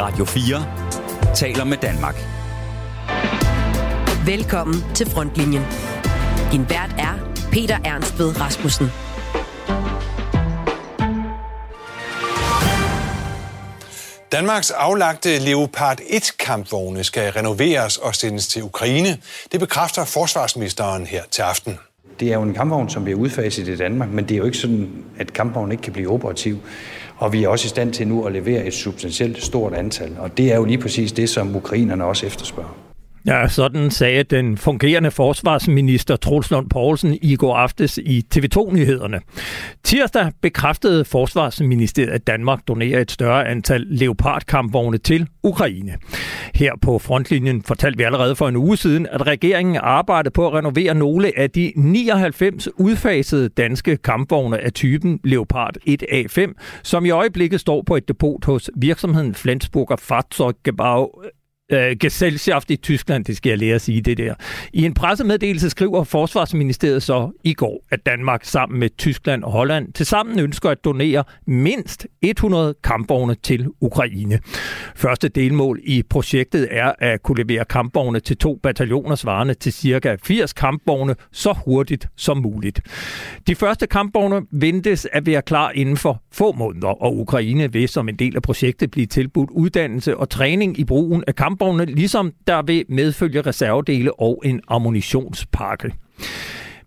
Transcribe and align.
Radio 0.00 0.24
4 0.24 1.34
taler 1.34 1.64
med 1.64 1.76
Danmark. 1.76 2.16
Velkommen 4.26 4.74
til 4.94 5.10
Frontlinjen. 5.10 5.62
Din 6.52 6.70
vært 6.70 6.94
er 6.98 7.14
Peter 7.52 7.78
Ernst 7.84 8.18
ved 8.18 8.40
Rasmussen. 8.40 8.86
Danmarks 14.32 14.70
aflagte 14.70 15.38
Leopard 15.38 16.00
1-kampvogne 16.00 17.02
skal 17.02 17.32
renoveres 17.32 17.96
og 17.96 18.14
sendes 18.14 18.48
til 18.48 18.62
Ukraine. 18.62 19.18
Det 19.52 19.60
bekræfter 19.60 20.04
forsvarsministeren 20.04 21.06
her 21.06 21.22
til 21.30 21.42
aften. 21.42 21.78
Det 22.20 22.28
er 22.28 22.34
jo 22.34 22.42
en 22.42 22.54
kampvogn, 22.54 22.90
som 22.90 23.04
bliver 23.04 23.18
udfaset 23.18 23.68
i 23.68 23.76
Danmark, 23.76 24.10
men 24.10 24.28
det 24.28 24.34
er 24.34 24.38
jo 24.38 24.44
ikke 24.44 24.58
sådan, 24.58 25.04
at 25.18 25.32
kampvognen 25.32 25.72
ikke 25.72 25.82
kan 25.82 25.92
blive 25.92 26.10
operativ. 26.10 26.58
Og 27.20 27.32
vi 27.32 27.44
er 27.44 27.48
også 27.48 27.66
i 27.66 27.68
stand 27.68 27.92
til 27.92 28.08
nu 28.08 28.26
at 28.26 28.32
levere 28.32 28.66
et 28.66 28.74
substantielt 28.74 29.42
stort 29.42 29.74
antal. 29.74 30.16
Og 30.18 30.36
det 30.36 30.52
er 30.52 30.56
jo 30.56 30.64
lige 30.64 30.78
præcis 30.78 31.12
det, 31.12 31.28
som 31.28 31.56
ukrainerne 31.56 32.04
også 32.04 32.26
efterspørger. 32.26 32.89
Ja, 33.26 33.48
sådan 33.48 33.90
sagde 33.90 34.22
den 34.22 34.56
fungerende 34.56 35.10
forsvarsminister 35.10 36.16
Troels 36.16 36.50
Lund 36.50 36.70
Poulsen 36.70 37.18
i 37.22 37.36
går 37.36 37.56
aftes 37.56 37.98
i 37.98 38.24
TV2-nyhederne. 38.34 39.20
Tirsdag 39.84 40.32
bekræftede 40.42 41.04
Forsvarsministeriet, 41.04 42.10
at 42.10 42.26
Danmark 42.26 42.60
donerer 42.68 43.00
et 43.00 43.10
større 43.10 43.48
antal 43.48 43.86
Leopard-kampvogne 43.88 44.98
til 44.98 45.28
Ukraine. 45.42 45.96
Her 46.54 46.72
på 46.82 46.98
frontlinjen 46.98 47.62
fortalte 47.62 47.98
vi 47.98 48.04
allerede 48.04 48.36
for 48.36 48.48
en 48.48 48.56
uge 48.56 48.76
siden, 48.76 49.06
at 49.06 49.26
regeringen 49.26 49.76
arbejdede 49.76 50.32
på 50.32 50.46
at 50.46 50.54
renovere 50.54 50.94
nogle 50.94 51.38
af 51.38 51.50
de 51.50 51.72
99 51.76 52.68
udfasede 52.76 53.48
danske 53.48 53.96
kampvogne 53.96 54.58
af 54.58 54.72
typen 54.72 55.20
Leopard 55.24 55.76
1A5, 55.88 56.52
som 56.82 57.04
i 57.04 57.10
øjeblikket 57.10 57.60
står 57.60 57.82
på 57.82 57.96
et 57.96 58.08
depot 58.08 58.44
hos 58.44 58.70
virksomheden 58.76 59.34
Flensburger 59.34 59.96
Fahrzeuggebau 59.96 61.08
øh, 61.70 61.96
Gesellschaft 62.00 62.70
i 62.70 62.76
Tyskland, 62.76 63.24
det 63.24 63.36
skal 63.36 63.50
jeg 63.50 63.58
lære 63.58 63.74
at 63.74 63.80
sige 63.80 64.00
det 64.00 64.18
der. 64.18 64.34
I 64.72 64.84
en 64.84 64.94
pressemeddelelse 64.94 65.70
skriver 65.70 66.04
Forsvarsministeriet 66.04 67.02
så 67.02 67.30
i 67.44 67.54
går, 67.54 67.84
at 67.90 68.06
Danmark 68.06 68.44
sammen 68.44 68.80
med 68.80 68.88
Tyskland 68.98 69.44
og 69.44 69.52
Holland 69.52 69.92
tilsammen 69.92 70.38
ønsker 70.38 70.70
at 70.70 70.84
donere 70.84 71.24
mindst 71.46 72.06
100 72.22 72.74
kampvogne 72.84 73.34
til 73.34 73.68
Ukraine. 73.80 74.40
Første 74.96 75.28
delmål 75.28 75.80
i 75.84 76.02
projektet 76.02 76.68
er 76.70 76.92
at 76.98 77.22
kunne 77.22 77.42
levere 77.42 77.64
kampvogne 77.64 78.20
til 78.20 78.36
to 78.36 78.60
bataljoner 78.62 79.14
svarende 79.14 79.54
til 79.54 79.72
cirka 79.72 80.16
80 80.22 80.52
kampvogne 80.52 81.14
så 81.32 81.52
hurtigt 81.64 82.08
som 82.16 82.36
muligt. 82.36 82.80
De 83.46 83.54
første 83.54 83.86
kampvogne 83.86 84.42
ventes 84.52 85.06
at 85.12 85.26
være 85.26 85.42
klar 85.42 85.70
inden 85.70 85.96
for 85.96 86.22
få 86.32 86.52
måneder, 86.52 87.02
og 87.02 87.18
Ukraine 87.18 87.72
vil 87.72 87.88
som 87.88 88.08
en 88.08 88.16
del 88.16 88.36
af 88.36 88.42
projektet 88.42 88.90
blive 88.90 89.06
tilbudt 89.06 89.50
uddannelse 89.50 90.16
og 90.16 90.30
træning 90.30 90.78
i 90.78 90.84
brugen 90.84 91.24
af 91.26 91.34
kamp 91.34 91.59
kampvogne, 91.60 91.84
ligesom 91.84 92.32
der 92.46 92.62
vil 92.62 92.84
medfølge 92.88 93.40
reservedele 93.40 94.20
og 94.20 94.42
en 94.44 94.60
ammunitionspakke. 94.68 95.92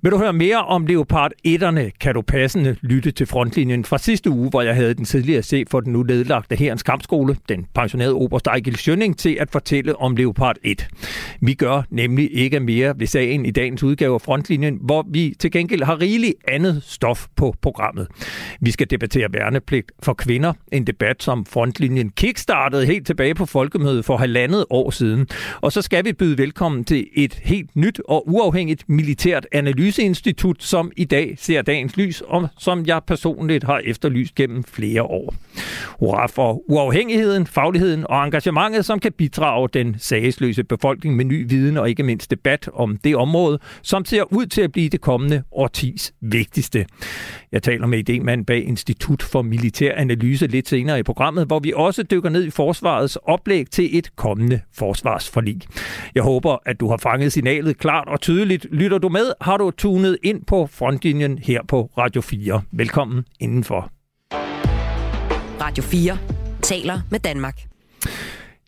Vil 0.04 0.12
du 0.12 0.18
høre 0.18 0.34
mere 0.34 0.66
om 0.66 0.86
Leopard 0.86 1.32
1'erne, 1.48 1.90
kan 2.00 2.14
du 2.14 2.22
passende 2.22 2.76
lytte 2.82 3.12
til 3.12 3.28
frontlinjen 3.28 3.86
fra 3.86 3.98
sidste 3.98 4.30
uge, 4.30 4.50
hvor 4.50 4.62
jeg 4.62 4.76
havde 4.76 4.94
den 4.94 5.06
tidligere 5.06 5.44
se 5.44 5.64
for 5.72 5.80
den 5.80 5.94
nu 5.94 6.04
nedlagte 6.04 6.56
Herrens 6.56 6.84
Kampskole, 6.84 7.38
den 7.50 7.66
pensionerede 7.76 8.14
oberst 8.14 8.48
Ejgil 8.48 8.76
Schønning, 8.76 9.18
til 9.18 9.38
at 9.40 9.52
fortælle 9.52 9.96
om 9.96 10.16
Leopard 10.16 10.56
1. 10.64 10.88
Vi 11.42 11.54
gør 11.54 11.82
nemlig 11.90 12.36
ikke 12.36 12.60
mere 12.60 12.94
ved 12.98 13.08
sagen 13.08 13.46
i 13.46 13.52
dagens 13.52 13.84
udgave 13.84 14.14
af 14.14 14.22
frontlinjen, 14.22 14.80
hvor 14.82 15.06
vi 15.12 15.36
til 15.40 15.52
gengæld 15.52 15.84
har 15.84 16.02
rigeligt 16.02 16.36
andet 16.48 16.84
stof 16.86 17.28
på 17.36 17.56
programmet. 17.62 18.08
Vi 18.62 18.72
skal 18.72 18.90
debattere 18.90 19.28
værnepligt 19.34 19.92
for 20.02 20.14
kvinder, 20.14 20.54
en 20.72 20.88
debat, 20.88 21.24
som 21.24 21.46
frontlinjen 21.46 22.10
kickstartede 22.10 22.86
helt 22.86 23.08
tilbage 23.08 23.36
på 23.36 23.46
folkemødet 23.46 24.06
for 24.06 24.18
halvandet 24.18 24.66
år 24.70 24.90
siden. 24.90 25.28
Og 25.62 25.72
så 25.72 25.82
skal 25.82 26.06
vi 26.06 26.14
byde 26.14 26.38
velkommen 26.38 26.84
til 26.84 27.08
et 27.14 27.40
helt 27.44 27.76
nyt 27.76 28.02
og 28.08 28.30
uafhængigt 28.30 28.84
militært 28.88 29.48
analyse 29.52 29.93
Analyseinstitut, 29.94 30.64
som 30.64 30.92
i 30.98 31.04
dag 31.04 31.36
ser 31.38 31.62
dagens 31.62 31.98
lys, 31.98 32.22
og 32.22 32.48
som 32.60 32.86
jeg 32.86 33.02
personligt 33.08 33.64
har 33.64 33.82
efterlyst 33.86 34.36
gennem 34.36 34.64
flere 34.64 35.04
år. 35.04 35.36
Hurra 36.00 36.28
for 36.28 36.62
uafhængigheden, 36.72 37.48
fagligheden 37.48 38.06
og 38.10 38.24
engagementet, 38.24 38.86
som 38.86 39.00
kan 39.00 39.12
bidrage 39.12 39.70
den 39.74 39.96
sagsløse 40.00 40.64
befolkning 40.64 41.16
med 41.16 41.26
ny 41.26 41.50
viden 41.50 41.78
og 41.78 41.90
ikke 41.90 42.04
mindst 42.04 42.32
debat 42.32 42.70
om 42.74 42.98
det 42.98 43.16
område, 43.16 43.60
som 43.82 44.06
ser 44.06 44.34
ud 44.34 44.46
til 44.46 44.62
at 44.62 44.72
blive 44.72 44.90
det 44.90 45.02
kommende 45.02 45.44
årtis 45.52 46.14
vigtigste. 46.22 46.86
Jeg 47.52 47.64
taler 47.64 47.88
med 47.88 48.10
idémand 48.10 48.44
bag 48.46 48.68
Institut 48.68 49.24
for 49.24 49.42
Militær 49.42 49.96
Analyse 49.96 50.48
lidt 50.48 50.70
senere 50.70 51.00
i 51.00 51.04
programmet, 51.04 51.48
hvor 51.48 51.60
vi 51.60 51.74
også 51.76 52.04
dykker 52.04 52.30
ned 52.30 52.44
i 52.44 52.50
forsvarets 52.50 53.16
oplæg 53.16 53.70
til 53.72 53.98
et 53.98 54.16
kommende 54.16 54.60
forsvarsforlig. 54.74 55.62
Jeg 56.16 56.24
håber, 56.24 56.58
at 56.66 56.80
du 56.80 56.90
har 56.90 56.98
fanget 56.98 57.34
signalet 57.34 57.78
klart 57.78 58.08
og 58.08 58.22
tydeligt. 58.22 58.68
Lytter 58.72 58.98
du 58.98 59.10
med, 59.10 59.34
har 59.42 59.58
du 59.58 59.72
tunet 59.84 60.18
ind 60.24 60.46
på 60.46 60.68
frontlinjen 60.68 61.38
her 61.38 61.62
på 61.68 61.90
Radio 61.98 62.22
4. 62.22 62.62
Velkommen 62.72 63.26
indenfor. 63.40 63.92
Radio 65.62 65.84
4 65.84 66.18
taler 66.62 67.00
med 67.12 67.20
Danmark. 67.20 67.62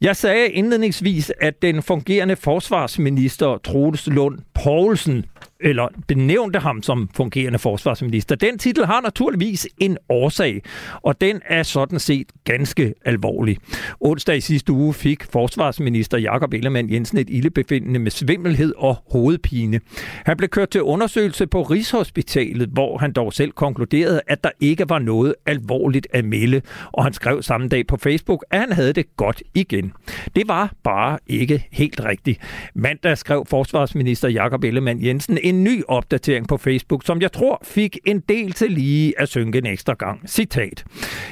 Jeg 0.01 0.15
sagde 0.15 0.49
indledningsvis, 0.49 1.31
at 1.41 1.61
den 1.61 1.83
fungerende 1.83 2.35
forsvarsminister 2.35 3.57
Troels 3.57 4.07
Lund 4.07 4.39
Poulsen 4.63 5.25
eller 5.59 5.87
benævnte 6.07 6.59
ham 6.59 6.81
som 6.81 7.09
fungerende 7.15 7.59
forsvarsminister. 7.59 8.35
Den 8.35 8.57
titel 8.57 8.85
har 8.85 9.01
naturligvis 9.01 9.67
en 9.77 9.97
årsag, 10.09 10.61
og 11.01 11.21
den 11.21 11.41
er 11.45 11.63
sådan 11.63 11.99
set 11.99 12.27
ganske 12.43 12.93
alvorlig. 13.05 13.57
Onsdag 13.99 14.37
i 14.37 14.41
sidste 14.41 14.71
uge 14.71 14.93
fik 14.93 15.23
forsvarsminister 15.23 16.17
Jakob 16.17 16.53
Ellemann 16.53 16.91
Jensen 16.91 17.17
et 17.17 17.29
ildebefindende 17.29 17.99
med 17.99 18.11
svimmelhed 18.11 18.73
og 18.77 18.97
hovedpine. 19.11 19.79
Han 20.25 20.37
blev 20.37 20.49
kørt 20.49 20.69
til 20.69 20.81
undersøgelse 20.81 21.47
på 21.47 21.61
Rigshospitalet, 21.61 22.69
hvor 22.69 22.97
han 22.97 23.11
dog 23.11 23.33
selv 23.33 23.51
konkluderede, 23.51 24.21
at 24.27 24.43
der 24.43 24.51
ikke 24.59 24.89
var 24.89 24.99
noget 24.99 25.35
alvorligt 25.45 26.07
at 26.13 26.25
melde, 26.25 26.61
og 26.91 27.03
han 27.03 27.13
skrev 27.13 27.41
samme 27.41 27.67
dag 27.67 27.87
på 27.87 27.97
Facebook, 27.97 28.45
at 28.51 28.59
han 28.59 28.71
havde 28.71 28.93
det 28.93 29.17
godt 29.17 29.43
igen. 29.53 29.93
Det 30.35 30.47
var 30.47 30.73
bare 30.83 31.19
ikke 31.27 31.67
helt 31.71 32.01
rigtigt. 32.05 32.39
Mandag 32.75 33.17
skrev 33.17 33.45
forsvarsminister 33.49 34.29
Jakob 34.29 34.63
Ellemann 34.63 35.05
Jensen 35.05 35.37
en 35.45 35.63
ny 35.63 35.83
opdatering 35.87 36.47
på 36.47 36.57
Facebook, 36.57 37.05
som 37.05 37.21
jeg 37.21 37.31
tror 37.31 37.61
fik 37.63 37.97
en 38.05 38.19
del 38.19 38.51
til 38.51 38.71
lige 38.71 39.13
at 39.21 39.29
synke 39.29 39.57
en 39.57 39.65
ekstra 39.65 39.93
gang. 39.93 40.29
Citat. 40.29 40.83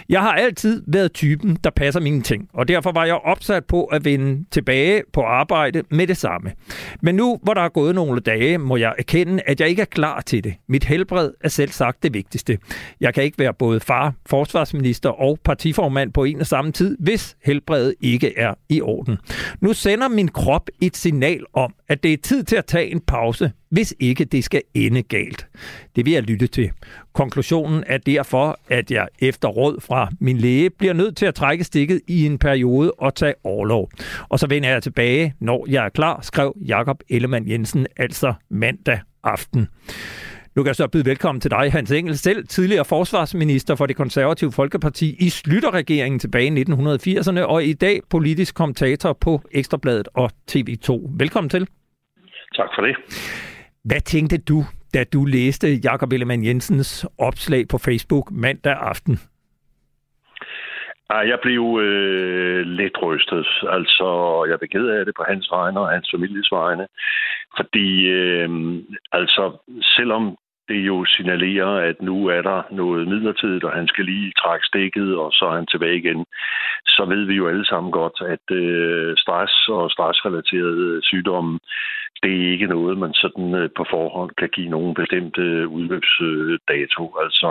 Jeg 0.09 0.22
har 0.22 0.31
altid 0.31 0.84
været 0.88 1.13
typen, 1.13 1.57
der 1.63 1.69
passer 1.69 2.00
mine 2.01 2.22
ting, 2.22 2.50
og 2.53 2.68
derfor 2.68 2.91
var 2.91 3.06
jeg 3.06 3.16
opsat 3.16 3.66
på 3.66 3.85
at 3.85 4.06
vende 4.06 4.46
tilbage 4.51 5.03
på 5.13 5.22
arbejde 5.22 5.84
med 5.90 6.07
det 6.07 6.18
samme. 6.18 6.51
Men 7.01 7.16
nu, 7.16 7.40
hvor 7.44 7.53
der 7.53 7.62
er 7.62 7.69
gået 7.69 7.96
nogle 7.96 8.19
dage, 8.19 8.57
må 8.57 8.78
jeg 8.78 8.94
erkende, 8.97 9.44
at 9.46 9.62
jeg 9.62 9.69
ikke 9.69 9.81
er 9.81 9.85
klar 9.85 10.22
til 10.22 10.44
det. 10.44 10.53
Mit 10.68 10.84
helbred 10.84 11.31
er 11.41 11.50
selv 11.50 11.72
sagt 11.72 12.03
det 12.03 12.13
vigtigste. 12.13 12.57
Jeg 13.01 13.13
kan 13.13 13.24
ikke 13.24 13.40
være 13.40 13.53
både 13.53 13.80
far, 13.80 14.13
forsvarsminister 14.25 15.09
og 15.09 15.40
partiformand 15.44 16.13
på 16.13 16.24
en 16.24 16.40
og 16.40 16.47
samme 16.47 16.72
tid, 16.72 16.97
hvis 17.00 17.35
helbredet 17.45 17.95
ikke 18.01 18.38
er 18.38 18.53
i 18.69 18.81
orden. 18.81 19.18
Nu 19.62 19.74
sender 19.74 20.07
min 20.07 20.28
krop 20.28 20.69
et 20.81 20.97
signal 20.97 21.44
om, 21.53 21.74
at 21.88 22.03
det 22.03 22.13
er 22.13 22.18
tid 22.18 22.44
til 22.44 22.56
at 22.56 22.66
tage 22.66 22.91
en 22.91 23.00
pause, 23.00 23.51
hvis 23.73 23.95
ikke 24.00 24.25
det 24.25 24.44
skal 24.44 24.61
ende 24.73 25.03
galt. 25.03 25.47
Det 25.95 26.06
vil 26.06 26.13
jeg 26.13 26.23
lytte 26.23 26.47
til. 26.47 26.72
Konklusionen 27.13 27.84
er 27.88 27.97
derfor, 27.97 28.59
at 28.69 28.91
jeg 28.91 29.07
efter 29.19 29.47
råd 29.47 29.81
fra 29.81 30.09
min 30.19 30.38
læge 30.38 30.69
bliver 30.69 30.94
nødt 30.94 31.17
til 31.17 31.25
at 31.25 31.35
trække 31.35 31.63
stikket 31.63 32.01
i 32.07 32.25
en 32.25 32.38
periode 32.38 32.91
og 32.91 33.16
tage 33.16 33.33
overlov. 33.44 33.89
Og 34.29 34.39
så 34.39 34.47
vender 34.47 34.69
jeg 34.69 34.83
tilbage, 34.83 35.33
når 35.39 35.66
jeg 35.69 35.85
er 35.85 35.89
klar, 35.89 36.22
skrev 36.22 36.57
Jakob 36.66 37.00
Ellemann 37.09 37.50
Jensen 37.50 37.88
altså 37.97 38.33
mandag 38.50 39.00
aften. 39.23 39.67
Nu 40.56 40.63
kan 40.63 40.67
jeg 40.67 40.75
så 40.75 40.88
byde 40.88 41.06
velkommen 41.06 41.41
til 41.41 41.51
dig, 41.51 41.72
Hans 41.72 41.91
Engel, 41.91 42.17
selv 42.17 42.47
tidligere 42.47 42.85
forsvarsminister 42.85 43.75
for 43.75 43.85
det 43.85 43.95
konservative 43.95 44.51
Folkeparti 44.51 45.16
i 45.19 45.29
Slytterregeringen 45.29 46.19
tilbage 46.19 46.59
i 46.59 46.63
1980'erne, 46.63 47.39
og 47.39 47.63
i 47.63 47.74
dag 47.74 48.00
politisk 48.09 48.56
kommentator 48.56 49.13
på 49.13 49.42
Ekstrabladet 49.51 50.07
og 50.13 50.31
TV2. 50.51 51.12
Velkommen 51.18 51.50
til. 51.50 51.68
Tak 52.56 52.69
for 52.75 52.81
det. 52.81 52.95
Hvad 53.89 54.01
tænkte 54.01 54.38
du, 54.38 54.63
da 54.94 55.03
du 55.13 55.25
læste 55.25 55.68
Jakob 55.83 56.12
Ellemann 56.13 56.45
Jensens 56.45 57.06
opslag 57.19 57.68
på 57.71 57.77
Facebook 57.77 58.31
mandag 58.31 58.77
aften? 58.80 59.19
Jeg 61.09 61.39
blev 61.41 61.80
øh, 61.81 62.62
lidt 62.65 62.97
rystet. 63.01 63.47
Altså, 63.69 64.07
jeg 64.50 64.59
blev 64.59 64.69
ked 64.69 64.88
af 64.88 65.06
det 65.06 65.13
på 65.18 65.24
hans 65.27 65.47
vegne 65.51 65.80
og 65.80 65.89
hans 65.89 66.09
families 66.13 66.51
vegne. 66.51 66.88
Fordi, 67.57 68.06
øh, 68.06 68.50
altså, 69.12 69.57
selvom 69.81 70.38
det 70.68 70.80
jo 70.91 71.06
signalerer, 71.06 71.74
at 71.89 72.01
nu 72.01 72.27
er 72.27 72.41
der 72.41 72.62
noget 72.71 73.07
midlertidigt, 73.07 73.63
og 73.63 73.71
han 73.71 73.88
skal 73.88 74.06
lige 74.06 74.33
trække 74.41 74.65
stikket, 74.65 75.18
og 75.18 75.31
så 75.31 75.45
er 75.45 75.56
han 75.56 75.65
tilbage 75.65 75.97
igen, 75.97 76.25
så 76.88 77.06
ved 77.06 77.24
vi 77.25 77.33
jo 77.33 77.47
alle 77.47 77.65
sammen 77.65 77.91
godt, 77.91 78.18
at 78.35 78.56
øh, 78.56 79.18
stress 79.18 79.68
og 79.68 79.91
stressrelaterede 79.91 81.00
sygdomme, 81.03 81.59
det 82.23 82.33
er 82.33 82.51
ikke 82.51 82.67
noget, 82.67 82.97
man 82.97 83.13
sådan 83.13 83.55
øh, 83.55 83.69
på 83.77 83.85
forhånd 83.89 84.31
kan 84.37 84.49
give 84.49 84.69
nogen 84.69 84.93
bestemte 84.93 85.41
øh, 85.41 85.67
udløbsdato. 85.67 87.03
Altså, 87.23 87.49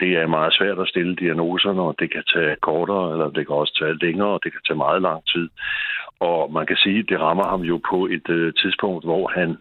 det 0.00 0.10
er 0.16 0.26
meget 0.26 0.52
svært 0.58 0.78
at 0.78 0.88
stille 0.88 1.16
diagnoserne, 1.16 1.82
og 1.82 1.94
det 1.98 2.12
kan 2.12 2.24
tage 2.34 2.56
kortere, 2.62 3.12
eller 3.12 3.28
det 3.30 3.46
kan 3.46 3.56
også 3.56 3.74
tage 3.78 3.98
længere, 4.06 4.28
og 4.28 4.40
det 4.44 4.52
kan 4.52 4.60
tage 4.66 4.82
meget 4.86 5.02
lang 5.02 5.20
tid. 5.34 5.48
Og 6.20 6.52
man 6.52 6.66
kan 6.66 6.76
sige, 6.76 6.98
at 6.98 7.08
det 7.08 7.20
rammer 7.20 7.46
ham 7.48 7.60
jo 7.60 7.80
på 7.90 8.06
et 8.06 8.28
øh, 8.28 8.52
tidspunkt, 8.54 9.04
hvor 9.04 9.28
han, 9.28 9.56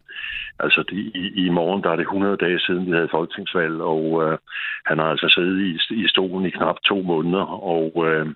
altså 0.59 0.83
de, 0.89 0.95
i, 0.95 1.45
i 1.45 1.49
morgen, 1.49 1.83
der 1.83 1.89
er 1.89 1.95
det 1.95 2.03
100 2.03 2.37
dage 2.37 2.59
siden, 2.59 2.85
vi 2.85 2.91
havde 2.91 3.15
folketingsvalg, 3.17 3.81
og 3.81 4.03
øh, 4.23 4.37
han 4.85 4.97
har 4.99 5.05
altså 5.05 5.27
siddet 5.29 5.57
i, 5.61 5.95
i 6.03 6.07
stolen 6.07 6.45
i 6.45 6.49
knap 6.49 6.75
to 6.85 7.01
måneder, 7.01 7.45
og 7.75 7.91
øh, 8.07 8.27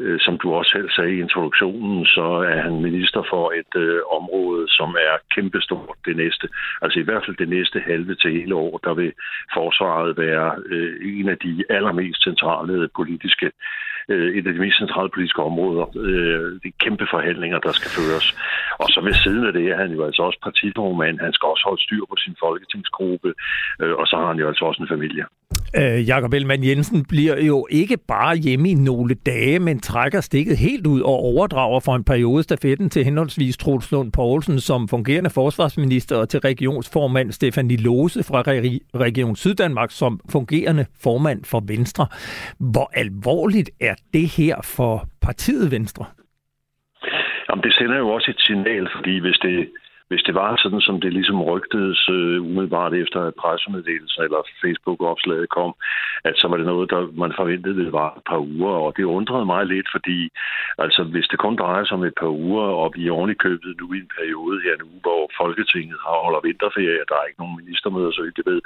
Øh, 0.00 0.20
som 0.20 0.38
du 0.38 0.54
også 0.54 0.70
selv 0.70 0.90
sagde 0.90 1.14
i 1.14 1.20
introduktionen, 1.20 2.06
så 2.06 2.26
er 2.52 2.60
han 2.62 2.82
minister 2.82 3.22
for 3.30 3.52
et 3.60 3.80
øh, 3.80 4.00
område, 4.18 4.64
som 4.68 4.88
er 4.88 5.14
kæmpestort 5.34 5.96
det 6.06 6.16
næste. 6.16 6.48
Altså 6.82 6.98
i 6.98 7.02
hvert 7.02 7.24
fald 7.24 7.36
det 7.36 7.48
næste 7.48 7.80
halve 7.80 8.14
til 8.14 8.30
hele 8.32 8.54
år, 8.54 8.78
der 8.78 8.94
vil 8.94 9.12
forsvaret 9.54 10.18
være 10.18 10.62
øh, 10.66 11.18
en 11.18 11.28
af 11.28 11.38
de 11.38 11.64
allermest 11.70 12.22
centrale 12.22 12.88
politiske 12.96 13.50
øh, 14.08 14.28
et 14.36 14.46
af 14.46 14.52
de 14.52 14.60
mest 14.64 14.78
centrale 14.78 15.10
politiske 15.14 15.42
områder. 15.42 15.84
Øh, 15.96 16.60
er 16.64 16.70
kæmpe 16.84 17.06
forhandlinger, 17.14 17.58
der 17.58 17.72
skal 17.72 17.90
føres. 17.98 18.26
Og 18.82 18.88
så 18.94 19.00
ved 19.06 19.14
siden 19.24 19.46
af 19.46 19.52
det 19.52 19.64
er 19.72 19.76
han 19.82 19.90
jo 19.96 20.04
altså 20.08 20.22
også 20.22 20.38
partiformand. 20.48 21.20
Han 21.26 21.32
skal 21.32 21.46
også 21.46 21.64
holde 21.68 21.82
styr 21.82 22.04
på 22.10 22.16
sin 22.24 22.36
folketingsgruppe, 22.44 23.30
øh, 23.82 23.94
og 24.00 24.06
så 24.06 24.16
har 24.16 24.26
han 24.26 24.38
jo 24.42 24.48
altså 24.48 24.64
også 24.64 24.82
en 24.82 24.88
familie. 24.94 25.24
Øh, 25.76 26.08
Jakob 26.08 26.32
Ellemann 26.32 26.64
Jensen 26.64 27.04
bliver 27.04 27.40
jo 27.40 27.66
ikke 27.70 27.96
bare 28.08 28.36
hjemme 28.36 28.70
i 28.70 28.74
nogle 28.74 29.14
dage, 29.14 29.58
men 29.58 29.80
trækker 29.80 30.20
stikket 30.20 30.56
helt 30.56 30.86
ud 30.86 31.00
og 31.00 31.12
overdrager 31.12 31.80
for 31.80 31.94
en 31.96 32.04
periode 32.04 32.42
stafetten 32.42 32.90
til 32.90 33.04
henholdsvis 33.04 33.56
Troels 33.56 33.92
Lund 33.92 34.12
Poulsen 34.12 34.60
som 34.60 34.88
fungerende 34.88 35.30
forsvarsminister 35.30 36.16
og 36.16 36.28
til 36.28 36.40
regionsformand 36.40 37.32
Stefanie 37.32 37.76
Lose 37.76 38.22
fra 38.22 38.42
Region 38.94 39.36
Syddanmark 39.36 39.90
som 39.90 40.20
fungerende 40.28 40.86
formand 41.02 41.44
for 41.44 41.62
Venstre. 41.66 42.06
Hvor 42.58 42.90
alvorligt 42.94 43.70
er 43.80 43.93
det 44.12 44.26
her 44.36 44.56
for 44.76 45.06
partiet 45.22 45.70
Venstre? 45.70 46.04
Jamen, 47.48 47.62
det 47.62 47.72
sender 47.74 47.98
jo 47.98 48.08
også 48.08 48.30
et 48.30 48.40
signal, 48.40 48.88
fordi 48.96 49.18
hvis 49.20 49.38
det 49.42 49.68
hvis 50.14 50.26
det 50.28 50.34
var 50.34 50.50
sådan, 50.62 50.80
som 50.88 51.00
det 51.00 51.12
ligesom 51.12 51.42
rygtedes 51.42 52.00
øh, 52.08 52.36
umiddelbart 52.48 52.94
efter 52.94 53.20
at 53.28 53.34
pressemeddelelsen 53.42 54.22
eller 54.26 54.40
Facebook-opslaget 54.62 55.48
kom, 55.58 55.72
at 56.28 56.34
så 56.40 56.46
var 56.48 56.56
det 56.56 56.66
noget, 56.66 56.90
der 56.90 57.00
man 57.22 57.32
forventede, 57.40 57.84
det 57.84 57.92
var 57.92 58.10
et 58.18 58.24
par 58.30 58.40
uger, 58.54 58.74
og 58.84 58.90
det 58.96 59.04
undrede 59.18 59.46
mig 59.52 59.62
lidt, 59.66 59.88
fordi 59.94 60.18
altså, 60.84 61.02
hvis 61.12 61.26
det 61.30 61.38
kun 61.38 61.56
drejer 61.56 61.84
sig 61.84 61.96
om 61.98 62.04
et 62.04 62.18
par 62.22 62.32
uger, 62.46 62.66
og 62.82 62.92
vi 62.96 63.02
er 63.06 63.16
ordentligt 63.18 63.44
købet 63.46 63.72
nu 63.80 63.86
i 63.92 63.98
en 64.04 64.10
periode 64.18 64.56
her 64.66 64.74
nu, 64.82 64.88
hvor 65.04 65.22
Folketinget 65.40 65.98
har 66.04 66.24
holder 66.24 66.46
vinterferie, 66.48 67.02
og 67.02 67.08
der 67.08 67.16
er 67.18 67.28
ikke 67.28 67.42
nogen 67.42 67.60
ministermøder, 67.62 68.10
så 68.10 68.20
det 68.38 68.46
ved, 68.50 68.60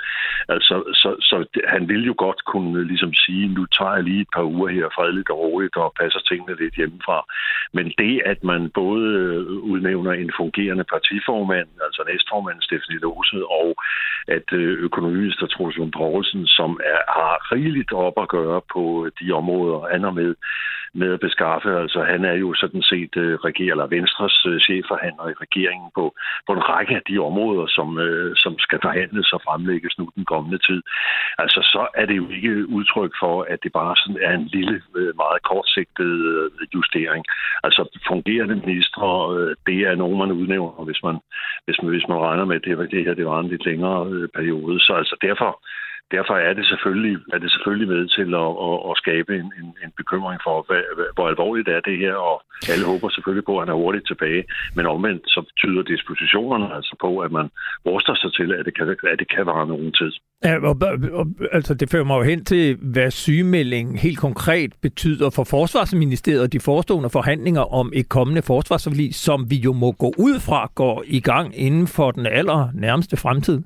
altså, 0.54 0.74
så, 1.02 1.10
så 1.28 1.36
han 1.74 1.82
ville 1.90 2.06
jo 2.10 2.14
godt 2.26 2.40
kunne 2.52 2.84
ligesom 2.92 3.12
sige, 3.24 3.44
nu 3.56 3.62
tager 3.76 3.94
jeg 3.94 4.04
lige 4.04 4.20
et 4.26 4.32
par 4.36 4.46
uger 4.54 4.68
her 4.76 4.86
fredeligt 4.96 5.30
og 5.30 5.38
roligt 5.38 5.76
og 5.76 5.94
passer 6.00 6.20
tingene 6.20 6.60
lidt 6.62 6.74
hjemmefra. 6.80 7.18
Men 7.76 7.86
det, 7.98 8.14
at 8.32 8.40
man 8.44 8.70
både 8.82 9.06
øh, 9.22 9.40
udnævner 9.72 10.12
en 10.12 10.32
fungerende 10.36 10.84
partiform, 10.94 11.37
formand, 11.38 11.68
altså 11.86 12.00
næstformand 12.10 12.58
Stefanie 12.68 13.02
Lose, 13.04 13.38
og 13.60 13.68
at 14.36 14.48
øh, 14.60 14.72
økonomiminister 14.88 15.46
Troels 15.46 15.76
Lund 15.76 15.92
Poulsen, 15.98 16.46
som 16.58 16.70
er, 16.92 17.00
har 17.18 17.34
rigeligt 17.54 17.92
op 18.06 18.16
at 18.24 18.28
gøre 18.36 18.60
på 18.74 18.82
øh, 19.04 19.12
de 19.20 19.26
områder, 19.40 19.78
han 19.92 20.02
er 20.08 20.14
med, 20.20 20.30
med 20.94 21.12
at 21.12 21.20
beskaffe. 21.20 21.70
Altså 21.84 22.00
han 22.02 22.24
er 22.24 22.32
jo 22.32 22.54
sådan 22.54 22.82
set 22.82 23.16
øh, 23.16 23.34
regerer, 23.48 23.70
eller 23.70 23.86
Venstres 23.86 24.46
øh, 24.46 24.60
chefforhandler 24.60 25.28
i 25.28 25.40
regeringen 25.44 25.90
på, 25.94 26.04
på 26.46 26.52
en 26.52 26.68
række 26.70 26.94
af 26.96 27.02
de 27.08 27.18
områder, 27.18 27.66
som, 27.66 27.98
øh, 27.98 28.36
som 28.36 28.58
skal 28.58 28.78
forhandles 28.82 29.32
og 29.32 29.40
fremlægges 29.46 29.98
nu 29.98 30.08
den 30.16 30.24
kommende 30.24 30.58
tid. 30.58 30.82
Altså 31.38 31.60
så 31.72 31.82
er 31.94 32.06
det 32.06 32.16
jo 32.16 32.28
ikke 32.28 32.68
udtryk 32.68 33.12
for, 33.22 33.46
at 33.52 33.58
det 33.62 33.72
bare 33.72 33.96
sådan 33.96 34.22
er 34.22 34.34
en 34.34 34.48
lille, 34.56 34.82
øh, 34.96 35.16
meget 35.16 35.42
kortsigtet 35.42 36.12
øh, 36.32 36.50
justering. 36.74 37.24
Altså 37.64 38.00
fungerende 38.08 38.56
ministre, 38.66 39.08
øh, 39.36 39.56
det 39.66 39.78
er 39.88 39.94
nogen, 39.94 40.18
man 40.18 40.32
udnævner, 40.32 40.84
hvis 40.84 41.02
man, 41.06 41.16
hvis 41.64 41.78
man, 41.82 41.90
hvis 41.90 42.08
man 42.08 42.18
regner 42.18 42.44
med, 42.44 42.56
at 42.56 42.64
det, 42.64 42.90
det 42.90 43.04
her 43.04 43.14
det 43.14 43.26
var 43.26 43.40
en 43.40 43.48
lidt 43.48 43.64
længere 43.66 44.08
øh, 44.12 44.28
periode. 44.28 44.80
Så 44.80 44.92
altså 44.92 45.16
derfor 45.22 45.50
derfor 46.16 46.34
er 46.48 46.52
det 46.58 46.66
selvfølgelig, 46.72 47.16
er 47.34 47.38
det 47.38 47.50
selvfølgelig 47.50 47.88
med 47.94 48.02
til 48.16 48.28
at, 48.44 48.50
at, 48.68 48.76
at 48.90 48.94
skabe 49.02 49.32
en, 49.40 49.48
en, 49.60 49.68
en 49.84 49.92
bekymring 50.00 50.40
for, 50.46 50.56
hvad, 50.68 50.82
hvor 51.16 51.26
alvorligt 51.32 51.68
er 51.76 51.80
det 51.88 51.96
her, 52.04 52.14
og 52.30 52.36
alle 52.72 52.84
håber 52.92 53.08
selvfølgelig 53.08 53.46
på, 53.48 53.54
at 53.56 53.62
han 53.62 53.72
er 53.74 53.82
hurtigt 53.82 54.06
tilbage. 54.06 54.42
Men 54.76 54.86
omvendt 54.86 55.22
så 55.34 55.40
tyder 55.62 55.82
dispositionerne 55.82 56.68
altså 56.76 56.94
på, 57.04 57.10
at 57.26 57.30
man 57.38 57.46
ruster 57.86 58.14
sig 58.22 58.30
til, 58.38 58.48
at 58.58 58.64
det 58.66 58.74
kan, 58.76 58.96
at 59.12 59.18
det 59.22 59.28
kan 59.34 59.46
vare 59.46 59.66
nogen 59.66 59.92
tid. 60.00 60.12
Ja, 60.44 60.54
og, 60.70 60.76
og, 61.20 61.26
altså 61.52 61.74
det 61.74 61.90
fører 61.90 62.04
mig 62.04 62.16
jo 62.18 62.22
hen 62.22 62.44
til, 62.44 62.76
hvad 62.94 63.10
sygemeldingen 63.10 63.96
helt 63.96 64.18
konkret 64.18 64.70
betyder 64.82 65.30
for 65.30 65.44
Forsvarsministeriet 65.44 66.42
og 66.42 66.52
de 66.52 66.60
forestående 66.60 67.10
forhandlinger 67.10 67.74
om 67.80 67.92
et 67.94 68.08
kommende 68.08 68.42
forsvarsforlig, 68.42 69.14
som 69.14 69.50
vi 69.50 69.56
jo 69.56 69.72
må 69.72 69.92
gå 69.92 70.12
ud 70.18 70.40
fra 70.48 70.70
går 70.74 71.04
i 71.06 71.20
gang 71.20 71.58
inden 71.58 71.86
for 71.86 72.10
den 72.10 72.26
aller 72.26 72.68
nærmeste 72.74 73.16
fremtid. 73.16 73.62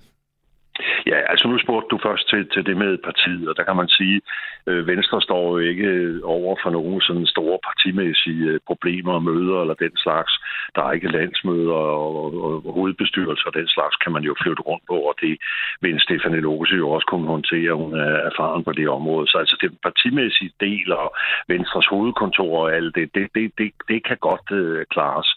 Ja, 1.07 1.17
altså 1.33 1.49
nu 1.49 1.59
spurgte 1.59 1.89
du 1.89 1.99
først 2.03 2.29
til, 2.29 2.49
til 2.55 2.67
det 2.67 2.77
med 2.77 2.99
partiet, 2.99 3.49
og 3.49 3.57
der 3.57 3.65
kan 3.65 3.77
man 3.77 3.89
sige, 3.89 4.21
øh, 4.67 4.87
Venstre 4.87 5.23
står 5.23 5.43
jo 5.51 5.59
ikke 5.59 5.85
øh, 5.85 6.21
over 6.25 6.57
for 6.63 6.71
nogen 6.71 7.01
sådan 7.01 7.27
store 7.27 7.59
partimæssige 7.67 8.45
øh, 8.53 8.61
problemer 8.67 9.13
og 9.13 9.23
møder 9.23 9.61
eller 9.61 9.75
den 9.75 9.97
slags. 9.97 10.33
Der 10.75 10.83
er 10.85 10.93
ikke 10.93 11.13
landsmøder 11.13 11.73
og, 11.73 12.11
og, 12.25 12.67
og 12.67 12.73
hovedbestyrelser 12.73 13.47
og 13.47 13.55
den 13.55 13.69
slags 13.69 13.97
kan 13.97 14.13
man 14.13 14.23
jo 14.23 14.35
flytte 14.43 14.63
rundt 14.63 14.85
på, 14.89 14.97
og 15.11 15.15
det 15.21 15.35
vil 15.81 16.01
Stefanie 16.01 16.41
Lose 16.41 16.75
jo 16.77 16.91
også 16.91 17.07
kunne 17.07 17.27
håndtere. 17.27 17.73
Hun 17.73 17.95
er 17.95 18.15
erfaren 18.31 18.65
på 18.65 18.73
det 18.73 18.89
område. 18.89 19.27
Så 19.29 19.39
altså 19.39 19.57
det 19.61 19.71
partimæssige 19.83 20.53
del 20.61 20.93
og 20.93 21.15
Venstres 21.49 21.87
hovedkontor 21.87 22.59
og 22.63 22.75
alt 22.77 22.95
det, 22.95 23.15
det, 23.15 23.27
det, 23.35 23.53
det, 23.59 23.71
det 23.89 24.05
kan 24.05 24.17
godt 24.21 24.49
øh, 24.51 24.85
klares. 24.91 25.29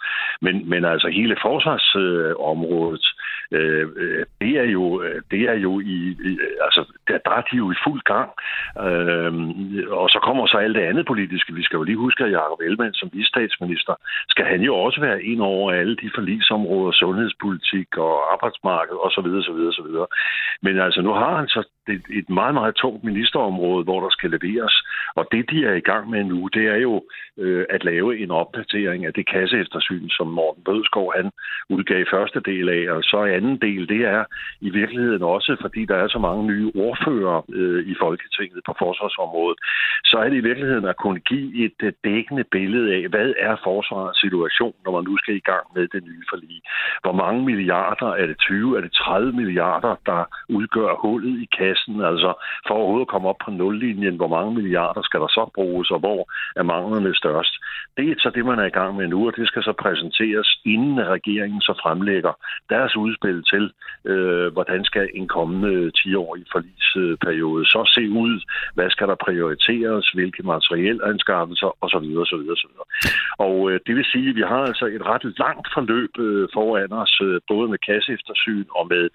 Men, 0.42 0.70
men 0.70 0.86
altså 0.86 1.08
hele 1.08 1.36
forsvarsområdet, 1.42 3.06
øh, 3.08 3.15
Øh, 3.52 3.88
øh, 3.96 4.26
det 4.42 4.54
er 4.58 4.68
jo, 4.78 5.02
øh, 5.02 5.22
det 5.32 5.42
er 5.42 5.54
jo 5.54 5.80
i, 5.80 5.98
i 6.30 6.32
altså 6.62 6.82
der, 7.08 7.18
der 7.26 7.32
er 7.32 7.42
de 7.42 7.58
jo 7.58 7.72
i 7.72 7.76
fuld 7.88 8.02
gang. 8.14 8.30
Øh, 8.86 9.32
og 10.02 10.10
så 10.10 10.20
kommer 10.24 10.48
så 10.48 10.58
alt 10.58 10.76
det 10.76 10.82
andet 10.82 11.06
politiske. 11.06 11.54
Vi 11.54 11.64
skal 11.64 11.78
jo 11.78 11.84
lige 11.84 12.04
huske, 12.06 12.24
at 12.24 12.32
Jacob 12.32 12.60
Ellemann 12.62 12.94
som 12.94 13.10
vistatsminister, 13.14 13.94
skal 14.30 14.46
han 14.46 14.62
jo 14.62 14.76
også 14.76 15.00
være 15.02 15.24
ind 15.24 15.42
over 15.42 15.72
alle 15.72 15.96
de 15.96 16.10
forlisområder, 16.16 16.92
sundhedspolitik 16.92 17.98
og 17.98 18.34
arbejdsmarked 18.34 18.96
osv. 19.06 19.28
osv., 19.42 19.60
osv. 19.72 19.90
Men 20.62 20.80
altså 20.80 21.02
nu 21.02 21.12
har 21.14 21.38
han 21.38 21.48
så 21.48 21.64
et, 21.90 22.06
et 22.20 22.30
meget, 22.30 22.54
meget 22.54 22.76
tungt 22.76 23.04
ministerområde, 23.04 23.84
hvor 23.84 24.00
der 24.02 24.10
skal 24.10 24.30
leveres. 24.30 24.76
Og 25.16 25.28
det, 25.32 25.50
de 25.52 25.66
er 25.66 25.74
i 25.74 25.88
gang 25.92 26.10
med 26.10 26.24
nu, 26.24 26.50
det 26.54 26.66
er 26.68 26.76
jo 26.76 27.04
øh, 27.38 27.66
at 27.70 27.84
lave 27.84 28.20
en 28.20 28.32
opdatering 28.32 29.06
af 29.06 29.14
det 29.14 29.30
kasseeftersyn, 29.30 30.10
som 30.10 30.28
Morten 30.28 30.64
Bødskov 30.64 31.14
han 31.16 31.32
udgav 31.70 32.06
første 32.12 32.40
del 32.40 32.70
af. 32.70 32.92
Og 32.96 33.04
så 33.04 33.18
anden 33.36 33.58
del, 33.66 33.90
det 33.90 34.02
er 34.16 34.24
i 34.62 34.70
virkeligheden 34.70 35.24
også, 35.24 35.52
fordi 35.62 35.86
der 35.86 35.98
er 36.04 36.08
så 36.08 36.20
mange 36.20 36.44
nye 36.52 36.72
ordfører 36.76 37.38
øh, 37.60 37.82
i 37.92 37.96
Folketinget 38.04 38.62
på 38.66 38.74
forsvarsområdet, 38.80 39.60
så 40.06 40.16
er 40.24 40.30
det 40.30 40.38
i 40.38 40.48
virkeligheden 40.50 40.86
at 40.86 40.98
kunne 41.04 41.20
give 41.20 41.66
et 41.66 41.80
øh, 41.84 41.94
dækkende 42.04 42.46
billede 42.56 42.88
af, 42.98 43.04
hvad 43.14 43.30
er 43.48 43.56
forsvarets 43.64 44.20
situation, 44.22 44.76
når 44.86 44.92
man 44.92 45.04
nu 45.10 45.18
skal 45.18 45.36
i 45.36 45.48
gang 45.52 45.66
med 45.76 45.88
det 45.94 46.04
nye 46.10 46.24
forlig. 46.30 46.62
Hvor 47.04 47.16
mange 47.24 47.42
milliarder, 47.46 48.10
er 48.22 48.26
det 48.26 48.38
20, 48.38 48.78
er 48.78 48.82
det 48.82 48.92
30 48.94 49.32
milliarder, 49.42 49.96
der 50.06 50.22
udgør 50.50 50.92
hullet 51.04 51.36
i 51.44 51.48
kassen 51.58 51.76
kassen, 51.76 51.96
altså 52.12 52.30
for 52.68 52.74
overhovedet 52.76 53.08
at 53.08 53.14
komme 53.14 53.30
op 53.32 53.40
på 53.46 53.52
nullinjen, 53.52 54.16
hvor 54.16 54.32
mange 54.38 54.52
milliarder 54.60 55.02
skal 55.02 55.20
der 55.20 55.32
så 55.38 55.44
bruges, 55.56 55.92
og 55.96 56.00
hvor 56.00 56.22
er 56.56 56.64
manglerne 56.64 57.16
størst. 57.16 57.54
Det 57.98 58.06
er 58.10 58.16
så 58.20 58.30
det, 58.36 58.46
man 58.46 58.60
er 58.60 58.68
i 58.70 58.78
gang 58.80 58.92
med 58.96 59.08
nu, 59.08 59.20
og 59.28 59.34
det 59.38 59.48
skal 59.48 59.64
så 59.64 59.74
præsenteres, 59.84 60.50
inden 60.74 60.98
regeringen 61.16 61.62
så 61.62 61.74
fremlægger 61.84 62.34
deres 62.70 62.96
udspil 62.96 63.25
til, 63.52 63.72
øh, 64.06 64.48
hvordan 64.54 64.86
skal 64.86 65.10
en 65.14 65.28
kommende 65.28 65.92
10-årig 65.98 66.46
forlisperiode 66.52 67.66
så 67.66 67.82
se 67.96 68.10
ud, 68.10 68.34
hvad 68.74 68.90
skal 68.90 69.08
der 69.08 69.16
prioriteres, 69.16 70.10
hvilke 70.10 70.44
materielanskaffelser? 70.44 71.78
Og 71.82 71.90
så 71.90 72.00
videre. 72.00 72.88
Og 73.38 73.72
øh, 73.72 73.80
det 73.88 73.96
vil 73.96 74.06
sige, 74.14 74.30
at 74.30 74.36
vi 74.36 74.42
har 74.42 74.64
altså 74.72 74.86
et 74.86 75.06
ret 75.12 75.26
langt 75.38 75.68
forløb 75.74 76.14
øh, 76.20 76.48
foran 76.54 76.92
os, 77.04 77.22
øh, 77.28 77.42
både 77.52 77.68
med 77.70 77.80
kasseeftersyn 77.88 78.66
og 78.80 78.88
med 78.94 79.10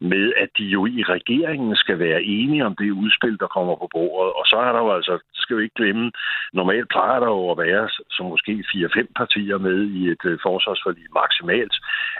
med, 0.00 0.32
at 0.42 0.48
de 0.58 0.64
jo 0.64 0.86
i 0.86 1.02
regeringen 1.02 1.76
skal 1.76 1.98
være 1.98 2.22
enige 2.22 2.66
om 2.66 2.76
det 2.76 2.90
udspil, 2.90 3.38
der 3.38 3.46
kommer 3.46 3.74
på 3.76 3.88
bordet. 3.92 4.32
Og 4.38 4.44
så 4.46 4.56
er 4.56 4.72
der 4.72 4.80
jo 4.84 4.90
altså, 4.98 5.14
skal 5.34 5.56
vi 5.56 5.62
ikke 5.62 5.80
glemme, 5.82 6.12
normalt 6.52 6.88
plejer 6.88 7.20
der 7.20 7.26
jo 7.26 7.50
at 7.50 7.58
være 7.58 7.88
som 8.10 8.26
måske 8.26 8.64
4-5 8.68 9.06
partier 9.16 9.58
med 9.58 9.78
i 9.98 10.00
et 10.08 10.24
øh, 10.24 10.38
forsvarsforlig 10.42 11.06
maksimalt. 11.20 11.74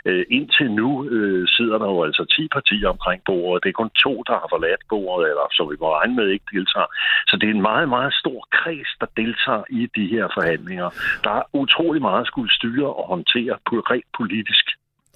Øh, 0.04 0.24
indtil 0.30 0.70
nu 0.80 1.08
øh, 1.08 1.48
sidder 1.48 1.78
der 1.78 1.88
jo 1.94 2.04
altså 2.04 2.24
10 2.24 2.48
partier 2.56 2.88
omkring 2.88 3.22
bordet. 3.24 3.62
Det 3.62 3.68
er 3.68 3.80
kun 3.82 3.90
to, 4.04 4.22
der 4.28 4.36
har 4.40 4.48
forladt 4.54 4.82
bordet, 4.88 5.28
eller 5.30 5.46
som 5.56 5.70
vi 5.70 5.76
må 5.80 5.88
regne 5.98 6.14
med 6.16 6.28
ikke 6.28 6.50
deltager. 6.52 6.90
Så 7.28 7.34
det 7.36 7.46
er 7.48 7.54
en 7.54 7.68
meget, 7.72 7.88
meget 7.88 8.14
stor 8.14 8.40
kreds, 8.58 8.90
der 9.00 9.06
deltager 9.16 9.64
i 9.70 9.82
de 9.96 10.06
her 10.14 10.26
forhandlinger. 10.36 10.88
Der 11.24 11.30
er 11.30 11.42
utrolig 11.52 12.02
meget 12.02 12.26
skulle 12.26 12.52
styre 12.52 12.88
og 13.00 13.04
håndtere 13.12 13.54
rent 13.90 14.10
politisk. 14.18 14.66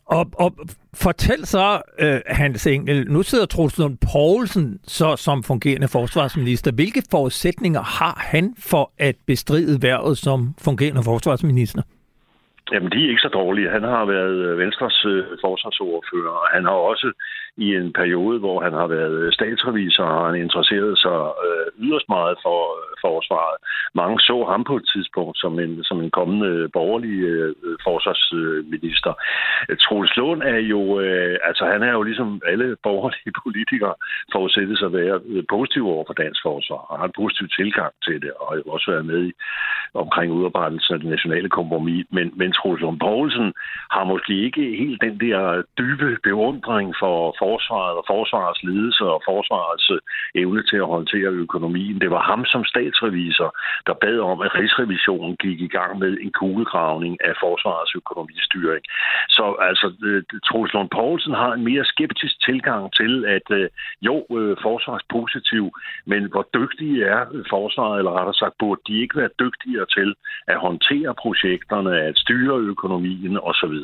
Og, 0.09 0.27
og 0.38 0.50
fortæl 0.95 1.47
så, 1.47 1.83
øh, 1.99 2.21
Hans 2.27 2.67
Engel, 2.67 3.11
nu 3.11 3.23
sidder 3.23 3.47
Troels 3.47 3.79
Lund 3.79 3.99
Poulsen 4.12 4.81
så 4.83 5.17
som 5.17 5.43
fungerende 5.43 5.88
forsvarsminister. 5.88 6.73
Hvilke 6.73 7.03
forudsætninger 7.11 7.83
har 7.83 8.17
han 8.33 8.55
for 8.71 8.93
at 8.99 9.17
bestride 9.27 9.83
værvet 9.83 10.19
som 10.19 10.55
fungerende 10.65 11.03
forsvarsminister? 11.05 11.83
Jamen, 12.73 12.91
de 12.93 13.05
er 13.05 13.09
ikke 13.09 13.27
så 13.29 13.33
dårlige. 13.41 13.71
Han 13.71 13.83
har 13.83 14.05
været 14.05 14.38
øh, 14.47 14.59
Venstres 14.59 15.05
øh, 15.05 15.25
forsvarsordfører, 15.45 16.35
og 16.43 16.49
han 16.55 16.65
har 16.65 16.79
også 16.93 17.09
i 17.57 17.69
en 17.81 17.93
periode, 17.93 18.38
hvor 18.38 18.59
han 18.67 18.73
har 18.73 18.87
været 18.87 19.17
øh, 19.23 19.33
statsrevisor, 19.33 20.05
har 20.05 20.27
han 20.31 20.43
interesseret 20.45 20.99
sig 21.05 21.21
øh, 21.47 21.67
yderst 21.85 22.09
meget 22.09 22.37
for 22.45 22.61
øh, 22.79 22.93
forsvaret. 23.07 23.57
Mange 23.95 24.21
så 24.21 24.37
ham 24.53 24.65
på 24.65 24.75
et 24.77 24.87
tidspunkt 24.93 25.37
som 25.38 25.59
en, 25.65 25.85
som 25.88 25.99
en 26.05 26.11
kommende 26.11 26.69
borgerlig 26.79 27.17
øh, 27.33 27.55
forsvarsminister. 27.88 29.12
Troels 29.85 30.16
Lund 30.16 30.42
er 30.42 30.61
jo, 30.75 31.00
øh, 31.00 31.37
altså 31.49 31.64
han 31.73 31.82
er 31.82 31.92
jo 31.92 32.02
ligesom 32.02 32.42
alle 32.47 32.76
borgerlige 32.82 33.32
politikere 33.44 33.94
forudsættes 34.32 34.82
at 34.82 34.92
være 34.92 35.20
positiv 35.54 35.88
over 35.94 36.04
for 36.06 36.14
dansk 36.14 36.40
forsvar, 36.42 36.80
og 36.90 36.99
har 36.99 37.06
en 37.06 37.18
positiv 37.23 37.47
tilgang 37.49 37.92
til 38.06 38.23
det, 38.23 38.32
og 38.40 38.47
har 38.49 38.62
også 38.75 38.90
været 38.90 39.06
med 39.06 39.20
i 39.30 39.32
omkring 39.94 40.32
udarbejdelsen 40.32 40.94
af 40.94 41.00
det 41.00 41.11
nationale 41.11 41.49
kompromis. 41.49 42.06
Men, 42.11 42.32
men 42.40 42.52
Troels 42.52 42.80
Lund 42.80 43.00
Poulsen 43.00 43.52
har 43.90 44.04
måske 44.04 44.35
ikke 44.47 44.76
helt 44.82 45.00
den 45.00 45.20
der 45.20 45.62
dybe 45.78 46.18
beundring 46.23 46.94
for, 47.02 47.18
forsvaret 47.38 47.97
og 48.00 48.04
forsvarets 48.06 48.62
ledelse 48.62 49.04
og 49.14 49.23
forsvarets 49.30 49.90
øh, 49.90 50.00
evne 50.42 50.62
til 50.70 50.78
at 50.85 50.92
håndtere 50.97 51.30
økonomien. 51.44 52.00
Det 52.00 52.11
var 52.11 52.23
ham 52.30 52.44
som 52.44 52.64
statsrevisor, 52.64 53.50
der 53.87 53.94
bad 54.04 54.18
om, 54.18 54.38
at 54.47 54.54
Rigsrevisionen 54.58 55.37
gik 55.44 55.61
i 55.61 55.73
gang 55.78 55.99
med 55.99 56.12
en 56.25 56.32
kuglegravning 56.40 57.14
af 57.28 57.35
forsvarets 57.69 57.95
økonomistyring. 58.03 58.85
Så 59.37 59.45
altså, 59.69 59.87
øh, 60.09 60.23
Troels 60.47 60.73
Lund 60.75 60.91
Poulsen 60.97 61.35
har 61.43 61.53
en 61.53 61.65
mere 61.71 61.85
skeptisk 61.85 62.35
tilgang 62.49 62.83
til, 63.01 63.13
at 63.37 63.47
øh, 63.59 63.69
jo, 64.09 64.17
øh, 64.39 64.57
forsvarspositiv, 64.67 65.65
men 66.13 66.23
hvor 66.33 66.45
dygtige 66.59 66.99
er 67.15 67.21
forsvaret, 67.55 67.99
eller 67.99 68.13
rettere 68.19 68.41
sagt, 68.43 68.55
burde 68.59 68.81
de 68.89 68.95
ikke 69.03 69.17
være 69.21 69.39
dygtigere 69.43 69.87
til 69.97 70.09
at 70.53 70.59
håndtere 70.67 71.15
projekterne, 71.25 71.93
at 72.09 72.15
styre 72.25 72.57
økonomien 72.73 73.35
osv. 73.51 73.77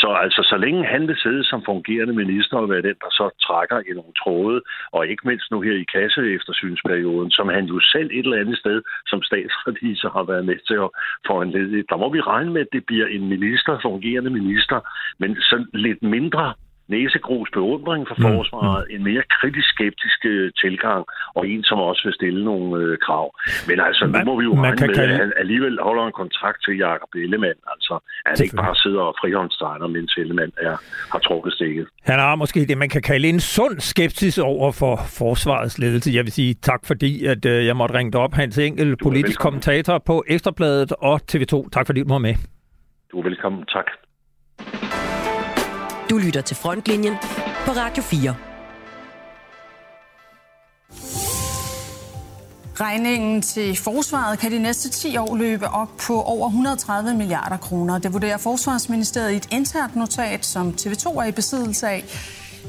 Så 0.00 0.08
altså, 0.24 0.40
så 0.50 0.56
længe 0.64 0.92
han 0.94 1.02
vil 1.08 1.18
sidde 1.24 1.44
som 1.50 1.60
fungerende 1.70 2.14
minister 2.22 2.56
og 2.56 2.70
være 2.72 2.86
den, 2.88 2.98
der 3.04 3.10
så 3.20 3.26
trækker 3.46 3.78
i 3.88 3.92
nogle 3.98 4.14
tråde, 4.22 4.58
og 4.92 5.00
ikke 5.06 5.28
mindst 5.28 5.50
nu 5.50 5.58
her 5.66 5.76
i 5.84 5.90
kasse 5.96 6.20
eftersynsperioden, 6.36 7.30
som 7.30 7.46
han 7.56 7.64
jo 7.72 7.78
selv 7.94 8.08
et 8.12 8.24
eller 8.26 8.42
andet 8.42 8.58
sted 8.58 8.78
som 9.10 9.20
statsrevisor 9.28 10.10
har 10.16 10.24
været 10.32 10.44
med 10.50 10.58
til 10.68 10.78
at 10.86 10.90
foranlede. 11.26 11.88
Der 11.90 11.96
må 12.02 12.08
vi 12.16 12.20
regne 12.32 12.50
med, 12.54 12.60
at 12.66 12.72
det 12.76 12.84
bliver 12.90 13.07
en 13.10 13.28
minister, 13.28 13.78
fungerende 13.82 14.30
minister, 14.30 14.78
men 15.18 15.36
så 15.36 15.64
lidt 15.74 16.02
mindre 16.02 16.54
næsegrus 16.88 17.48
beundring 17.58 18.02
for 18.08 18.16
mm, 18.18 18.24
forsvaret, 18.28 18.84
mm. 18.88 18.94
en 18.94 19.02
mere 19.10 19.22
kritisk 19.38 19.68
skeptisk 19.74 20.18
øh, 20.24 20.52
tilgang, 20.62 21.02
og 21.36 21.42
en, 21.48 21.62
som 21.64 21.78
også 21.78 22.02
vil 22.04 22.14
stille 22.14 22.44
nogle 22.44 22.66
øh, 22.82 22.98
krav. 23.06 23.26
Men 23.68 23.76
altså, 23.88 24.06
man, 24.06 24.20
nu 24.20 24.26
må 24.30 24.34
vi 24.40 24.44
jo 24.44 24.54
regne 24.54 24.86
med, 24.86 24.94
kalde... 24.94 25.12
at 25.14 25.20
han 25.22 25.32
alligevel 25.42 25.78
holder 25.82 26.04
en 26.06 26.16
kontrakt 26.22 26.58
til 26.64 26.74
Jakob 26.86 27.10
Ellemann. 27.14 27.60
Altså, 27.74 27.94
at 28.26 28.30
han 28.32 28.44
ikke 28.44 28.56
bare 28.56 28.76
sidder 28.84 29.02
og 29.10 29.14
frihåndstegner, 29.20 29.86
mens 29.86 30.12
Ellemann 30.20 30.52
er, 30.68 30.76
har 31.12 31.18
trukket 31.18 31.52
stikket. 31.52 31.86
Han 32.02 32.18
har 32.18 32.34
måske 32.34 32.60
det, 32.66 32.78
man 32.78 32.88
kan 32.88 33.02
kalde 33.02 33.28
en 33.28 33.40
sund 33.40 33.80
skepsis 33.80 34.38
over 34.38 34.72
for 34.72 34.94
forsvarets 35.20 35.78
ledelse. 35.78 36.10
Jeg 36.14 36.24
vil 36.24 36.32
sige 36.32 36.54
tak, 36.54 36.80
fordi 36.86 37.26
at, 37.26 37.44
øh, 37.46 37.66
jeg 37.66 37.76
måtte 37.76 37.94
ringe 37.98 38.12
dig 38.12 38.20
op, 38.20 38.34
Hans 38.34 38.58
Enkel, 38.58 38.96
politisk 38.96 39.40
kommentator 39.40 39.98
på 39.98 40.24
Ekstrabladet 40.26 40.92
og 40.92 41.20
TV2. 41.32 41.68
Tak 41.72 41.86
fordi 41.86 42.00
du 42.02 42.08
var 42.08 42.18
med. 42.18 42.57
Du 43.12 43.18
er 43.18 43.22
velkommen. 43.22 43.64
Tak. 43.66 43.86
Du 46.10 46.18
lytter 46.18 46.40
til 46.40 46.56
Frontlinjen 46.56 47.14
på 47.66 47.70
Radio 47.70 48.02
4. 48.02 48.34
Regningen 52.80 53.42
til 53.42 53.76
forsvaret 53.76 54.38
kan 54.38 54.52
de 54.52 54.58
næste 54.58 54.88
10 54.90 55.16
år 55.16 55.36
løbe 55.36 55.66
op 55.68 55.88
på 56.06 56.22
over 56.22 56.46
130 56.46 57.14
milliarder 57.16 57.56
kroner. 57.56 57.98
Det 57.98 58.12
vurderer 58.12 58.38
Forsvarsministeriet 58.38 59.32
i 59.32 59.36
et 59.36 59.48
internt 59.52 59.96
notat, 59.96 60.44
som 60.44 60.68
TV2 60.68 61.06
er 61.20 61.24
i 61.24 61.32
besiddelse 61.32 61.88
af. 61.88 62.04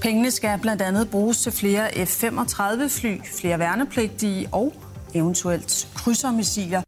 Pengene 0.02 0.32
skal 0.32 0.60
blandt 0.62 0.82
andet 0.82 1.10
bruges 1.12 1.42
til 1.42 1.52
flere 1.52 1.86
F-35-fly, 2.06 3.14
flere 3.40 3.60
værnepligtige 3.60 4.50
og 4.52 4.74
eventuelt 5.14 5.88
krydsermissiler. 5.96 6.82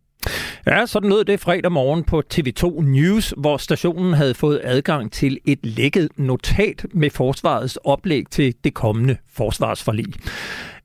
Ja, 0.68 0.86
sådan 0.86 1.10
lød 1.10 1.26
det 1.26 1.40
fredag 1.40 1.72
morgen 1.72 2.04
på 2.04 2.24
TV2 2.34 2.82
News, 2.82 3.34
hvor 3.38 3.58
stationen 3.58 4.14
havde 4.14 4.34
fået 4.34 4.62
adgang 4.64 5.12
til 5.12 5.40
et 5.46 5.60
lækket 5.64 6.10
notat 6.18 6.86
med 6.94 7.10
forsvarets 7.10 7.78
oplæg 7.84 8.24
til 8.32 8.56
det 8.64 8.74
kommende 8.74 9.18
forsvarsforlig. 9.34 10.14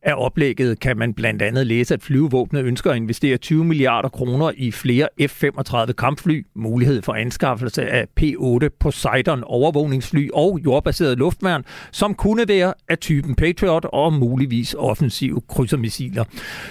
Af 0.06 0.14
oplægget 0.16 0.80
kan 0.80 0.96
man 0.96 1.14
blandt 1.14 1.42
andet 1.42 1.66
læse, 1.66 1.94
at 1.94 2.02
flyvevåbnet 2.02 2.64
ønsker 2.64 2.90
at 2.90 2.96
investere 2.96 3.36
20 3.36 3.64
milliarder 3.64 4.08
kroner 4.08 4.52
i 4.56 4.70
flere 4.70 5.08
F-35 5.20 5.92
kampfly, 5.92 6.46
mulighed 6.54 7.02
for 7.02 7.14
anskaffelse 7.14 7.88
af 7.88 8.06
P-8 8.20 8.68
Poseidon 8.80 9.44
overvågningsfly 9.44 10.28
og 10.34 10.60
jordbaseret 10.64 11.18
luftværn, 11.18 11.64
som 11.92 12.14
kunne 12.14 12.48
være 12.48 12.74
af 12.88 12.98
typen 12.98 13.34
Patriot 13.34 13.84
og 13.84 14.12
muligvis 14.12 14.74
offensive 14.78 15.40
krydsermissiler. 15.48 16.24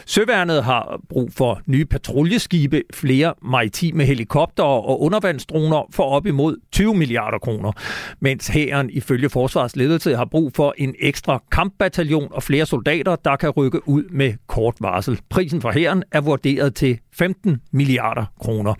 Søværnet 0.05 0.63
har 0.63 0.99
brug 1.09 1.29
for 1.33 1.61
nye 1.65 1.85
patruljeskibe, 1.85 2.83
flere 2.93 3.33
maritime 3.41 4.05
helikoptere 4.05 4.65
og 4.65 5.01
undervandsdroner 5.01 5.87
for 5.91 6.03
op 6.03 6.25
imod 6.25 6.57
20 6.71 6.95
milliarder 6.95 7.37
kroner, 7.37 7.71
mens 8.19 8.47
hæren 8.47 8.89
ifølge 8.89 9.29
forsvarsledelse 9.29 10.15
har 10.15 10.25
brug 10.25 10.51
for 10.55 10.73
en 10.77 10.95
ekstra 10.99 11.43
kampbataljon 11.51 12.27
og 12.31 12.43
flere 12.43 12.65
soldater, 12.65 13.15
der 13.25 13.35
kan 13.35 13.49
rykke 13.49 13.87
ud 13.87 14.03
med 14.09 14.33
kort 14.47 14.75
varsel. 14.79 15.19
Prisen 15.29 15.61
for 15.61 15.71
herren 15.71 16.03
er 16.11 16.21
vurderet 16.21 16.75
til 16.75 16.99
15 17.17 17.61
milliarder 17.71 18.25
kroner. 18.39 18.73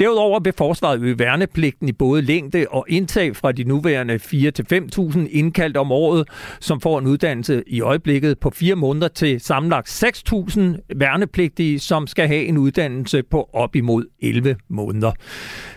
Derudover 0.00 0.40
vil 0.40 0.52
forsvaret 0.56 1.00
øge 1.00 1.18
værnepligten 1.18 1.88
i 1.88 1.92
både 1.92 2.22
længde 2.22 2.66
og 2.70 2.84
indtag 2.88 3.36
fra 3.36 3.52
de 3.52 3.64
nuværende 3.64 4.18
4 4.18 4.50
til 4.50 4.66
5.000 4.72 5.18
indkaldt 5.30 5.76
om 5.76 5.92
året, 5.92 6.28
som 6.60 6.80
får 6.80 6.98
en 6.98 7.06
uddannelse 7.06 7.62
i 7.66 7.80
øjeblikket 7.80 8.38
på 8.38 8.50
fire 8.50 8.74
måneder 8.74 9.08
til 9.08 9.40
sammenlagt 9.40 10.04
6.000 10.04 10.60
værnepligtige, 10.96 11.78
som 11.78 12.06
skal 12.06 12.28
have 12.28 12.44
en 12.44 12.58
uddannelse 12.58 13.22
på 13.22 13.50
op 13.52 13.76
imod 13.76 14.04
11 14.22 14.56
måneder. 14.68 15.12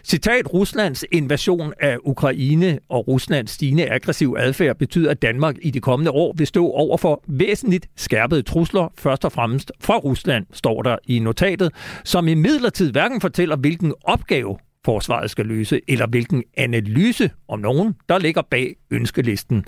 Citat, 0.03 0.53
Ruslands 0.53 1.05
invasion 1.11 1.73
af 1.79 1.97
Ukraine 2.03 2.79
og 2.89 3.07
Ruslands 3.07 3.51
stigende 3.51 3.89
aggressiv 3.91 4.35
adfærd 4.39 4.77
betyder, 4.77 5.11
at 5.11 5.21
Danmark 5.21 5.55
i 5.61 5.71
de 5.71 5.79
kommende 5.79 6.11
år 6.11 6.33
vil 6.37 6.47
stå 6.47 6.65
over 6.65 6.97
for 6.97 7.23
væsentligt 7.27 7.87
skærpede 7.95 8.41
trusler, 8.41 8.93
først 8.97 9.25
og 9.25 9.31
fremmest 9.31 9.71
fra 9.81 9.97
Rusland, 9.97 10.45
står 10.53 10.81
der 10.81 10.97
i 11.07 11.19
notatet, 11.19 11.71
som 12.03 12.27
i 12.27 12.33
midlertid 12.33 12.91
hverken 12.91 13.21
fortæller, 13.21 13.55
hvilken 13.55 13.93
opgave 14.03 14.57
forsvaret 14.85 15.31
skal 15.31 15.45
løse, 15.45 15.81
eller 15.87 16.07
hvilken 16.07 16.43
analyse 16.57 17.31
om 17.47 17.59
nogen, 17.59 17.95
der 18.09 18.17
ligger 18.17 18.41
bag 18.41 18.75
ønskelisten. 18.91 19.65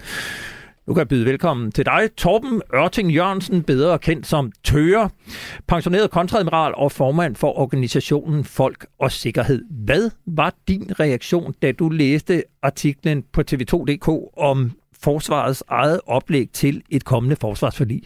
Nu 0.87 0.93
kan 0.93 0.99
jeg 0.99 1.07
byde 1.07 1.25
velkommen 1.25 1.71
til 1.71 1.85
dig, 1.85 2.09
Torben 2.17 2.61
Ørting 2.75 3.11
Jørgensen, 3.11 3.63
bedre 3.63 3.99
kendt 3.99 4.27
som 4.27 4.51
Tøre, 4.63 5.09
pensioneret 5.67 6.11
kontradmiral 6.11 6.73
og 6.75 6.91
formand 6.91 7.35
for 7.35 7.59
organisationen 7.59 8.43
Folk 8.43 8.85
og 8.99 9.11
Sikkerhed. 9.11 9.61
Hvad 9.69 10.09
var 10.25 10.53
din 10.67 10.99
reaktion, 10.99 11.53
da 11.61 11.71
du 11.71 11.89
læste 11.89 12.43
artiklen 12.61 13.23
på 13.33 13.43
tv2.dk 13.51 14.07
om 14.37 14.71
forsvarets 15.01 15.63
eget 15.67 15.99
oplæg 16.05 16.49
til 16.53 16.83
et 16.89 17.05
kommende 17.05 17.35
forsvarsforlig? 17.35 18.03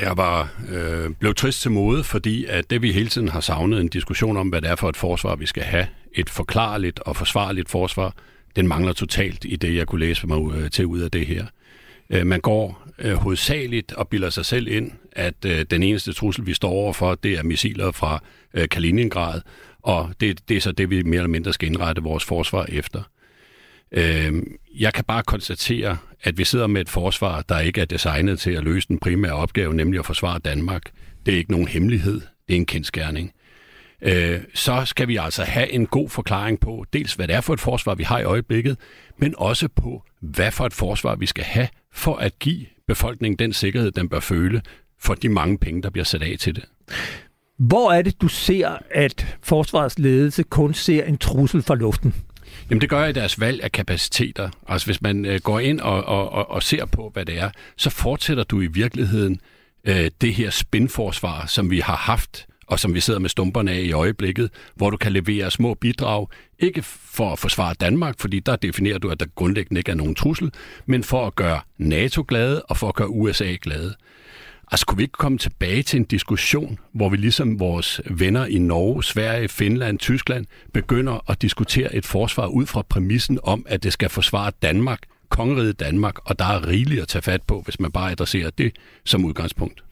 Jeg 0.00 0.16
var 0.16 0.48
øh, 0.68 1.10
blev 1.10 1.34
trist 1.34 1.62
til 1.62 1.70
mode, 1.70 2.04
fordi 2.04 2.44
at 2.44 2.70
det 2.70 2.82
vi 2.82 2.92
hele 2.92 3.08
tiden 3.08 3.28
har 3.28 3.40
savnet 3.40 3.80
en 3.80 3.88
diskussion 3.88 4.36
om, 4.36 4.48
hvad 4.48 4.60
det 4.60 4.70
er 4.70 4.76
for 4.76 4.88
et 4.88 4.96
forsvar, 4.96 5.36
vi 5.36 5.46
skal 5.46 5.62
have, 5.62 5.86
et 6.14 6.30
forklarligt 6.30 6.98
og 6.98 7.16
forsvarligt 7.16 7.70
forsvar, 7.70 8.14
den 8.56 8.68
mangler 8.68 8.92
totalt 8.92 9.44
i 9.44 9.56
det, 9.56 9.76
jeg 9.76 9.86
kunne 9.86 10.00
læse 10.00 10.26
mig 10.26 10.54
øh, 10.54 10.70
til 10.70 10.86
ud 10.86 11.00
af 11.00 11.10
det 11.10 11.26
her. 11.26 11.46
Øh, 12.10 12.26
man 12.26 12.40
går 12.40 12.88
øh, 12.98 13.14
hovedsageligt 13.14 13.92
og 13.92 14.08
bilder 14.08 14.30
sig 14.30 14.46
selv 14.46 14.68
ind, 14.68 14.90
at 15.12 15.44
øh, 15.46 15.64
den 15.70 15.82
eneste 15.82 16.12
trussel, 16.12 16.46
vi 16.46 16.54
står 16.54 16.70
overfor, 16.70 17.14
det 17.14 17.32
er 17.32 17.42
missiler 17.42 17.90
fra 17.90 18.22
øh, 18.54 18.68
Kaliningrad, 18.68 19.40
og 19.82 20.10
det, 20.20 20.48
det 20.48 20.56
er 20.56 20.60
så 20.60 20.72
det, 20.72 20.90
vi 20.90 21.02
mere 21.02 21.16
eller 21.16 21.28
mindre 21.28 21.52
skal 21.52 21.68
indrette 21.68 22.02
vores 22.02 22.24
forsvar 22.24 22.66
efter. 22.68 23.02
Øh, 23.92 24.42
jeg 24.78 24.92
kan 24.92 25.04
bare 25.04 25.22
konstatere, 25.22 25.96
at 26.22 26.38
vi 26.38 26.44
sidder 26.44 26.66
med 26.66 26.80
et 26.80 26.88
forsvar, 26.88 27.42
der 27.42 27.58
ikke 27.58 27.80
er 27.80 27.84
designet 27.84 28.40
til 28.40 28.50
at 28.50 28.64
løse 28.64 28.88
den 28.88 28.98
primære 28.98 29.32
opgave, 29.32 29.74
nemlig 29.74 29.98
at 29.98 30.06
forsvare 30.06 30.38
Danmark. 30.38 30.82
Det 31.26 31.34
er 31.34 31.38
ikke 31.38 31.52
nogen 31.52 31.68
hemmelighed, 31.68 32.20
det 32.48 32.54
er 32.54 32.56
en 32.56 32.66
kendskærning. 32.66 33.32
Øh, 34.02 34.40
så 34.54 34.82
skal 34.84 35.08
vi 35.08 35.16
altså 35.16 35.44
have 35.44 35.72
en 35.72 35.86
god 35.86 36.08
forklaring 36.08 36.60
på, 36.60 36.84
dels 36.92 37.14
hvad 37.14 37.28
det 37.28 37.36
er 37.36 37.40
for 37.40 37.54
et 37.54 37.60
forsvar, 37.60 37.94
vi 37.94 38.02
har 38.02 38.18
i 38.18 38.24
øjeblikket, 38.24 38.76
men 39.18 39.34
også 39.38 39.68
på, 39.68 40.02
hvad 40.20 40.50
for 40.50 40.66
et 40.66 40.72
forsvar 40.72 41.14
vi 41.14 41.26
skal 41.26 41.44
have 41.44 41.68
for 41.92 42.16
at 42.16 42.38
give 42.38 42.66
befolkningen 42.88 43.38
den 43.38 43.52
sikkerhed, 43.52 43.90
den 43.90 44.08
bør 44.08 44.20
føle 44.20 44.62
for 45.00 45.14
de 45.14 45.28
mange 45.28 45.58
penge, 45.58 45.82
der 45.82 45.90
bliver 45.90 46.04
sat 46.04 46.22
af 46.22 46.36
til 46.40 46.54
det. 46.54 46.64
Hvor 47.58 47.92
er 47.92 48.02
det, 48.02 48.20
du 48.20 48.28
ser, 48.28 48.78
at 48.90 49.36
forsvarets 49.42 49.98
ledelse 49.98 50.42
kun 50.42 50.74
ser 50.74 51.04
en 51.04 51.18
trussel 51.18 51.62
fra 51.62 51.74
luften? 51.74 52.14
Jamen 52.70 52.80
det 52.80 52.88
gør 52.90 53.00
jeg 53.00 53.10
i 53.10 53.12
deres 53.12 53.40
valg 53.40 53.62
af 53.62 53.72
kapaciteter. 53.72 54.50
Altså 54.68 54.86
hvis 54.86 55.02
man 55.02 55.24
øh, 55.24 55.40
går 55.40 55.60
ind 55.60 55.80
og, 55.80 56.04
og, 56.04 56.32
og, 56.32 56.50
og 56.50 56.62
ser 56.62 56.84
på, 56.84 57.10
hvad 57.12 57.24
det 57.24 57.38
er, 57.38 57.50
så 57.76 57.90
fortsætter 57.90 58.44
du 58.44 58.60
i 58.60 58.66
virkeligheden 58.66 59.40
øh, 59.84 60.10
det 60.20 60.34
her 60.34 60.50
spinforsvar, 60.50 61.46
som 61.46 61.70
vi 61.70 61.80
har 61.80 61.96
haft 61.96 62.46
og 62.66 62.78
som 62.80 62.94
vi 62.94 63.00
sidder 63.00 63.20
med 63.20 63.30
stumperne 63.30 63.72
af 63.72 63.80
i 63.80 63.92
øjeblikket, 63.92 64.50
hvor 64.74 64.90
du 64.90 64.96
kan 64.96 65.12
levere 65.12 65.50
små 65.50 65.74
bidrag, 65.74 66.28
ikke 66.58 66.82
for 66.82 67.32
at 67.32 67.38
forsvare 67.38 67.74
Danmark, 67.74 68.20
fordi 68.20 68.40
der 68.40 68.56
definerer 68.56 68.98
du, 68.98 69.10
at 69.10 69.20
der 69.20 69.26
grundlæggende 69.34 69.80
ikke 69.80 69.90
er 69.90 69.94
nogen 69.94 70.14
trussel, 70.14 70.52
men 70.86 71.04
for 71.04 71.26
at 71.26 71.34
gøre 71.34 71.60
NATO 71.78 72.24
glade 72.28 72.62
og 72.62 72.76
for 72.76 72.88
at 72.88 72.94
gøre 72.94 73.08
USA 73.08 73.56
glade. 73.62 73.94
Altså, 74.72 74.86
kunne 74.86 74.96
vi 74.96 75.02
ikke 75.02 75.12
komme 75.12 75.38
tilbage 75.38 75.82
til 75.82 75.96
en 75.96 76.04
diskussion, 76.04 76.78
hvor 76.92 77.08
vi 77.08 77.16
ligesom 77.16 77.60
vores 77.60 78.00
venner 78.10 78.46
i 78.46 78.58
Norge, 78.58 79.04
Sverige, 79.04 79.48
Finland, 79.48 79.98
Tyskland 79.98 80.46
begynder 80.72 81.30
at 81.30 81.42
diskutere 81.42 81.94
et 81.94 82.06
forsvar 82.06 82.46
ud 82.46 82.66
fra 82.66 82.82
præmissen 82.82 83.38
om, 83.42 83.66
at 83.68 83.82
det 83.82 83.92
skal 83.92 84.08
forsvare 84.08 84.52
Danmark, 84.62 84.98
kongeriget 85.28 85.80
Danmark, 85.80 86.14
og 86.24 86.38
der 86.38 86.44
er 86.44 86.68
rigeligt 86.68 87.02
at 87.02 87.08
tage 87.08 87.22
fat 87.22 87.42
på, 87.42 87.60
hvis 87.60 87.80
man 87.80 87.92
bare 87.92 88.10
adresserer 88.10 88.50
det 88.50 88.72
som 89.04 89.24
udgangspunkt. 89.24 89.84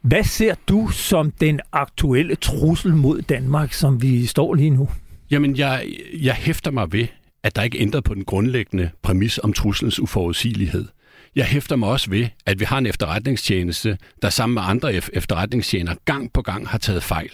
Hvad 0.00 0.24
ser 0.24 0.54
du 0.68 0.88
som 0.88 1.30
den 1.30 1.60
aktuelle 1.72 2.34
trussel 2.34 2.94
mod 2.94 3.22
Danmark, 3.22 3.72
som 3.72 4.02
vi 4.02 4.26
står 4.26 4.54
lige 4.54 4.70
nu? 4.70 4.88
Jamen, 5.30 5.56
jeg, 5.56 5.86
jeg 6.20 6.34
hæfter 6.34 6.70
mig 6.70 6.92
ved, 6.92 7.06
at 7.42 7.56
der 7.56 7.62
ikke 7.62 7.78
ændret 7.78 8.04
på 8.04 8.14
den 8.14 8.24
grundlæggende 8.24 8.90
præmis 9.02 9.40
om 9.42 9.52
truslens 9.52 10.00
uforudsigelighed. 10.00 10.84
Jeg 11.36 11.46
hæfter 11.46 11.76
mig 11.76 11.88
også 11.88 12.10
ved, 12.10 12.28
at 12.46 12.60
vi 12.60 12.64
har 12.64 12.78
en 12.78 12.86
efterretningstjeneste, 12.86 13.98
der 14.22 14.30
sammen 14.30 14.54
med 14.54 14.62
andre 14.66 14.94
efterretningstjener 14.94 15.94
gang 16.04 16.32
på 16.32 16.42
gang 16.42 16.68
har 16.68 16.78
taget 16.78 17.02
fejl. 17.02 17.30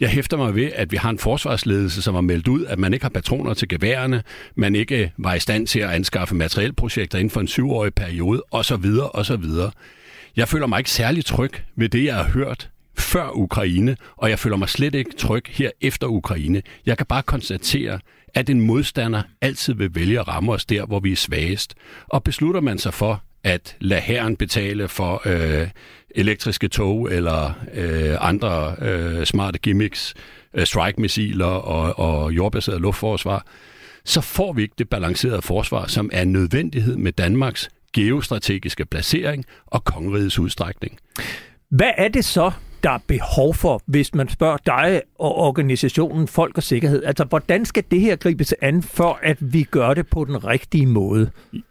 Jeg 0.00 0.08
hæfter 0.08 0.36
mig 0.36 0.54
ved, 0.54 0.70
at 0.74 0.92
vi 0.92 0.96
har 0.96 1.10
en 1.10 1.18
forsvarsledelse, 1.18 2.02
som 2.02 2.14
har 2.14 2.20
meldt 2.20 2.48
ud, 2.48 2.64
at 2.64 2.78
man 2.78 2.94
ikke 2.94 3.04
har 3.04 3.10
patroner 3.10 3.54
til 3.54 3.68
geværerne, 3.68 4.22
man 4.54 4.74
ikke 4.74 5.12
var 5.18 5.34
i 5.34 5.40
stand 5.40 5.66
til 5.66 5.80
at 5.80 5.90
anskaffe 5.90 6.34
materielprojekter 6.34 7.18
inden 7.18 7.30
for 7.30 7.40
en 7.40 7.48
syvårig 7.48 7.94
periode, 7.94 8.42
osv. 8.50 8.84
osv. 9.14 9.44
Jeg 10.36 10.48
føler 10.48 10.66
mig 10.66 10.78
ikke 10.78 10.90
særlig 10.90 11.24
tryg 11.24 11.52
ved 11.76 11.88
det, 11.88 12.04
jeg 12.04 12.14
har 12.14 12.24
hørt 12.30 12.70
før 12.98 13.30
Ukraine, 13.36 13.96
og 14.16 14.30
jeg 14.30 14.38
føler 14.38 14.56
mig 14.56 14.68
slet 14.68 14.94
ikke 14.94 15.16
tryg 15.16 15.44
her 15.48 15.70
efter 15.80 16.06
Ukraine. 16.06 16.62
Jeg 16.86 16.96
kan 16.96 17.06
bare 17.06 17.22
konstatere, 17.22 18.00
at 18.34 18.50
en 18.50 18.60
modstander 18.60 19.22
altid 19.40 19.74
vil 19.74 19.94
vælge 19.94 20.20
at 20.20 20.28
ramme 20.28 20.52
os 20.52 20.66
der, 20.66 20.86
hvor 20.86 21.00
vi 21.00 21.12
er 21.12 21.16
svagest. 21.16 21.74
Og 22.06 22.24
beslutter 22.24 22.60
man 22.60 22.78
sig 22.78 22.94
for 22.94 23.22
at 23.48 23.76
lade 23.80 24.00
herren 24.00 24.36
betale 24.36 24.88
for 24.88 25.22
øh, 25.24 25.68
elektriske 26.10 26.68
tog 26.68 27.12
eller 27.12 27.52
øh, 27.74 28.16
andre 28.20 28.76
øh, 28.80 29.26
smarte 29.26 29.58
gimmicks, 29.58 30.14
øh, 30.54 30.66
strike-missiler 30.66 31.46
og, 31.46 31.98
og 31.98 32.32
jordbaseret 32.32 32.80
luftforsvar, 32.80 33.46
så 34.04 34.20
får 34.20 34.52
vi 34.52 34.62
ikke 34.62 34.74
det 34.78 34.88
balancerede 34.88 35.42
forsvar, 35.42 35.86
som 35.86 36.10
er 36.12 36.22
en 36.22 36.32
nødvendighed 36.32 36.96
med 36.96 37.12
Danmarks 37.12 37.68
geostrategiske 37.92 38.84
placering 38.84 39.44
og 39.66 39.84
kongerigets 39.84 40.38
udstrækning. 40.38 40.98
Hvad 41.70 41.90
er 41.98 42.08
det 42.08 42.24
så, 42.24 42.50
der 42.82 42.90
er 42.90 42.98
behov 43.06 43.54
for, 43.54 43.82
hvis 43.86 44.14
man 44.14 44.28
spørger 44.28 44.56
dig 44.66 45.02
og 45.18 45.34
organisationen 45.36 46.28
Folk 46.28 46.56
og 46.56 46.62
Sikkerhed? 46.62 47.04
Altså, 47.04 47.24
hvordan 47.24 47.64
skal 47.64 47.84
det 47.90 48.00
her 48.00 48.16
gribes 48.16 48.54
an, 48.62 48.82
for 48.82 49.18
at 49.22 49.36
vi 49.40 49.62
gør 49.62 49.94
det 49.94 50.06
på 50.06 50.24
den 50.24 50.44
rigtige 50.44 50.86
måde? 50.86 51.30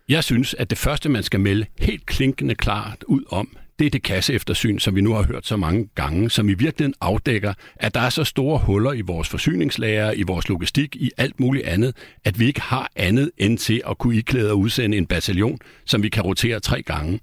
Jeg 0.09 0.23
synes, 0.23 0.53
at 0.53 0.69
det 0.69 0.77
første, 0.77 1.09
man 1.09 1.23
skal 1.23 1.39
melde 1.39 1.65
helt 1.79 2.05
klinkende 2.05 2.55
klart 2.55 3.03
ud 3.07 3.23
om, 3.29 3.57
det 3.79 3.85
er 3.85 3.89
det 3.89 4.03
kasseeftersyn, 4.03 4.79
som 4.79 4.95
vi 4.95 5.01
nu 5.01 5.13
har 5.13 5.23
hørt 5.23 5.47
så 5.47 5.57
mange 5.57 5.89
gange, 5.95 6.29
som 6.29 6.49
i 6.49 6.53
virkeligheden 6.53 6.93
afdækker, 7.01 7.53
at 7.75 7.93
der 7.93 7.99
er 7.99 8.09
så 8.09 8.23
store 8.23 8.59
huller 8.59 8.93
i 8.93 9.01
vores 9.01 9.29
forsyningslager, 9.29 10.11
i 10.11 10.23
vores 10.23 10.49
logistik, 10.49 10.95
i 10.95 11.11
alt 11.17 11.39
muligt 11.39 11.65
andet, 11.65 11.95
at 12.25 12.39
vi 12.39 12.45
ikke 12.45 12.61
har 12.61 12.89
andet 12.95 13.31
end 13.37 13.57
til 13.57 13.81
at 13.89 13.97
kunne 13.97 14.15
iklæde 14.15 14.51
og 14.51 14.59
udsende 14.59 14.97
en 14.97 15.05
bataljon, 15.05 15.59
som 15.85 16.03
vi 16.03 16.09
kan 16.09 16.23
rotere 16.23 16.59
tre 16.59 16.81
gange. 16.81 17.19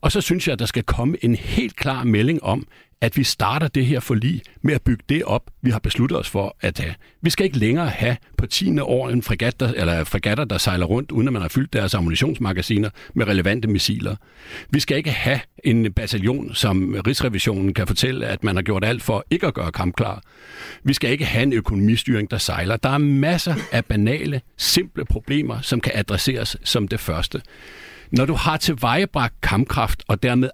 Og 0.00 0.12
så 0.12 0.20
synes 0.20 0.46
jeg, 0.46 0.52
at 0.52 0.58
der 0.58 0.66
skal 0.66 0.82
komme 0.82 1.16
en 1.24 1.34
helt 1.34 1.76
klar 1.76 2.04
melding 2.04 2.42
om, 2.42 2.66
at 3.02 3.16
vi 3.16 3.24
starter 3.24 3.68
det 3.68 3.86
her 3.86 4.00
forlig 4.00 4.42
med 4.62 4.74
at 4.74 4.82
bygge 4.82 5.04
det 5.08 5.24
op, 5.24 5.50
vi 5.62 5.70
har 5.70 5.78
besluttet 5.78 6.18
os 6.18 6.28
for 6.28 6.56
at 6.60 6.78
have. 6.78 6.94
Vi 7.22 7.30
skal 7.30 7.44
ikke 7.44 7.58
længere 7.58 7.88
have 7.88 8.16
på 8.38 8.46
10. 8.46 8.78
år 8.78 9.08
en 9.08 9.22
fregat, 9.22 9.60
der, 9.60 9.72
eller 9.72 10.04
fregatter, 10.04 10.44
der 10.44 10.58
sejler 10.58 10.86
rundt, 10.86 11.10
uden 11.12 11.28
at 11.28 11.32
man 11.32 11.42
har 11.42 11.48
fyldt 11.48 11.72
deres 11.72 11.94
ammunitionsmagasiner 11.94 12.90
med 13.14 13.28
relevante 13.28 13.68
missiler. 13.68 14.16
Vi 14.70 14.80
skal 14.80 14.96
ikke 14.96 15.10
have 15.10 15.40
en 15.64 15.92
bataljon, 15.92 16.54
som 16.54 16.96
Rigsrevisionen 17.06 17.74
kan 17.74 17.86
fortælle, 17.86 18.26
at 18.26 18.44
man 18.44 18.56
har 18.56 18.62
gjort 18.62 18.84
alt 18.84 19.02
for 19.02 19.24
ikke 19.30 19.46
at 19.46 19.54
gøre 19.54 19.72
kampklar. 19.72 20.22
Vi 20.84 20.92
skal 20.92 21.10
ikke 21.10 21.24
have 21.24 21.42
en 21.42 21.52
økonomistyring, 21.52 22.30
der 22.30 22.38
sejler. 22.38 22.76
Der 22.76 22.88
er 22.88 22.98
masser 22.98 23.54
af 23.72 23.84
banale, 23.84 24.40
simple 24.56 25.04
problemer, 25.04 25.60
som 25.60 25.80
kan 25.80 25.92
adresseres 25.94 26.56
som 26.64 26.88
det 26.88 27.00
første. 27.00 27.42
Når 28.12 28.26
du 28.26 28.34
har 28.34 28.56
tilvejebragt 28.56 29.34
kampkraft 29.42 30.02
og 30.08 30.22
dermed 30.22 30.50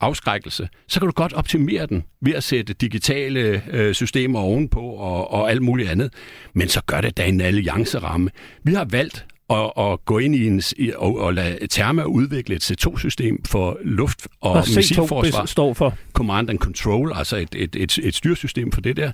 afskrækkelse, 0.00 0.68
så 0.88 1.00
kan 1.00 1.06
du 1.06 1.12
godt 1.12 1.32
optimere 1.32 1.86
den 1.86 2.04
ved 2.20 2.34
at 2.34 2.42
sætte 2.42 2.72
digitale 2.72 3.62
øh, 3.70 3.94
systemer 3.94 4.38
ovenpå 4.38 4.80
og, 4.80 5.30
og 5.30 5.50
alt 5.50 5.62
muligt 5.62 5.90
andet. 5.90 6.12
Men 6.54 6.68
så 6.68 6.80
gør 6.86 7.00
det 7.00 7.16
da 7.16 7.26
en 7.26 7.40
allianceramme. 7.40 8.30
Vi 8.64 8.74
har 8.74 8.84
valgt 8.84 9.26
at, 9.50 9.72
at 9.78 10.04
gå 10.04 10.18
ind 10.18 10.34
i 10.34 10.46
en, 10.46 10.62
og, 10.96 11.18
og 11.18 11.34
lade 11.34 11.66
Therma 11.70 12.02
udvikle 12.02 12.56
et 12.56 12.70
C2-system 12.70 13.44
for 13.44 13.78
luft- 13.84 14.26
og, 14.40 14.50
og 14.50 14.64
missilforsvar. 14.76 15.46
står 15.46 15.74
for? 15.74 15.94
Command 16.12 16.50
and 16.50 16.58
Control, 16.58 17.12
altså 17.14 17.36
et, 17.36 17.54
et, 17.54 17.76
et, 17.76 17.98
et 18.02 18.14
styrsystem 18.14 18.72
for 18.72 18.80
det 18.80 18.96
der. 18.96 19.12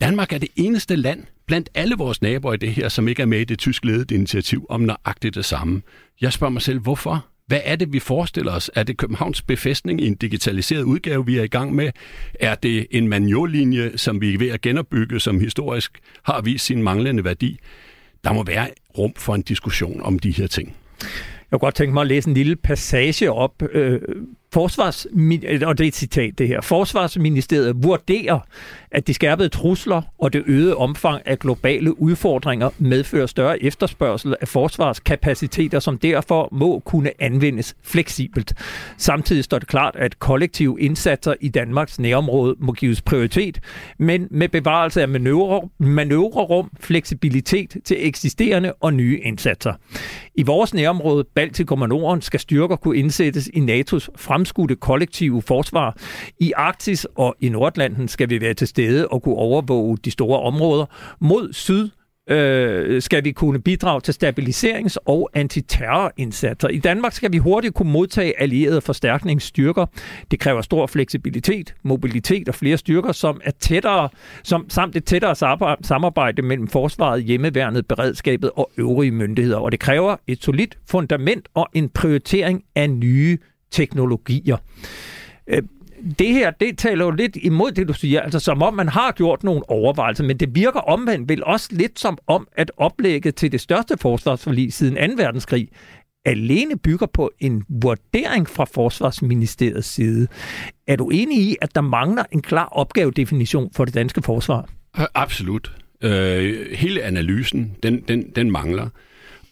Danmark 0.00 0.32
er 0.32 0.38
det 0.38 0.48
eneste 0.56 0.96
land 0.96 1.24
blandt 1.46 1.68
alle 1.74 1.94
vores 1.98 2.22
naboer 2.22 2.54
i 2.54 2.56
det 2.56 2.70
her, 2.70 2.88
som 2.88 3.08
ikke 3.08 3.22
er 3.22 3.26
med 3.26 3.40
i 3.40 3.44
det 3.44 3.58
tysk 3.58 3.84
ledede 3.84 4.14
initiativ 4.14 4.66
om 4.68 4.80
nøjagtigt 4.80 5.34
det 5.34 5.44
samme. 5.44 5.82
Jeg 6.20 6.32
spørger 6.32 6.52
mig 6.52 6.62
selv, 6.62 6.78
hvorfor? 6.78 7.26
Hvad 7.46 7.60
er 7.64 7.76
det, 7.76 7.92
vi 7.92 7.98
forestiller 7.98 8.52
os? 8.52 8.70
Er 8.74 8.82
det 8.82 8.96
Københavns 8.96 9.42
befæstning 9.42 10.00
i 10.00 10.06
en 10.06 10.14
digitaliseret 10.14 10.82
udgave, 10.82 11.26
vi 11.26 11.38
er 11.38 11.42
i 11.42 11.48
gang 11.48 11.74
med? 11.74 11.90
Er 12.40 12.54
det 12.54 12.86
en 12.90 13.08
manjolinje, 13.08 13.98
som 13.98 14.20
vi 14.20 14.34
er 14.34 14.38
ved 14.38 14.48
at 14.48 14.60
genopbygge, 14.60 15.20
som 15.20 15.40
historisk 15.40 15.98
har 16.22 16.40
vist 16.40 16.64
sin 16.64 16.82
manglende 16.82 17.24
værdi? 17.24 17.58
Der 18.24 18.32
må 18.32 18.44
være 18.44 18.68
rum 18.98 19.12
for 19.16 19.34
en 19.34 19.42
diskussion 19.42 20.02
om 20.02 20.18
de 20.18 20.30
her 20.30 20.46
ting. 20.46 20.76
Jeg 21.00 21.08
kunne 21.50 21.58
godt 21.58 21.74
tænke 21.74 21.94
mig 21.94 22.00
at 22.00 22.06
læse 22.06 22.28
en 22.28 22.34
lille 22.34 22.56
passage 22.56 23.32
op. 23.32 23.62
Øh, 23.72 24.00
Forsvars, 24.52 25.06
og 25.62 25.78
det 25.78 25.84
er 25.84 25.88
et 25.88 25.94
citat 25.94 26.38
det 26.38 26.48
her. 26.48 26.60
Forsvarsministeriet 26.60 27.82
vurderer, 27.82 28.38
at 28.90 29.06
de 29.06 29.14
skærpede 29.14 29.48
trusler 29.48 30.02
og 30.18 30.32
det 30.32 30.42
øgede 30.46 30.76
omfang 30.76 31.22
af 31.26 31.38
globale 31.38 32.00
udfordringer 32.02 32.70
medfører 32.78 33.26
større 33.26 33.62
efterspørgsel 33.62 34.34
af 34.40 34.48
forsvarskapaciteter, 34.48 35.80
som 35.80 35.98
derfor 35.98 36.48
må 36.52 36.78
kunne 36.78 37.10
anvendes 37.18 37.76
fleksibelt. 37.82 38.54
Samtidig 38.96 39.44
står 39.44 39.58
det 39.58 39.68
klart, 39.68 39.96
at 39.96 40.18
kollektive 40.18 40.80
indsatser 40.80 41.34
i 41.40 41.48
Danmarks 41.48 41.98
nærområde 41.98 42.56
må 42.58 42.72
gives 42.72 43.02
prioritet, 43.02 43.60
men 43.98 44.28
med 44.30 44.48
bevarelse 44.48 45.02
af 45.02 45.08
manøvrerum, 45.78 46.70
fleksibilitet 46.80 47.76
til 47.84 48.06
eksisterende 48.06 48.72
og 48.72 48.94
nye 48.94 49.20
indsatser. 49.24 49.72
I 50.38 50.42
vores 50.42 50.74
nærområde, 50.74 51.24
Baltikum 51.34 51.82
og 51.82 51.88
Norden, 51.88 52.22
skal 52.22 52.40
styrker 52.40 52.76
kunne 52.76 52.96
indsættes 52.96 53.46
i 53.46 53.58
NATO's 53.58 54.08
fremskudte 54.16 54.76
kollektive 54.76 55.42
forsvar. 55.42 55.96
I 56.40 56.52
Arktis 56.56 57.04
og 57.04 57.36
i 57.40 57.48
Nordlanden 57.48 58.08
skal 58.08 58.30
vi 58.30 58.40
være 58.40 58.54
til 58.54 58.68
stede 58.68 59.08
og 59.08 59.22
kunne 59.22 59.34
overvåge 59.34 59.98
de 60.04 60.10
store 60.10 60.40
områder. 60.40 60.86
Mod 61.20 61.52
syd 61.52 61.88
øh, 62.28 63.02
skal 63.02 63.24
vi 63.24 63.32
kunne 63.32 63.60
bidrage 63.60 64.00
til 64.00 64.12
stabiliserings- 64.12 64.96
og 65.06 65.30
antiterrorindsatser. 65.34 66.68
I 66.68 66.78
Danmark 66.78 67.12
skal 67.12 67.32
vi 67.32 67.38
hurtigt 67.38 67.74
kunne 67.74 67.92
modtage 67.92 68.40
allierede 68.40 68.80
forstærkningsstyrker. 68.80 69.86
Det 70.30 70.40
kræver 70.40 70.60
stor 70.60 70.86
fleksibilitet, 70.86 71.74
mobilitet 71.82 72.48
og 72.48 72.54
flere 72.54 72.76
styrker, 72.76 73.12
som 73.12 73.40
er 73.44 73.50
tættere, 73.50 74.08
som, 74.42 74.70
samt 74.70 74.96
et 74.96 75.04
tættere 75.04 75.34
samarbejde 75.82 76.42
mellem 76.42 76.68
forsvaret, 76.68 77.24
hjemmeværnet, 77.24 77.86
beredskabet 77.86 78.50
og 78.56 78.70
øvrige 78.78 79.12
myndigheder. 79.12 79.58
Og 79.58 79.72
det 79.72 79.80
kræver 79.80 80.16
et 80.26 80.42
solidt 80.42 80.78
fundament 80.90 81.48
og 81.54 81.68
en 81.74 81.88
prioritering 81.88 82.62
af 82.74 82.90
nye 82.90 83.38
teknologier. 83.70 84.56
Øh, 85.46 85.62
det 86.18 86.26
her, 86.26 86.50
det 86.50 86.78
taler 86.78 87.04
jo 87.04 87.10
lidt 87.10 87.36
imod 87.36 87.72
det, 87.72 87.88
du 87.88 87.92
siger, 87.92 88.20
altså 88.20 88.40
som 88.40 88.62
om 88.62 88.74
man 88.74 88.88
har 88.88 89.12
gjort 89.12 89.44
nogle 89.44 89.70
overvejelser, 89.70 90.24
men 90.24 90.36
det 90.36 90.54
virker 90.54 90.80
omvendt 90.80 91.28
vel 91.28 91.44
også 91.44 91.68
lidt 91.70 91.98
som 91.98 92.18
om, 92.26 92.48
at 92.56 92.72
oplægget 92.76 93.34
til 93.34 93.52
det 93.52 93.60
største 93.60 93.96
forsvarsforlig 94.00 94.72
siden 94.72 95.16
2. 95.16 95.22
verdenskrig 95.22 95.68
alene 96.24 96.78
bygger 96.78 97.06
på 97.06 97.30
en 97.40 97.64
vurdering 97.68 98.48
fra 98.48 98.64
Forsvarsministeriets 98.64 99.88
side. 99.88 100.28
Er 100.86 100.96
du 100.96 101.08
enig 101.08 101.38
i, 101.38 101.56
at 101.60 101.74
der 101.74 101.80
mangler 101.80 102.24
en 102.32 102.42
klar 102.42 102.68
opgavedefinition 102.72 103.70
for 103.76 103.84
det 103.84 103.94
danske 103.94 104.22
forsvar? 104.22 104.68
Absolut. 105.14 105.72
Øh, 106.02 106.76
hele 106.76 107.02
analysen, 107.02 107.76
den, 107.82 108.00
den, 108.00 108.30
den 108.36 108.50
mangler. 108.50 108.88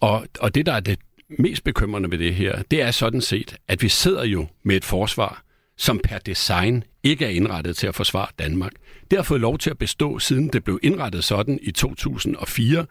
Og, 0.01 0.27
og 0.41 0.55
det, 0.55 0.67
der 0.67 0.73
er 0.73 0.81
det 0.81 0.99
mest 1.39 1.65
bekymrende 1.65 2.11
ved 2.11 2.19
det 2.19 2.35
her, 2.35 2.63
det 2.71 2.83
er 2.83 2.91
sådan 2.91 3.21
set, 3.21 3.57
at 3.69 3.83
vi 3.83 3.89
sidder 3.89 4.25
jo 4.25 4.47
med 4.63 4.77
et 4.77 4.85
forsvar, 4.85 5.43
som 5.79 6.01
per 6.05 6.19
design 6.19 6.85
ikke 7.03 7.25
er 7.25 7.29
indrettet 7.29 7.77
til 7.77 7.87
at 7.87 7.95
forsvare 7.95 8.29
Danmark. 8.39 8.73
Det 9.11 9.19
har 9.19 9.23
fået 9.23 9.41
lov 9.41 9.59
til 9.59 9.71
at 9.71 9.79
bestå, 9.79 10.19
siden 10.19 10.49
det 10.49 10.65
blev 10.65 10.79
indrettet 10.83 11.25
sådan 11.25 11.59
i 11.63 11.71
2004, 11.71 12.87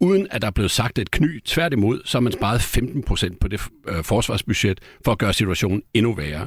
uden 0.00 0.26
at 0.30 0.42
der 0.42 0.46
er 0.46 0.52
blevet 0.52 0.70
sagt 0.70 0.98
et 0.98 1.10
kny. 1.10 1.42
Tværtimod, 1.44 2.02
så 2.04 2.18
har 2.18 2.20
man 2.22 2.32
sparet 2.32 2.62
15 2.62 3.02
procent 3.02 3.40
på 3.40 3.48
det 3.48 3.60
øh, 3.88 4.04
forsvarsbudget 4.04 4.80
for 5.04 5.12
at 5.12 5.18
gøre 5.18 5.32
situationen 5.32 5.82
endnu 5.94 6.14
værre. 6.14 6.46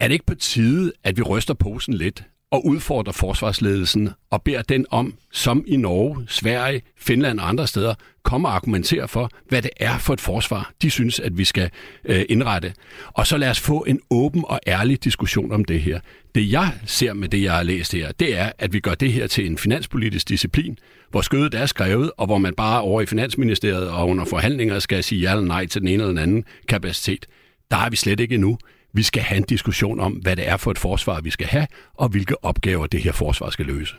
Er 0.00 0.08
det 0.08 0.12
ikke 0.12 0.26
på 0.26 0.34
tide, 0.34 0.92
at 1.04 1.16
vi 1.16 1.22
ryster 1.22 1.54
posen 1.54 1.94
lidt 1.94 2.24
og 2.54 2.66
udfordrer 2.66 3.12
forsvarsledelsen 3.12 4.10
og 4.30 4.42
beder 4.42 4.62
den 4.62 4.86
om, 4.90 5.14
som 5.32 5.64
i 5.66 5.76
Norge, 5.76 6.26
Sverige, 6.28 6.82
Finland 6.98 7.40
og 7.40 7.48
andre 7.48 7.66
steder, 7.66 7.94
kommer 8.22 8.48
og 8.48 8.54
argumentere 8.54 9.08
for, 9.08 9.30
hvad 9.48 9.62
det 9.62 9.70
er 9.76 9.98
for 9.98 10.12
et 10.12 10.20
forsvar, 10.20 10.72
de 10.82 10.90
synes, 10.90 11.20
at 11.20 11.38
vi 11.38 11.44
skal 11.44 11.70
øh, 12.04 12.24
indrette. 12.28 12.72
Og 13.06 13.26
så 13.26 13.36
lad 13.36 13.50
os 13.50 13.60
få 13.60 13.84
en 13.88 14.00
åben 14.10 14.44
og 14.48 14.60
ærlig 14.66 15.04
diskussion 15.04 15.52
om 15.52 15.64
det 15.64 15.80
her. 15.80 16.00
Det 16.34 16.52
jeg 16.52 16.72
ser 16.86 17.12
med 17.12 17.28
det, 17.28 17.42
jeg 17.42 17.52
har 17.52 17.62
læst 17.62 17.92
her, 17.92 18.12
det 18.12 18.38
er, 18.38 18.52
at 18.58 18.72
vi 18.72 18.80
gør 18.80 18.94
det 18.94 19.12
her 19.12 19.26
til 19.26 19.46
en 19.46 19.58
finanspolitisk 19.58 20.28
disciplin, 20.28 20.78
hvor 21.10 21.20
skødet 21.20 21.54
er 21.54 21.66
skrevet, 21.66 22.10
og 22.16 22.26
hvor 22.26 22.38
man 22.38 22.54
bare 22.54 22.80
over 22.80 23.00
i 23.00 23.06
Finansministeriet 23.06 23.90
og 23.90 24.08
under 24.08 24.24
forhandlinger 24.24 24.78
skal 24.78 25.04
sige 25.04 25.20
ja 25.20 25.30
eller 25.30 25.44
nej 25.44 25.66
til 25.66 25.80
den 25.80 25.88
ene 25.88 26.02
eller 26.02 26.06
den 26.06 26.18
anden 26.18 26.44
kapacitet. 26.68 27.26
Der 27.70 27.76
er 27.76 27.90
vi 27.90 27.96
slet 27.96 28.20
ikke 28.20 28.34
endnu. 28.34 28.58
Vi 28.94 29.02
skal 29.02 29.22
have 29.22 29.36
en 29.36 29.44
diskussion 29.44 30.00
om, 30.00 30.12
hvad 30.12 30.36
det 30.36 30.48
er 30.48 30.56
for 30.56 30.70
et 30.70 30.78
forsvar, 30.78 31.20
vi 31.20 31.30
skal 31.30 31.46
have, 31.46 31.66
og 31.94 32.08
hvilke 32.08 32.44
opgaver 32.44 32.86
det 32.86 33.02
her 33.02 33.12
forsvar 33.12 33.50
skal 33.50 33.66
løse. 33.66 33.94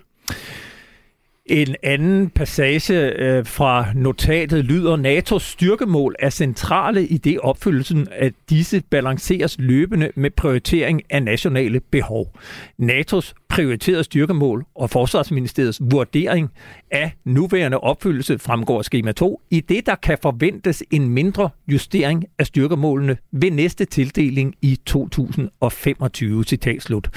En 1.45 1.75
anden 1.83 2.29
passage 2.29 2.93
øh, 2.93 3.45
fra 3.45 3.85
notatet 3.95 4.65
lyder, 4.65 4.97
NATO's 4.97 5.51
styrkemål 5.51 6.15
er 6.19 6.29
centrale 6.29 7.07
i 7.07 7.17
det 7.17 7.39
opfyldelsen, 7.39 8.07
at 8.11 8.33
disse 8.49 8.83
balanceres 8.89 9.55
løbende 9.59 10.11
med 10.15 10.31
prioritering 10.31 11.01
af 11.09 11.23
nationale 11.23 11.79
behov. 11.79 12.37
NATO's 12.81 13.33
prioriterede 13.49 14.03
styrkemål 14.03 14.65
og 14.75 14.89
Forsvarsministeriets 14.89 15.81
vurdering 15.81 16.49
af 16.91 17.11
nuværende 17.25 17.79
opfyldelse 17.79 18.39
fremgår 18.39 18.79
af 18.79 18.85
skema 18.85 19.11
2, 19.11 19.41
i 19.49 19.59
det 19.59 19.85
der 19.85 19.95
kan 19.95 20.17
forventes 20.21 20.83
en 20.91 21.09
mindre 21.09 21.49
justering 21.67 22.25
af 22.39 22.45
styrkemålene 22.45 23.17
ved 23.31 23.51
næste 23.51 23.85
tildeling 23.85 24.55
i 24.61 24.79
2025. 24.85 26.43
Citat 26.43 26.81
slut. 26.81 27.09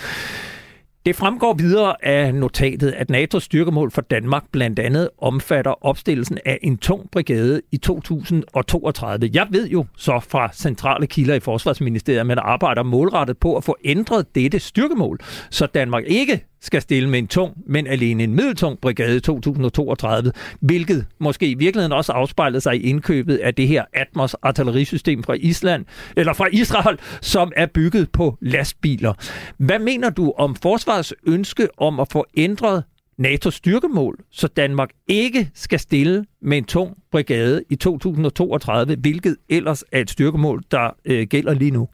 Det 1.08 1.16
fremgår 1.16 1.54
videre 1.54 2.04
af 2.04 2.34
notatet, 2.34 2.92
at 2.92 3.10
NATO's 3.10 3.40
styrkemål 3.40 3.90
for 3.90 4.00
Danmark 4.00 4.44
blandt 4.52 4.78
andet 4.78 5.08
omfatter 5.18 5.86
opstillelsen 5.86 6.38
af 6.46 6.58
en 6.62 6.76
tung 6.76 7.10
brigade 7.10 7.60
i 7.72 7.76
2032. 7.76 9.30
Jeg 9.34 9.46
ved 9.50 9.68
jo 9.68 9.86
så 9.96 10.20
fra 10.28 10.50
centrale 10.52 11.06
kilder 11.06 11.34
i 11.34 11.40
Forsvarsministeriet, 11.40 12.20
at 12.20 12.26
man 12.26 12.38
arbejder 12.38 12.82
målrettet 12.82 13.38
på 13.38 13.56
at 13.56 13.64
få 13.64 13.76
ændret 13.84 14.34
dette 14.34 14.58
styrkemål, 14.58 15.18
så 15.50 15.66
Danmark 15.66 16.04
ikke 16.06 16.44
skal 16.60 16.82
stille 16.82 17.08
med 17.08 17.18
en 17.18 17.26
tung, 17.26 17.56
men 17.66 17.86
alene 17.86 18.24
en 18.24 18.34
middeltung 18.34 18.78
brigade 18.80 19.16
i 19.16 19.20
2032, 19.20 20.32
hvilket 20.60 21.06
måske 21.18 21.50
i 21.50 21.54
virkeligheden 21.54 21.92
også 21.92 22.12
afspejlede 22.12 22.60
sig 22.60 22.76
i 22.76 22.80
indkøbet 22.80 23.36
af 23.36 23.54
det 23.54 23.68
her 23.68 23.84
Atmos 23.92 24.34
artillerisystem 24.34 25.22
fra 25.22 25.34
Island, 25.34 25.84
eller 26.16 26.32
fra 26.32 26.46
Israel, 26.52 26.98
som 27.20 27.52
er 27.56 27.66
bygget 27.66 28.12
på 28.12 28.38
lastbiler. 28.40 29.12
Hvad 29.56 29.78
mener 29.78 30.10
du 30.10 30.32
om 30.38 30.54
forsvars 30.54 31.12
ønske 31.26 31.68
om 31.78 32.00
at 32.00 32.08
få 32.12 32.26
ændret 32.36 32.84
NATO's 33.22 33.50
styrkemål, 33.50 34.16
så 34.30 34.48
Danmark 34.48 34.90
ikke 35.08 35.50
skal 35.54 35.78
stille 35.78 36.24
med 36.42 36.58
en 36.58 36.64
tung 36.64 36.96
brigade 37.10 37.62
i 37.70 37.76
2032, 37.76 38.96
hvilket 38.96 39.36
ellers 39.48 39.84
er 39.92 40.00
et 40.00 40.10
styrkemål, 40.10 40.62
der 40.70 40.90
øh, 41.04 41.26
gælder 41.26 41.54
lige 41.54 41.70
nu? 41.70 41.88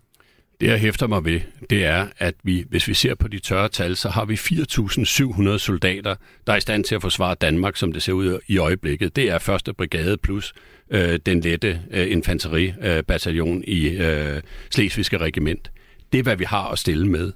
Det, 0.60 0.66
jeg 0.66 0.78
hæfter 0.78 1.06
mig 1.06 1.24
ved, 1.24 1.40
det 1.70 1.84
er, 1.84 2.06
at 2.18 2.34
vi, 2.42 2.64
hvis 2.68 2.88
vi 2.88 2.94
ser 2.94 3.14
på 3.14 3.28
de 3.28 3.38
tørre 3.38 3.68
tal, 3.68 3.96
så 3.96 4.08
har 4.08 4.24
vi 4.24 4.34
4.700 4.34 5.58
soldater, 5.58 6.14
der 6.46 6.52
er 6.52 6.56
i 6.56 6.60
stand 6.60 6.84
til 6.84 6.94
at 6.94 7.02
forsvare 7.02 7.34
Danmark, 7.34 7.76
som 7.76 7.92
det 7.92 8.02
ser 8.02 8.12
ud 8.12 8.38
i 8.46 8.58
øjeblikket. 8.58 9.16
Det 9.16 9.30
er 9.30 9.38
første 9.38 9.74
brigade 9.74 10.16
plus 10.16 10.54
øh, 10.90 11.18
den 11.26 11.40
lette 11.40 11.80
øh, 11.90 12.10
infanteribataljon 12.12 13.58
øh, 13.58 13.64
i 13.64 13.88
øh, 13.88 14.42
Slesvigske 14.70 15.18
regiment. 15.18 15.70
Det 16.12 16.18
er, 16.18 16.22
hvad 16.22 16.36
vi 16.36 16.44
har 16.44 16.68
at 16.68 16.78
stille 16.78 17.08
med. 17.08 17.32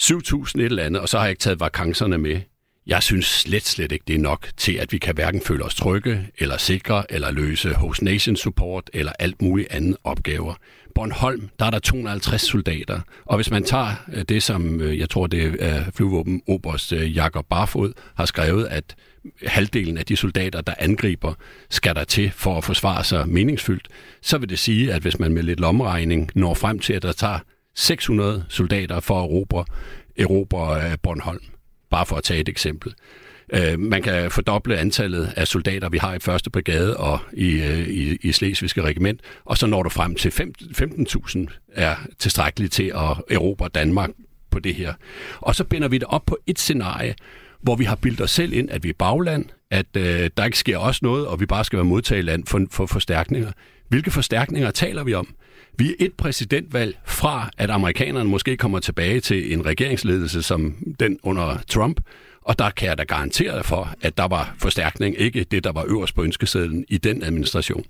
7.000 0.00 0.60
et 0.60 0.64
eller 0.64 0.84
andet, 0.84 1.02
og 1.02 1.08
så 1.08 1.18
har 1.18 1.24
jeg 1.24 1.30
ikke 1.30 1.40
taget 1.40 1.60
vakancerne 1.60 2.18
med. 2.18 2.40
Jeg 2.86 3.02
synes 3.02 3.26
slet, 3.26 3.66
slet 3.66 3.92
ikke, 3.92 4.04
det 4.08 4.14
er 4.14 4.18
nok 4.18 4.48
til, 4.56 4.72
at 4.72 4.92
vi 4.92 4.98
kan 4.98 5.14
hverken 5.14 5.40
føle 5.40 5.64
os 5.64 5.74
trygge, 5.74 6.28
eller 6.38 6.56
sikre, 6.56 7.12
eller 7.12 7.30
løse 7.30 7.74
host 7.74 8.02
nation 8.02 8.36
support, 8.36 8.90
eller 8.92 9.12
alt 9.18 9.42
muligt 9.42 9.68
andet 9.70 9.96
opgaver. 10.04 10.54
Bornholm, 10.98 11.48
der 11.58 11.66
er 11.66 11.70
der 11.70 11.78
250 11.78 12.42
soldater, 12.42 13.00
og 13.24 13.36
hvis 13.36 13.50
man 13.50 13.64
tager 13.64 13.88
øh, 14.12 14.22
det, 14.22 14.42
som 14.42 14.80
øh, 14.80 14.98
jeg 14.98 15.10
tror, 15.10 15.26
det 15.26 15.56
er 15.60 15.84
flyvåben 15.94 16.42
Oberst 16.48 16.92
øh, 16.92 17.16
Jakob 17.16 17.46
Barfod 17.50 17.92
har 18.14 18.24
skrevet, 18.24 18.66
at 18.66 18.94
halvdelen 19.46 19.98
af 19.98 20.06
de 20.06 20.16
soldater, 20.16 20.60
der 20.60 20.74
angriber, 20.78 21.34
skal 21.70 21.94
der 21.94 22.04
til 22.04 22.30
for 22.30 22.58
at 22.58 22.64
forsvare 22.64 23.04
sig 23.04 23.28
meningsfyldt, 23.28 23.88
så 24.22 24.38
vil 24.38 24.48
det 24.48 24.58
sige, 24.58 24.92
at 24.92 25.02
hvis 25.02 25.18
man 25.18 25.32
med 25.32 25.42
lidt 25.42 25.60
lommeregning 25.60 26.30
når 26.34 26.54
frem 26.54 26.78
til, 26.78 26.92
at 26.92 27.02
der 27.02 27.12
tager 27.12 27.38
600 27.74 28.44
soldater 28.48 29.00
for 29.00 29.18
at 29.24 29.30
erobre, 29.30 29.64
erobre 30.16 30.96
Bornholm, 31.02 31.42
bare 31.90 32.06
for 32.06 32.16
at 32.16 32.24
tage 32.24 32.40
et 32.40 32.48
eksempel. 32.48 32.94
Øh, 33.52 33.78
man 33.78 34.02
kan 34.02 34.30
fordoble 34.30 34.78
antallet 34.78 35.32
af 35.36 35.48
soldater, 35.48 35.88
vi 35.88 35.98
har 35.98 36.14
i 36.14 36.18
første 36.18 36.50
brigade 36.50 36.96
og 36.96 37.18
i, 37.32 37.62
øh, 37.62 37.88
i, 37.88 38.18
i 38.22 38.32
Slesvigske 38.32 38.82
regiment, 38.82 39.20
og 39.44 39.58
så 39.58 39.66
når 39.66 39.82
du 39.82 39.88
frem 39.88 40.14
til 40.14 40.28
15.000 40.28 41.46
er 41.72 41.96
tilstrækkeligt 42.18 42.72
til 42.72 42.92
at 42.94 43.16
erobre 43.30 43.68
Danmark 43.68 44.10
på 44.50 44.58
det 44.58 44.74
her. 44.74 44.94
Og 45.38 45.54
så 45.54 45.64
binder 45.64 45.88
vi 45.88 45.98
det 45.98 46.08
op 46.08 46.26
på 46.26 46.38
et 46.46 46.58
scenarie, 46.58 47.14
hvor 47.62 47.76
vi 47.76 47.84
har 47.84 47.96
bildt 47.96 48.20
os 48.20 48.30
selv 48.30 48.52
ind, 48.52 48.70
at 48.70 48.84
vi 48.84 48.88
er 48.88 48.94
bagland, 48.98 49.44
at 49.70 49.86
øh, 49.96 50.30
der 50.36 50.44
ikke 50.44 50.58
sker 50.58 50.78
også 50.78 51.00
noget, 51.02 51.26
og 51.26 51.40
vi 51.40 51.46
bare 51.46 51.64
skal 51.64 51.76
være 51.76 51.84
modtageland 51.84 52.46
for, 52.46 52.66
for 52.70 52.86
forstærkninger. 52.86 53.52
Hvilke 53.88 54.10
forstærkninger 54.10 54.70
taler 54.70 55.04
vi 55.04 55.14
om? 55.14 55.34
Vi 55.78 55.88
er 55.88 55.94
et 55.98 56.12
præsidentvalg 56.12 56.98
fra, 57.04 57.50
at 57.58 57.70
amerikanerne 57.70 58.28
måske 58.28 58.56
kommer 58.56 58.78
tilbage 58.78 59.20
til 59.20 59.52
en 59.52 59.66
regeringsledelse 59.66 60.42
som 60.42 60.76
den 61.00 61.18
under 61.22 61.58
Trump, 61.68 62.00
og 62.48 62.58
der 62.58 62.70
kan 62.70 62.88
jeg 62.88 62.98
da 62.98 63.02
garantere 63.02 63.64
for, 63.64 63.94
at 64.00 64.18
der 64.18 64.28
var 64.28 64.54
forstærkning, 64.58 65.20
ikke 65.20 65.44
det, 65.44 65.64
der 65.64 65.72
var 65.72 65.84
øverst 65.88 66.14
på 66.14 66.22
ønskesedlen 66.22 66.84
i 66.88 66.98
den 66.98 67.22
administration. 67.22 67.84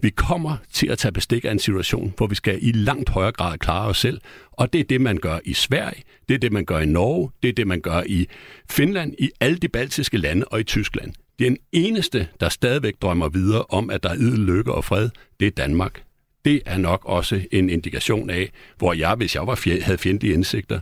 Vi 0.00 0.10
kommer 0.10 0.56
til 0.72 0.86
at 0.86 0.98
tage 0.98 1.12
bestik 1.12 1.44
af 1.44 1.50
en 1.50 1.58
situation, 1.58 2.14
hvor 2.16 2.26
vi 2.26 2.34
skal 2.34 2.58
i 2.62 2.72
langt 2.72 3.08
højere 3.08 3.32
grad 3.32 3.58
klare 3.58 3.88
os 3.88 3.98
selv, 3.98 4.20
og 4.52 4.72
det 4.72 4.80
er 4.80 4.84
det, 4.84 5.00
man 5.00 5.16
gør 5.16 5.38
i 5.44 5.54
Sverige, 5.54 6.02
det 6.28 6.34
er 6.34 6.38
det, 6.38 6.52
man 6.52 6.64
gør 6.64 6.78
i 6.78 6.86
Norge, 6.86 7.30
det 7.42 7.48
er 7.48 7.52
det, 7.52 7.66
man 7.66 7.80
gør 7.80 8.02
i 8.06 8.26
Finland, 8.70 9.14
i 9.18 9.30
alle 9.40 9.56
de 9.56 9.68
baltiske 9.68 10.18
lande 10.18 10.44
og 10.44 10.60
i 10.60 10.64
Tyskland. 10.64 11.12
Den 11.38 11.56
eneste, 11.72 12.28
der 12.40 12.48
stadigvæk 12.48 12.94
drømmer 13.02 13.28
videre 13.28 13.64
om, 13.68 13.90
at 13.90 14.02
der 14.02 14.08
er 14.08 14.14
idel 14.14 14.38
lykke 14.38 14.72
og 14.72 14.84
fred, 14.84 15.10
det 15.40 15.46
er 15.46 15.50
Danmark. 15.50 16.02
Det 16.44 16.62
er 16.66 16.78
nok 16.78 17.04
også 17.04 17.40
en 17.52 17.70
indikation 17.70 18.30
af, 18.30 18.50
hvor 18.78 18.92
jeg, 18.92 19.14
hvis 19.14 19.34
jeg 19.34 19.46
var 19.46 19.54
fjend, 19.54 19.82
havde 19.82 19.98
fjendtlige 19.98 20.34
indsigter, 20.34 20.80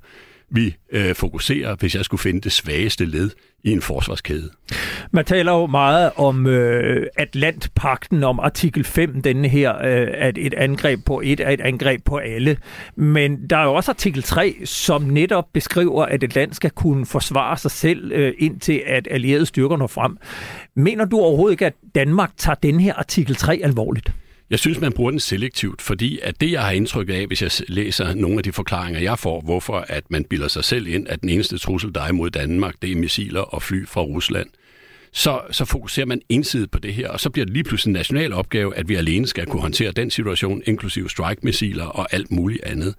vi 0.51 0.77
øh, 0.93 1.15
fokuserer, 1.15 1.77
hvis 1.77 1.95
jeg 1.95 2.05
skulle 2.05 2.21
finde 2.21 2.41
det 2.41 2.53
svageste 2.53 3.05
led 3.05 3.31
i 3.65 3.73
en 3.73 3.83
forsvarskæde. 3.83 4.51
Man 5.11 5.25
taler 5.25 5.53
jo 5.53 5.67
meget 5.67 6.11
om 6.17 6.47
øh, 6.47 7.07
Atlantpakten, 7.17 8.25
om 8.25 8.41
artikel 8.41 8.85
5, 8.85 9.23
denne 9.23 9.49
her, 9.49 9.77
øh, 9.77 10.09
at 10.15 10.39
et 10.39 10.55
angreb 10.55 11.05
på 11.07 11.21
et 11.25 11.41
er 11.41 11.51
et 11.51 11.61
angreb 11.61 12.05
på 12.05 12.17
alle. 12.17 12.57
Men 12.97 13.51
der 13.51 13.57
er 13.57 13.65
jo 13.65 13.75
også 13.75 13.91
artikel 13.91 14.23
3, 14.23 14.57
som 14.65 15.03
netop 15.03 15.45
beskriver, 15.53 16.05
at 16.05 16.23
et 16.23 16.35
land 16.35 16.53
skal 16.53 16.71
kunne 16.71 17.07
forsvare 17.07 17.57
sig 17.57 17.71
selv, 17.71 18.13
øh, 18.13 18.35
indtil 18.39 18.83
at 18.87 19.09
allierede 19.11 19.47
styrker 19.47 19.77
når 19.77 19.87
frem. 19.87 20.17
Mener 20.77 21.05
du 21.05 21.19
overhovedet 21.19 21.53
ikke, 21.53 21.67
at 21.67 21.75
Danmark 21.95 22.31
tager 22.37 22.57
den 22.57 22.81
her 22.81 22.95
artikel 22.95 23.37
3 23.37 23.61
alvorligt? 23.65 24.13
Jeg 24.51 24.59
synes, 24.59 24.81
man 24.81 24.93
bruger 24.93 25.11
den 25.11 25.21
selektivt, 25.21 25.83
fordi 25.83 26.19
at 26.23 26.41
det, 26.41 26.53
jeg 26.53 26.63
har 26.63 26.71
indtryk 26.71 27.09
af, 27.09 27.27
hvis 27.27 27.43
jeg 27.43 27.51
læser 27.69 28.15
nogle 28.15 28.37
af 28.37 28.43
de 28.43 28.53
forklaringer, 28.53 29.01
jeg 29.01 29.19
får, 29.19 29.41
hvorfor 29.41 29.85
at 29.89 30.11
man 30.11 30.25
bilder 30.25 30.49
sig 30.49 30.65
selv 30.65 30.87
ind, 30.87 31.09
at 31.09 31.21
den 31.21 31.29
eneste 31.29 31.59
trussel, 31.59 31.95
der 31.95 32.03
er 32.03 32.09
imod 32.09 32.31
Danmark, 32.31 32.75
det 32.83 32.93
er 32.93 32.97
missiler 32.97 33.41
og 33.41 33.63
fly 33.63 33.87
fra 33.87 34.01
Rusland, 34.01 34.49
så, 35.13 35.41
så 35.51 35.65
fokuserer 35.65 36.07
man 36.07 36.21
ensidigt 36.29 36.71
på 36.71 36.79
det 36.79 36.95
her, 36.95 37.09
og 37.09 37.21
så 37.21 37.31
bliver 37.31 37.45
det 37.45 37.55
lige 37.55 37.65
pludselig 37.65 37.91
en 37.91 37.93
national 37.93 38.33
opgave, 38.33 38.77
at 38.77 38.89
vi 38.89 38.95
alene 38.95 39.27
skal 39.27 39.47
kunne 39.47 39.63
håndtere 39.63 39.93
den 39.93 40.11
situation, 40.11 40.63
inklusive 40.67 41.11
strike-missiler 41.11 41.85
og 41.85 42.13
alt 42.13 42.31
muligt 42.31 42.65
andet. 42.65 42.95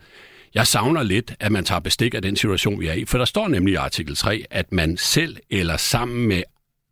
Jeg 0.54 0.68
savner 0.68 1.04
lidt, 1.04 1.34
at 1.40 1.52
man 1.52 1.64
tager 1.64 1.80
bestik 1.80 2.14
af 2.14 2.22
den 2.22 2.36
situation, 2.36 2.80
vi 2.80 2.88
er 2.88 2.94
i, 2.94 3.06
for 3.06 3.18
der 3.18 3.26
står 3.26 3.48
nemlig 3.48 3.72
i 3.72 3.76
artikel 3.76 4.16
3, 4.16 4.46
at 4.52 4.72
man 4.72 4.98
selv 4.98 5.38
eller 5.50 5.78
sammen 5.78 6.28
med 6.28 6.44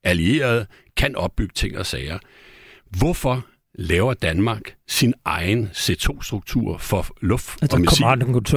allierede 0.03 0.65
kan 0.97 1.15
opbygge 1.15 1.53
ting 1.55 1.77
og 1.77 1.85
sager. 1.85 2.19
Hvorfor 2.97 3.45
laver 3.79 4.13
Danmark 4.13 4.75
sin 4.87 5.13
egen 5.25 5.69
C2-struktur 5.73 6.77
for 6.77 7.07
luft 7.21 7.61
altså 7.61 7.77
og 7.77 7.81
missil, 7.81 8.05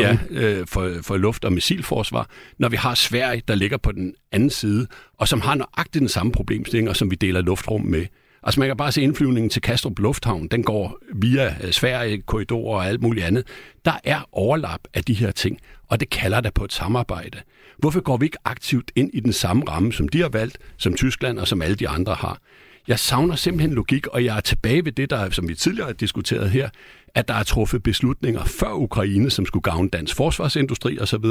ja, 0.01 0.19
øh, 0.31 0.67
for, 0.67 0.93
for 1.03 1.17
luft- 1.17 1.45
og 1.45 1.53
missilforsvar, 1.53 2.31
når 2.59 2.69
vi 2.69 2.77
har 2.77 2.95
Sverige, 2.95 3.43
der 3.49 3.55
ligger 3.55 3.77
på 3.77 3.93
den 3.93 4.15
anden 4.33 4.51
side, 4.51 4.87
og 5.19 5.29
som 5.29 5.41
har 5.41 5.55
nøjagtigt 5.55 6.01
den 6.01 6.09
samme 6.09 6.33
problemstilling, 6.33 6.89
og 6.89 6.97
som 6.97 7.11
vi 7.11 7.17
deler 7.17 7.41
luftrum 7.41 7.81
med. 7.81 8.07
Altså 8.43 8.61
man 8.61 8.69
kan 8.69 8.77
bare 8.77 8.93
se 8.93 9.03
indflyvningen 9.03 9.51
til 9.51 9.63
Kastrup 9.63 9.99
Lufthavn, 9.99 10.49
den 10.49 10.63
går 10.63 10.99
via 11.15 11.57
øh, 11.65 11.73
Sverige, 11.73 12.23
korridorer 12.23 12.77
og 12.77 12.87
alt 12.87 13.03
muligt 13.03 13.27
andet. 13.27 13.47
Der 13.85 13.99
er 14.05 14.29
overlap 14.33 14.81
af 14.95 15.05
de 15.05 15.15
her 15.15 15.31
ting, 15.31 15.59
og 15.89 16.01
det 16.01 16.11
kalder 16.11 16.41
der 16.41 16.51
på 16.51 16.65
et 16.65 16.73
samarbejde. 16.73 17.39
Hvorfor 17.79 18.01
går 18.01 18.17
vi 18.17 18.25
ikke 18.25 18.39
aktivt 18.45 18.93
ind 18.97 19.11
i 19.13 19.21
den 19.21 19.33
samme 19.33 19.65
ramme, 19.69 19.93
som 19.93 20.09
de 20.09 20.21
har 20.21 20.29
valgt, 20.29 20.59
som 20.77 20.95
Tyskland 20.95 21.39
og 21.39 21.49
som 21.49 21.63
alle 21.63 21.77
de 21.77 21.89
andre 21.89 22.15
har? 22.15 22.39
Jeg 22.88 22.99
savner 22.99 23.37
simpelthen 23.37 23.75
logik, 23.75 24.07
og 24.07 24.25
jeg 24.25 24.37
er 24.37 24.40
tilbage 24.40 24.85
ved 24.85 24.92
det, 24.92 25.11
der, 25.11 25.31
som 25.31 25.49
vi 25.49 25.55
tidligere 25.55 25.87
har 25.87 25.92
diskuteret 25.92 26.51
her, 26.51 26.68
at 27.14 27.29
der 27.29 27.35
er 27.35 27.42
truffet 27.42 27.83
beslutninger 27.83 28.45
før 28.45 28.73
Ukraine, 28.73 29.31
som 29.31 29.47
skulle 29.47 29.62
gavne 29.62 29.88
dansk 29.88 30.16
forsvarsindustri 30.16 30.99
osv., 30.99 31.25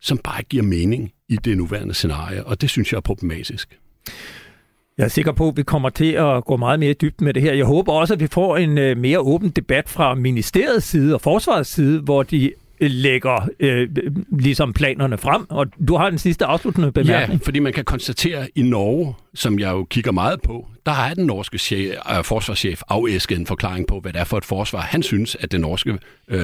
som 0.00 0.18
bare 0.18 0.42
giver 0.42 0.62
mening 0.62 1.12
i 1.28 1.36
det 1.36 1.56
nuværende 1.56 1.94
scenarie, 1.94 2.44
og 2.44 2.60
det 2.60 2.70
synes 2.70 2.92
jeg 2.92 2.96
er 2.96 3.00
problematisk. 3.00 3.78
Jeg 4.98 5.04
er 5.04 5.08
sikker 5.08 5.32
på, 5.32 5.48
at 5.48 5.56
vi 5.56 5.62
kommer 5.62 5.88
til 5.88 6.12
at 6.12 6.44
gå 6.44 6.56
meget 6.56 6.80
mere 6.80 6.92
dybt 6.92 7.20
med 7.20 7.34
det 7.34 7.42
her. 7.42 7.52
Jeg 7.52 7.64
håber 7.64 7.92
også, 7.92 8.14
at 8.14 8.20
vi 8.20 8.26
får 8.26 8.56
en 8.56 8.78
øh, 8.78 8.96
mere 8.96 9.18
åben 9.18 9.50
debat 9.50 9.88
fra 9.88 10.14
ministeriets 10.14 10.86
side 10.86 11.14
og 11.14 11.20
forsvarets 11.20 11.70
side, 11.70 12.00
hvor 12.00 12.22
de 12.22 12.52
lægger 12.88 13.48
øh, 13.60 13.88
ligesom 14.38 14.72
planerne 14.72 15.18
frem. 15.18 15.46
Og 15.48 15.66
du 15.88 15.96
har 15.96 16.10
den 16.10 16.18
sidste 16.18 16.44
afsluttende 16.44 16.92
bemærkning. 16.92 17.40
Ja, 17.40 17.46
fordi 17.46 17.58
man 17.58 17.72
kan 17.72 17.84
konstatere 17.84 18.48
i 18.54 18.62
Norge, 18.62 19.14
som 19.34 19.58
jeg 19.58 19.70
jo 19.70 19.84
kigger 19.84 20.12
meget 20.12 20.42
på, 20.42 20.66
der 20.86 20.92
har 20.92 21.14
den 21.14 21.26
norske 21.26 21.58
chef, 21.58 21.94
øh, 22.16 22.24
forsvarschef 22.24 22.82
afæsket 22.88 23.38
en 23.38 23.46
forklaring 23.46 23.86
på, 23.86 24.00
hvad 24.00 24.12
det 24.12 24.20
er 24.20 24.24
for 24.24 24.38
et 24.38 24.44
forsvar, 24.44 24.80
han 24.80 25.02
synes, 25.02 25.36
at 25.40 25.52
det 25.52 25.60
norske, 25.60 25.98
øh, 26.28 26.38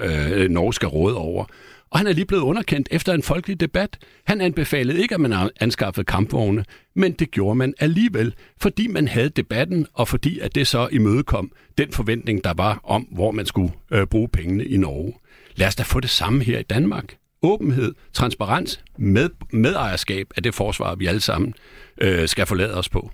øh, 0.00 0.50
Norge 0.50 0.74
skal 0.74 0.88
råde 0.88 1.16
over. 1.16 1.44
Og 1.90 1.98
han 1.98 2.06
er 2.06 2.12
lige 2.12 2.24
blevet 2.24 2.42
underkendt 2.42 2.88
efter 2.90 3.12
en 3.12 3.22
folkelig 3.22 3.60
debat. 3.60 3.98
Han 4.24 4.40
anbefalede 4.40 5.02
ikke, 5.02 5.14
at 5.14 5.20
man 5.20 5.50
anskaffede 5.60 6.04
kampvogne, 6.04 6.64
men 6.94 7.12
det 7.12 7.30
gjorde 7.30 7.54
man 7.54 7.74
alligevel, 7.80 8.34
fordi 8.60 8.86
man 8.86 9.08
havde 9.08 9.28
debatten, 9.28 9.86
og 9.92 10.08
fordi 10.08 10.38
at 10.38 10.54
det 10.54 10.66
så 10.66 10.88
imødekom 10.92 11.52
den 11.78 11.92
forventning, 11.92 12.44
der 12.44 12.52
var 12.56 12.80
om, 12.84 13.02
hvor 13.02 13.30
man 13.30 13.46
skulle 13.46 13.72
øh, 13.90 14.06
bruge 14.06 14.28
pengene 14.28 14.64
i 14.64 14.76
Norge. 14.76 15.12
Lad 15.56 15.66
os 15.68 15.74
da 15.76 15.82
få 15.82 16.00
det 16.00 16.10
samme 16.10 16.44
her 16.44 16.58
i 16.58 16.62
Danmark. 16.62 17.16
Åbenhed, 17.42 17.94
transparens, 18.12 18.80
med, 18.98 19.30
medejerskab 19.52 20.26
af 20.36 20.42
det 20.42 20.54
forsvar, 20.54 20.94
vi 20.94 21.06
alle 21.06 21.20
sammen 21.20 21.54
øh, 22.00 22.28
skal 22.28 22.46
forlade 22.46 22.78
os 22.78 22.88
på. 22.88 23.10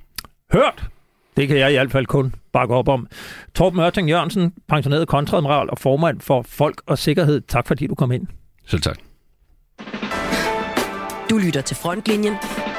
Hørt! 0.53 0.88
Det 1.37 1.48
kan 1.48 1.59
jeg 1.59 1.70
i 1.70 1.74
hvert 1.74 1.92
fald 1.92 2.07
kun 2.07 2.35
bakke 2.53 2.74
op 2.74 2.88
om. 2.88 3.07
Torben 3.55 3.81
Ørting 3.81 4.11
Jørgensen, 4.11 4.53
pensioneret 4.68 5.09
kontradmiral 5.09 5.70
og 5.70 5.79
formand 5.79 6.20
for 6.20 6.42
Folk 6.42 6.83
og 6.87 6.98
Sikkerhed. 6.98 7.40
Tak 7.40 7.66
fordi 7.66 7.87
du 7.87 7.94
kom 7.94 8.12
ind. 8.12 8.26
Selv 8.66 8.83
tak. 8.83 8.98
Du 11.31 11.38
lytter 11.38 11.61
til 11.61 11.76
Frontlinjen 11.76 12.35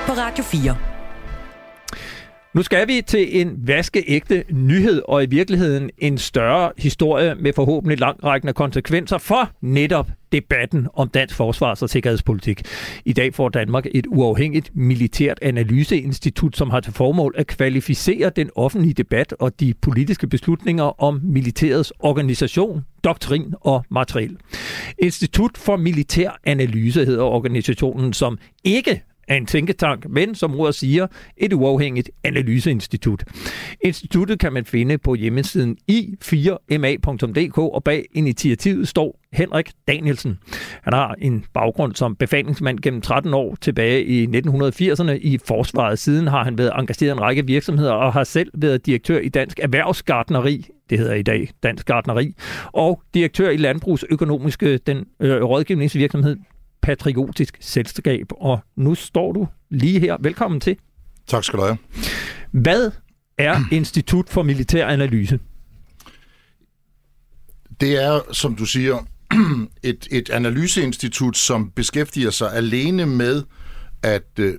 på 0.08 0.12
Radio 0.12 0.44
4. 0.44 0.91
Nu 2.54 2.64
skal 2.64 2.88
vi 2.88 3.02
til 3.08 3.42
en 3.42 3.68
vaskeægte 3.68 4.44
nyhed, 4.50 5.02
og 5.08 5.24
i 5.24 5.26
virkeligheden 5.26 5.90
en 5.98 6.18
større 6.18 6.72
historie 6.78 7.36
med 7.36 7.54
forhåbentlig 7.54 8.00
langrækkende 8.00 8.54
konsekvenser 8.54 9.18
for 9.18 9.52
netop 9.62 10.10
debatten 10.32 10.88
om 10.94 11.10
dansk 11.10 11.36
forsvars- 11.36 11.82
og 11.82 11.90
sikkerhedspolitik. 11.90 12.62
I 13.06 13.14
dag 13.14 13.34
får 13.34 13.50
Danmark 13.50 13.86
et 13.92 14.08
uafhængigt 14.08 14.72
militært 14.74 15.40
analyseinstitut, 15.42 16.58
som 16.58 16.70
har 16.70 16.80
til 16.80 16.94
formål 16.94 17.36
at 17.38 17.48
kvalificere 17.48 18.32
den 18.36 18.50
offentlige 18.56 18.94
debat 18.94 19.34
og 19.40 19.60
de 19.60 19.74
politiske 19.82 20.28
beslutninger 20.28 21.02
om 21.04 21.20
militærets 21.24 21.94
organisation, 22.00 22.82
doktrin 23.04 23.54
og 23.62 23.86
materiel. 23.90 24.38
Institut 25.00 25.58
for 25.58 25.78
Militær 25.78 26.40
Analyse 26.44 27.06
hedder 27.06 27.24
organisationen, 27.24 28.14
som 28.14 28.38
ikke 28.64 29.02
af 29.32 29.36
en 29.38 29.46
tænketank, 29.46 30.10
men 30.10 30.36
som 30.36 30.56
ordet 30.60 30.76
siger, 30.76 31.08
et 31.38 31.54
uafhængigt 31.54 32.12
analyseinstitut. 32.24 33.24
Instituttet 33.82 34.40
kan 34.40 34.54
man 34.54 34.66
finde 34.66 34.98
på 34.98 35.16
hjemmesiden 35.16 35.78
i4ma.dk, 35.92 37.58
og 37.58 37.84
bag 37.84 38.06
initiativet 38.14 38.88
står 38.88 39.20
Henrik 39.34 39.72
Danielsen. 39.88 40.40
Han 40.84 40.94
har 40.94 41.16
en 41.22 41.46
baggrund 41.54 41.96
som 41.96 42.16
befalingsmand 42.16 42.80
gennem 42.80 43.02
13 43.02 43.34
år 43.34 43.58
tilbage 43.62 44.06
i 44.06 44.26
1980'erne 44.26 45.12
i 45.12 45.40
forsvaret. 45.46 46.00
Siden 46.00 46.28
har 46.28 46.44
han 46.44 46.58
været 46.58 46.72
engageret 46.76 47.10
i 47.10 47.12
en 47.12 47.22
række 47.22 47.46
virksomheder 47.46 47.92
og 47.92 48.14
har 48.14 48.24
selv 48.24 48.52
været 48.54 48.86
direktør 48.86 49.20
i 49.20 49.30
Dansk 49.30 49.60
Erhvervsgartneri, 49.60 50.68
det 50.90 51.00
hedder 51.00 51.14
i 51.14 51.22
dag 51.22 51.50
Dansk 51.64 51.88
Gartneri, 51.88 52.36
og 52.72 53.02
direktør 53.14 53.50
i 53.50 53.58
Landbrugsøkonomiske, 53.58 54.78
den 54.78 55.06
øh, 55.20 55.44
rådgivningsvirksomhed 55.44 56.38
patriotisk 56.82 57.58
selskab. 57.60 58.26
Og 58.32 58.60
nu 58.76 58.96
står 58.96 59.32
du 59.32 59.48
lige 59.70 60.00
her. 60.00 60.18
Velkommen 60.20 60.60
til. 60.60 60.78
Tak 61.28 61.44
skal 61.44 61.60
du 61.60 61.64
have. 61.64 61.78
Hvad 62.52 62.92
er 63.38 63.60
Institut 63.72 64.30
for 64.30 64.44
Militær 64.44 64.88
Analyse? 64.88 65.40
Det 67.82 68.04
er, 68.04 68.20
som 68.32 68.56
du 68.56 68.66
siger, 68.66 68.98
et, 69.84 70.08
et 70.12 70.30
analyseinstitut, 70.30 71.38
som 71.38 71.72
beskæftiger 71.72 72.30
sig 72.30 72.54
alene 72.54 73.06
med 73.06 73.44
at 74.04 74.40
øh, 74.40 74.54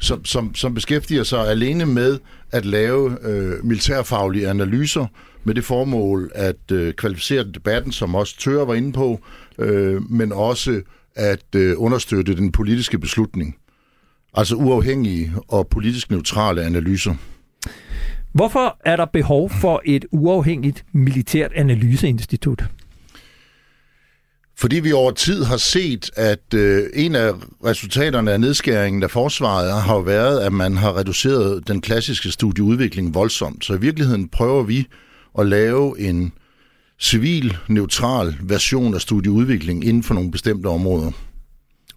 som, 0.00 0.24
som, 0.24 0.54
som 0.54 0.74
beskæftiger 0.74 1.22
sig 1.22 1.48
alene 1.48 1.86
med 1.86 2.18
at 2.50 2.64
lave 2.64 3.18
øh, 3.22 3.64
militærfaglige 3.64 4.48
analyser 4.48 5.06
med 5.44 5.54
det 5.54 5.64
formål 5.64 6.30
at 6.34 6.70
øh, 6.72 6.94
kvalificere 6.94 7.44
debatten, 7.44 7.92
som 7.92 8.14
også 8.14 8.38
Tør 8.38 8.64
var 8.64 8.74
inde 8.74 8.92
på, 8.92 9.12
øh, 9.12 9.43
men 10.08 10.32
også 10.32 10.82
at 11.16 11.54
øh, 11.56 11.74
understøtte 11.76 12.36
den 12.36 12.52
politiske 12.52 12.98
beslutning. 12.98 13.56
Altså 14.34 14.56
uafhængige 14.56 15.32
og 15.48 15.68
politisk 15.68 16.10
neutrale 16.10 16.62
analyser. 16.62 17.14
Hvorfor 18.32 18.76
er 18.84 18.96
der 18.96 19.04
behov 19.04 19.50
for 19.50 19.82
et 19.84 20.04
uafhængigt 20.12 20.84
militært 20.92 21.52
analyseinstitut? 21.54 22.64
Fordi 24.58 24.80
vi 24.80 24.92
over 24.92 25.10
tid 25.10 25.44
har 25.44 25.56
set, 25.56 26.10
at 26.16 26.54
øh, 26.54 26.82
en 26.94 27.14
af 27.14 27.32
resultaterne 27.64 28.32
af 28.32 28.40
nedskæringen 28.40 29.02
af 29.02 29.10
forsvaret 29.10 29.82
har 29.82 30.00
været, 30.00 30.40
at 30.40 30.52
man 30.52 30.76
har 30.76 30.96
reduceret 30.96 31.68
den 31.68 31.80
klassiske 31.80 32.30
studieudvikling 32.30 33.14
voldsomt. 33.14 33.64
Så 33.64 33.74
i 33.74 33.80
virkeligheden 33.80 34.28
prøver 34.28 34.62
vi 34.62 34.86
at 35.38 35.46
lave 35.46 36.00
en 36.00 36.32
civil, 37.00 37.56
neutral 37.68 38.36
version 38.40 38.94
af 38.94 39.00
studieudvikling 39.00 39.84
inden 39.84 40.02
for 40.02 40.14
nogle 40.14 40.30
bestemte 40.30 40.66
områder. 40.66 41.10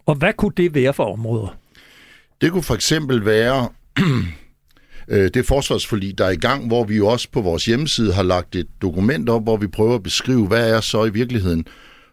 Og 0.05 0.15
hvad 0.15 0.33
kunne 0.37 0.53
det 0.57 0.73
være 0.75 0.93
for 0.93 1.13
områder? 1.13 1.57
Det 2.41 2.51
kunne 2.51 2.63
for 2.63 2.75
eksempel 2.75 3.25
være 3.25 3.69
øh, 5.09 5.29
det 5.33 5.45
forsvarsforlig, 5.45 6.17
der 6.17 6.25
er 6.25 6.29
i 6.29 6.35
gang, 6.35 6.67
hvor 6.67 6.83
vi 6.83 6.95
jo 6.95 7.07
også 7.07 7.27
på 7.31 7.41
vores 7.41 7.65
hjemmeside 7.65 8.13
har 8.13 8.23
lagt 8.23 8.55
et 8.55 8.67
dokument 8.81 9.29
op, 9.29 9.43
hvor 9.43 9.57
vi 9.57 9.67
prøver 9.67 9.95
at 9.95 10.03
beskrive, 10.03 10.47
hvad 10.47 10.71
er 10.71 10.81
så 10.81 11.05
i 11.05 11.09
virkeligheden 11.09 11.65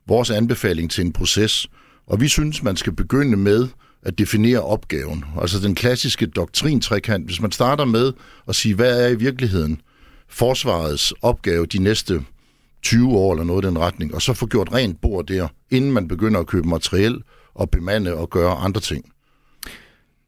vores 0.06 0.30
anbefaling 0.30 0.90
til 0.90 1.04
en 1.04 1.12
proces. 1.12 1.68
Og 2.06 2.20
vi 2.20 2.28
synes, 2.28 2.62
man 2.62 2.76
skal 2.76 2.92
begynde 2.92 3.36
med 3.36 3.68
at 4.02 4.18
definere 4.18 4.60
opgaven. 4.60 5.24
Altså 5.40 5.58
den 5.60 5.74
klassiske 5.74 6.26
doktrintrekant. 6.26 7.26
Hvis 7.26 7.40
man 7.40 7.52
starter 7.52 7.84
med 7.84 8.12
at 8.48 8.54
sige, 8.54 8.74
hvad 8.74 9.04
er 9.04 9.08
i 9.08 9.14
virkeligheden 9.14 9.80
forsvarets 10.28 11.12
opgave 11.22 11.66
de 11.66 11.78
næste 11.78 12.24
20 12.84 13.16
år 13.16 13.32
eller 13.32 13.44
noget 13.44 13.64
i 13.64 13.68
den 13.68 13.78
retning, 13.78 14.14
og 14.14 14.22
så 14.22 14.34
få 14.34 14.46
gjort 14.46 14.72
rent 14.72 15.00
bord 15.00 15.26
der, 15.26 15.48
inden 15.70 15.92
man 15.92 16.08
begynder 16.08 16.40
at 16.40 16.46
købe 16.46 16.68
materiel 16.68 17.22
og 17.54 17.70
bemande 17.70 18.14
og 18.14 18.30
gøre 18.30 18.52
andre 18.54 18.80
ting. 18.80 19.04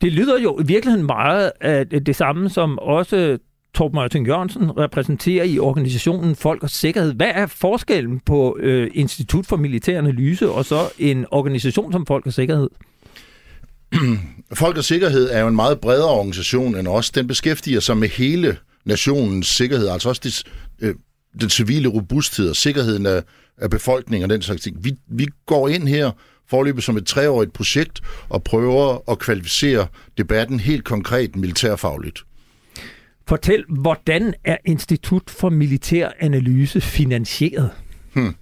Det 0.01 0.13
lyder 0.13 0.41
jo 0.41 0.61
i 0.61 0.67
virkeligheden 0.67 1.07
meget 1.07 1.53
af 1.61 1.87
det 1.87 2.17
samme, 2.17 2.51
som 2.51 2.79
også 2.79 3.39
Torben 3.75 3.95
Martin 3.95 4.27
Jørgensen 4.27 4.79
repræsenterer 4.79 5.45
i 5.45 5.59
organisationen 5.59 6.37
Folk 6.37 6.63
og 6.63 6.71
Sikkerhed. 6.71 7.15
Hvad 7.15 7.31
er 7.35 7.47
forskellen 7.47 8.21
på 8.21 8.57
øh, 8.61 8.91
Institut 8.95 9.47
for 9.47 9.57
Militær 9.57 9.99
Analyse 9.99 10.51
og 10.51 10.65
så 10.65 10.89
en 10.99 11.27
organisation 11.31 11.93
som 11.93 12.07
Folk 12.07 12.27
og 12.27 12.33
Sikkerhed? 12.33 12.69
Folk 14.55 14.77
og 14.77 14.85
Sikkerhed 14.85 15.31
er 15.31 15.41
jo 15.41 15.49
en 15.49 15.57
meget 15.57 15.81
bredere 15.81 16.11
organisation 16.11 16.77
end 16.77 16.89
os. 16.89 17.11
Den 17.11 17.27
beskæftiger 17.27 17.81
sig 17.81 17.97
med 17.97 18.09
hele 18.09 18.57
nationens 18.85 19.47
sikkerhed, 19.47 19.89
altså 19.89 20.09
også 20.09 20.21
det, 20.25 20.43
øh, 20.81 20.95
den 21.41 21.51
civile 21.51 21.89
robusthed 21.89 22.49
og 22.49 22.57
sikkerheden 22.57 23.07
af, 23.07 23.23
af 23.59 23.71
befolkningen 23.71 24.31
og 24.31 24.35
den 24.35 24.43
slags 24.43 24.63
ting. 24.63 24.85
Vi, 24.85 24.93
vi 25.07 25.27
går 25.47 25.69
ind 25.69 25.89
her 25.89 26.11
forløbet 26.49 26.85
som 26.85 26.97
et 26.97 27.07
treårigt 27.07 27.53
projekt 27.53 28.01
og 28.29 28.43
prøver 28.43 29.11
at 29.11 29.19
kvalificere 29.19 29.87
debatten 30.19 30.61
helt 30.61 30.85
konkret 30.85 31.37
militærfagligt. 31.37 32.25
Fortæl, 33.29 33.65
hvordan 33.69 34.35
er 34.45 34.57
Institut 34.65 35.31
for 35.31 35.49
Militær 35.49 36.09
Analyse 36.21 36.81
finansieret? 36.81 37.71
Hmm. 38.13 38.35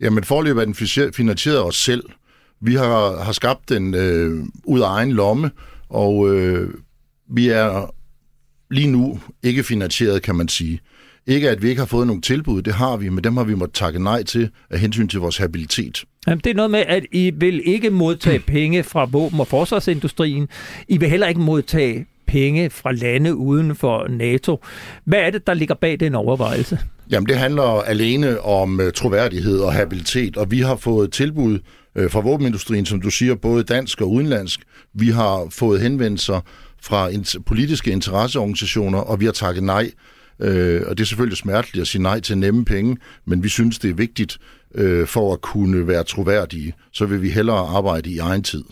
Jamen, 0.00 0.24
forløb 0.24 0.56
er 0.56 0.64
den 0.64 0.74
finansieret 1.12 1.62
os 1.62 1.76
selv. 1.76 2.04
Vi 2.60 2.74
har, 2.74 3.22
har 3.22 3.32
skabt 3.32 3.68
den 3.68 3.94
øh, 3.94 4.44
ud 4.64 4.80
af 4.80 4.88
egen 4.88 5.12
lomme, 5.12 5.50
og 5.88 6.34
øh, 6.34 6.74
vi 7.30 7.48
er 7.48 7.94
lige 8.70 8.90
nu 8.90 9.20
ikke 9.42 9.64
finansieret, 9.64 10.22
kan 10.22 10.36
man 10.36 10.48
sige. 10.48 10.80
Ikke 11.28 11.50
at 11.50 11.62
vi 11.62 11.68
ikke 11.68 11.78
har 11.78 11.86
fået 11.86 12.06
nogle 12.06 12.22
tilbud, 12.22 12.62
det 12.62 12.74
har 12.74 12.96
vi, 12.96 13.08
men 13.08 13.24
dem 13.24 13.36
har 13.36 13.44
vi 13.44 13.54
måttet 13.54 13.74
takke 13.74 14.02
nej 14.02 14.22
til 14.22 14.50
af 14.70 14.78
hensyn 14.78 15.08
til 15.08 15.20
vores 15.20 15.36
habilitet. 15.36 16.04
Jamen, 16.26 16.40
det 16.44 16.50
er 16.50 16.54
noget 16.54 16.70
med, 16.70 16.84
at 16.86 17.04
I 17.12 17.30
vil 17.30 17.62
ikke 17.64 17.90
modtage 17.90 18.38
penge 18.56 18.82
fra 18.82 19.04
våben- 19.04 19.40
og 19.40 19.46
forsvarsindustrien. 19.46 20.48
I 20.88 20.98
vil 20.98 21.08
heller 21.08 21.26
ikke 21.26 21.40
modtage 21.40 22.06
penge 22.26 22.70
fra 22.70 22.92
lande 22.92 23.34
uden 23.34 23.74
for 23.74 24.08
NATO. 24.08 24.64
Hvad 25.04 25.18
er 25.18 25.30
det, 25.30 25.46
der 25.46 25.54
ligger 25.54 25.74
bag 25.74 26.00
den 26.00 26.14
overvejelse? 26.14 26.78
Jamen, 27.10 27.28
det 27.28 27.36
handler 27.36 27.62
alene 27.62 28.40
om 28.40 28.80
uh, 28.80 28.90
troværdighed 28.94 29.58
og 29.58 29.72
habilitet, 29.72 30.36
og 30.36 30.50
vi 30.50 30.60
har 30.60 30.76
fået 30.76 31.12
tilbud 31.12 31.58
uh, 31.98 32.10
fra 32.10 32.20
våbenindustrien, 32.20 32.86
som 32.86 33.00
du 33.00 33.10
siger, 33.10 33.34
både 33.34 33.64
dansk 33.64 34.00
og 34.00 34.10
udenlandsk. 34.10 34.60
Vi 34.94 35.08
har 35.08 35.46
fået 35.50 35.80
henvendelser 35.80 36.40
fra 36.82 37.10
politiske 37.46 37.90
interesseorganisationer, 37.90 38.98
og 38.98 39.20
vi 39.20 39.24
har 39.24 39.32
takket 39.32 39.62
nej. 39.62 39.90
Øh, 40.40 40.82
og 40.86 40.98
det 40.98 41.04
er 41.04 41.06
selvfølgelig 41.06 41.38
smerteligt 41.38 41.82
at 41.82 41.88
sige 41.88 42.02
nej 42.02 42.20
til 42.20 42.38
nemme 42.38 42.64
penge, 42.64 42.96
men 43.24 43.42
vi 43.42 43.48
synes, 43.48 43.78
det 43.78 43.90
er 43.90 43.94
vigtigt 43.94 44.38
øh, 44.74 45.06
for 45.06 45.32
at 45.32 45.40
kunne 45.40 45.86
være 45.86 46.04
troværdige. 46.04 46.72
Så 46.92 47.06
vil 47.06 47.22
vi 47.22 47.30
hellere 47.30 47.76
arbejde 47.76 48.10
i 48.10 48.18
egen 48.18 48.42
tid. 48.42 48.64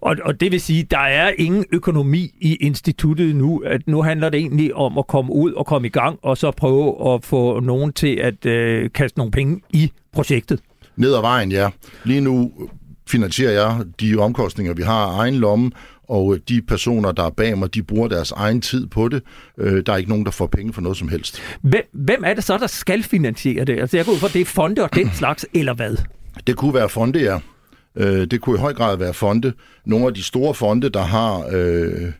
Og, 0.00 0.16
og 0.24 0.40
det 0.40 0.52
vil 0.52 0.60
sige, 0.60 0.86
der 0.90 0.98
er 0.98 1.32
ingen 1.38 1.64
økonomi 1.72 2.30
i 2.40 2.54
instituttet 2.54 3.36
nu. 3.36 3.58
At 3.58 3.80
nu 3.86 4.02
handler 4.02 4.28
det 4.28 4.38
egentlig 4.38 4.74
om 4.74 4.98
at 4.98 5.06
komme 5.06 5.32
ud 5.32 5.52
og 5.52 5.66
komme 5.66 5.88
i 5.88 5.90
gang, 5.90 6.18
og 6.22 6.38
så 6.38 6.50
prøve 6.50 7.14
at 7.14 7.24
få 7.24 7.60
nogen 7.60 7.92
til 7.92 8.16
at 8.16 8.46
øh, 8.46 8.90
kaste 8.94 9.18
nogle 9.18 9.32
penge 9.32 9.60
i 9.70 9.92
projektet. 10.12 10.60
Ned 10.96 11.14
ad 11.14 11.20
vejen, 11.20 11.52
ja. 11.52 11.70
Lige 12.04 12.20
nu 12.20 12.52
finansierer 13.08 13.52
jeg 13.52 13.84
de 14.00 14.16
omkostninger, 14.16 14.74
vi 14.74 14.82
har 14.82 15.06
af 15.06 15.18
egen 15.18 15.34
lomme, 15.34 15.70
og 16.08 16.38
de 16.48 16.62
personer, 16.62 17.12
der 17.12 17.24
er 17.24 17.30
bag 17.30 17.58
mig, 17.58 17.74
de 17.74 17.82
bruger 17.82 18.08
deres 18.08 18.30
egen 18.30 18.60
tid 18.60 18.86
på 18.86 19.08
det. 19.08 19.22
Øh, 19.58 19.82
der 19.86 19.92
er 19.92 19.96
ikke 19.96 20.10
nogen, 20.10 20.24
der 20.24 20.30
får 20.30 20.46
penge 20.46 20.72
for 20.72 20.80
noget 20.80 20.98
som 20.98 21.08
helst. 21.08 21.42
Hvem, 21.62 21.82
hvem 21.92 22.22
er 22.26 22.34
det 22.34 22.44
så, 22.44 22.58
der 22.58 22.66
skal 22.66 23.02
finansiere 23.02 23.64
det? 23.64 23.80
Altså 23.80 23.96
jeg 23.96 24.06
går 24.06 24.12
ud 24.12 24.18
fra, 24.18 24.28
det 24.28 24.40
er 24.40 24.44
fonde 24.44 24.82
og 24.82 24.94
den 24.94 25.10
slags, 25.14 25.46
eller 25.54 25.74
hvad? 25.74 25.96
Det 26.46 26.56
kunne 26.56 26.74
være 26.74 26.88
fonde, 26.88 27.20
ja. 27.20 27.38
Øh, 27.96 28.26
det 28.26 28.40
kunne 28.40 28.56
i 28.56 28.60
høj 28.60 28.72
grad 28.72 28.96
være 28.96 29.14
fonde. 29.14 29.52
Nogle 29.86 30.06
af 30.06 30.14
de 30.14 30.22
store 30.22 30.54
fonde, 30.54 30.88
der 30.88 31.02
har 31.02 31.46
øh, 31.52 32.12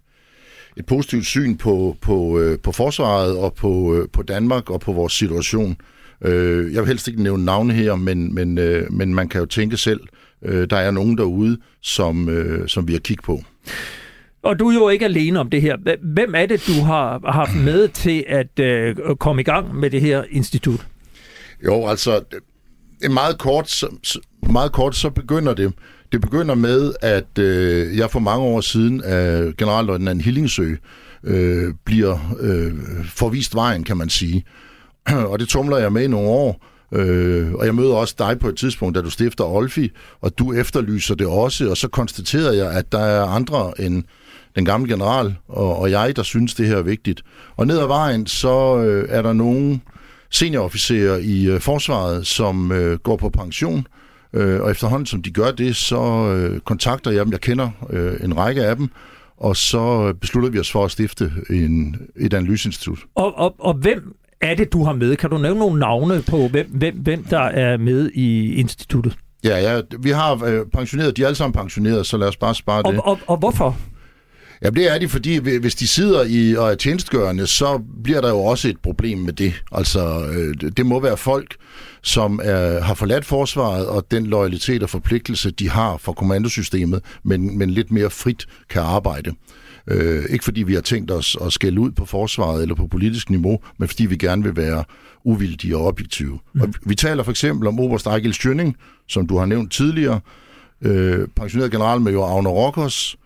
et 0.77 0.87
positivt 0.87 1.27
syn 1.27 1.57
på, 1.57 1.97
på, 2.01 2.38
øh, 2.38 2.59
på 2.59 2.73
forsvaret 2.73 3.37
og 3.37 3.55
på, 3.55 3.94
øh, 3.97 4.09
på 4.12 4.23
Danmark 4.23 4.70
og 4.70 4.81
på 4.81 4.92
vores 4.92 5.12
situation. 5.12 5.77
Øh, 6.25 6.75
jeg 6.75 6.83
vil 6.83 6.88
helst 6.88 7.09
ikke 7.09 7.23
nævne 7.23 7.44
navne 7.44 7.75
her, 7.75 7.94
men, 7.94 8.35
men, 8.35 8.59
øh, 8.59 8.92
men 8.92 9.14
man 9.14 9.29
kan 9.29 9.40
jo 9.40 9.47
tænke 9.47 9.77
selv, 9.77 10.01
øh, 10.42 10.70
der 10.70 10.77
er 10.77 10.90
nogen 10.90 11.18
derude, 11.18 11.59
som, 11.83 12.29
øh, 12.29 12.68
som 12.68 12.88
vi 12.88 12.92
har 12.92 13.01
kigget 13.01 13.25
på. 13.25 13.42
Og 14.42 14.59
du 14.59 14.68
er 14.68 14.74
jo 14.74 14.88
ikke 14.88 15.05
alene 15.05 15.40
om 15.40 15.50
det 15.50 15.62
her. 15.62 15.77
Hvem 16.03 16.35
er 16.35 16.46
det, 16.46 16.66
du 16.66 16.85
har 16.85 17.33
haft 17.33 17.55
med 17.55 17.88
til 17.88 18.24
at 18.29 18.61
øh, 18.61 18.96
komme 19.20 19.42
i 19.42 19.44
gang 19.44 19.74
med 19.74 19.90
det 19.90 20.00
her 20.00 20.24
institut? 20.31 20.87
Jo, 21.64 21.87
altså, 21.87 22.20
meget 23.11 23.38
kort, 23.38 23.70
så, 23.70 23.87
meget 24.50 24.72
kort 24.72 24.96
så 24.96 25.11
begynder 25.11 25.55
det. 25.55 25.72
Det 26.12 26.20
begynder 26.20 26.55
med, 26.55 26.94
at 27.00 27.38
øh, 27.38 27.98
jeg 27.98 28.11
for 28.11 28.18
mange 28.20 28.44
år 28.44 28.61
siden 28.61 29.03
af 29.05 29.57
generalløjtnant 29.57 30.22
Hillingsø 30.22 30.74
øh, 31.24 31.74
bliver 31.85 32.37
øh, 32.40 32.72
forvist 33.05 33.55
vejen, 33.55 33.85
kan 33.85 33.96
man 33.96 34.09
sige. 34.09 34.44
og 35.31 35.38
det 35.38 35.48
tumler 35.48 35.79
jeg 35.79 35.92
med 35.92 36.05
i 36.05 36.09
nogle 36.09 36.29
år. 36.29 36.64
Øh, 36.94 37.54
og 37.54 37.66
jeg 37.66 37.74
møder 37.74 37.94
også 37.94 38.14
dig 38.18 38.38
på 38.38 38.48
et 38.48 38.57
tidspunkt, 38.57 38.96
da 38.96 39.02
du 39.02 39.11
stifter 39.11 39.44
Olfi, 39.44 39.90
og 40.20 40.38
du 40.38 40.52
efterlyser 40.52 41.14
det 41.14 41.26
også, 41.26 41.70
og 41.70 41.76
så 41.76 41.88
konstaterer 41.88 42.52
jeg, 42.52 42.72
at 42.72 42.92
der 42.92 42.98
er 42.98 43.24
andre 43.24 43.80
end 43.80 44.04
den 44.57 44.64
gamle 44.64 44.92
general 44.92 45.35
og, 45.48 45.78
og 45.78 45.90
jeg, 45.90 46.16
der 46.16 46.22
synes, 46.22 46.54
det 46.54 46.66
her 46.66 46.76
er 46.76 46.83
vigtigt. 46.83 47.22
Og 47.57 47.66
ned 47.66 47.78
ad 47.78 47.87
vejen, 47.87 48.26
så 48.26 48.78
øh, 48.78 49.07
er 49.09 49.22
der 49.22 49.33
nogle 49.33 49.80
seniorofficerer 50.30 51.16
i 51.16 51.46
øh, 51.46 51.61
forsvaret, 51.61 52.26
som 52.26 52.72
øh, 52.72 52.98
går 52.98 53.16
på 53.16 53.28
pension, 53.28 53.87
øh, 54.33 54.61
og 54.61 54.70
efterhånden 54.70 55.07
som 55.07 55.22
de 55.22 55.30
gør 55.30 55.50
det, 55.50 55.76
så 55.76 56.33
øh, 56.33 56.61
kontakter 56.61 57.11
jeg 57.11 57.24
dem. 57.24 57.33
Jeg 57.33 57.40
kender 57.40 57.70
øh, 57.90 58.14
en 58.24 58.37
række 58.37 58.64
af 58.64 58.76
dem, 58.76 58.88
og 59.37 59.57
så 59.57 60.07
øh, 60.09 60.14
beslutter 60.14 60.50
vi 60.50 60.59
os 60.59 60.70
for 60.70 60.85
at 60.85 60.90
stifte 60.90 61.33
en, 61.50 61.96
et 62.16 62.35
analyseinstitut. 62.35 62.98
Og, 63.14 63.38
og, 63.38 63.54
og 63.59 63.74
hvem 63.74 64.16
er 64.40 64.55
det, 64.55 64.73
du 64.73 64.85
har 64.85 64.92
med? 64.92 65.16
Kan 65.16 65.31
du 65.31 65.38
nævne 65.38 65.59
nogle 65.59 65.81
navne 65.81 66.23
på, 66.23 66.49
hvem, 66.49 66.66
hvem, 66.70 66.97
hvem 66.97 67.25
der 67.25 67.40
er 67.40 67.77
med 67.77 68.11
i 68.14 68.55
instituttet? 68.55 69.16
Ja, 69.44 69.59
ja 69.59 69.81
vi 69.99 70.11
har 70.11 70.44
øh, 70.44 70.66
pensioneret, 70.73 71.16
de 71.16 71.23
er 71.23 71.27
alle 71.27 71.37
sammen 71.37 71.53
pensioneret, 71.53 72.07
så 72.07 72.16
lad 72.16 72.29
os 72.29 72.37
bare 72.37 72.55
spare 72.55 72.83
og, 72.83 72.92
det. 72.92 73.01
Og, 73.01 73.18
og 73.27 73.37
hvorfor? 73.37 73.77
Ja, 74.62 74.70
det 74.70 74.94
er 74.94 74.99
de, 74.99 75.09
fordi 75.09 75.37
hvis 75.59 75.75
de 75.75 75.88
sidder 75.88 76.25
i 76.29 76.57
og 76.57 76.70
er 76.70 76.75
tjenestgørende, 76.75 77.47
så 77.47 77.83
bliver 78.05 78.20
der 78.20 78.29
jo 78.29 78.38
også 78.38 78.68
et 78.68 78.79
problem 78.83 79.18
med 79.18 79.33
det. 79.33 79.62
Altså, 79.73 80.27
øh, 80.27 80.70
det 80.70 80.87
må 80.87 81.01
være 81.01 81.16
folk, 81.16 81.57
som 82.03 82.40
er, 82.42 82.81
har 82.81 82.94
forladt 82.94 83.25
forsvaret, 83.25 83.87
og 83.87 84.11
den 84.11 84.27
loyalitet 84.27 84.83
og 84.83 84.90
forpligtelse, 84.90 85.51
de 85.51 85.70
har 85.70 85.97
for 85.97 86.12
kommandosystemet, 86.12 87.01
men, 87.23 87.59
men 87.59 87.70
lidt 87.70 87.92
mere 87.92 88.11
frit 88.11 88.47
kan 88.70 88.83
arbejde. 88.83 89.33
Øh, 89.87 90.25
ikke 90.31 90.44
fordi 90.44 90.62
vi 90.62 90.75
har 90.75 90.81
tænkt 90.81 91.11
os 91.11 91.37
at 91.40 91.53
skælde 91.53 91.81
ud 91.81 91.90
på 91.90 92.05
forsvaret 92.05 92.62
eller 92.62 92.75
på 92.75 92.87
politisk 92.87 93.31
niveau, 93.31 93.59
men 93.79 93.88
fordi 93.88 94.07
vi 94.07 94.16
gerne 94.16 94.42
vil 94.42 94.57
være 94.57 94.85
uvildige 95.25 95.77
og 95.77 95.87
objektive. 95.87 96.38
Mm. 96.53 96.61
Og 96.61 96.68
vi 96.87 96.94
taler 96.94 97.23
for 97.23 97.31
eksempel 97.31 97.68
om 97.68 97.81
Oberst 97.81 98.07
Ejgil 98.07 98.35
Schønning, 98.35 98.77
som 99.09 99.27
du 99.27 99.38
har 99.38 99.47
nævnt 99.47 99.73
tidligere, 99.73 100.20
øh, 100.83 101.29
pensioneret 101.37 101.73
generalmajor 101.73 102.27
Agner 102.27 102.51
Rokkers, 102.51 103.16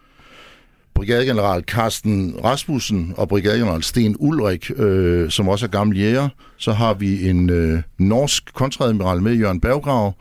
brigadegeneral 0.95 1.63
Carsten 1.63 2.35
Rasmussen 2.45 3.15
og 3.17 3.29
brigadegeneral 3.29 3.83
Sten 3.83 4.17
Ulrik, 4.19 4.71
øh, 4.77 5.31
som 5.31 5.49
også 5.49 5.67
er 5.67 5.71
gamle 5.71 5.99
jæger. 5.99 6.29
Så 6.57 6.73
har 6.73 6.95
vi 6.95 7.29
en 7.29 7.51
øh, 7.51 7.83
norsk 7.99 8.55
kontradmiral 8.55 9.23
med, 9.23 9.35
Jørgen 9.35 9.61
Berggrav, 9.61 10.15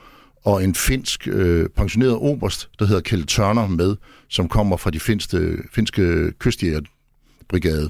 og 0.43 0.63
en 0.63 0.75
finsk 0.75 1.27
øh, 1.27 1.69
pensioneret 1.69 2.13
oberst, 2.13 2.69
der 2.79 2.85
hedder 2.85 3.01
Kjell 3.01 3.25
Tørner 3.25 3.67
med, 3.67 3.95
som 4.29 4.47
kommer 4.47 4.77
fra 4.77 4.91
de 4.91 4.99
finske, 4.99 5.57
finske 5.71 6.31
kystjægerbrigade. 6.39 7.89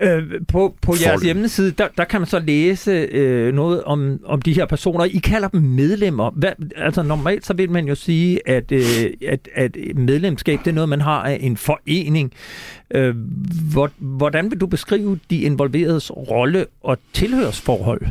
Øh, 0.00 0.22
på 0.48 0.74
på 0.82 0.94
jeres 1.02 1.22
hjemmeside, 1.22 1.70
der, 1.70 1.88
der 1.96 2.04
kan 2.04 2.20
man 2.20 2.28
så 2.28 2.38
læse 2.38 2.90
øh, 2.90 3.54
noget 3.54 3.84
om, 3.84 4.20
om 4.24 4.42
de 4.42 4.52
her 4.52 4.66
personer. 4.66 5.04
I 5.04 5.18
kalder 5.18 5.48
dem 5.48 5.62
medlemmer. 5.62 6.30
Hvad, 6.30 6.52
altså 6.76 7.02
normalt 7.02 7.46
så 7.46 7.54
vil 7.54 7.70
man 7.70 7.88
jo 7.88 7.94
sige, 7.94 8.48
at, 8.48 8.72
øh, 8.72 8.82
at, 9.28 9.48
at 9.54 9.76
medlemskab 9.94 10.58
det 10.58 10.70
er 10.70 10.74
noget, 10.74 10.88
man 10.88 11.00
har 11.00 11.22
af 11.22 11.38
en 11.40 11.56
forening. 11.56 12.32
Øh, 12.94 13.16
hvor, 13.72 13.90
hvordan 13.98 14.50
vil 14.50 14.60
du 14.60 14.66
beskrive 14.66 15.18
de 15.30 15.40
involveredes 15.40 16.10
rolle 16.10 16.66
og 16.82 16.98
tilhørsforhold? 17.12 18.06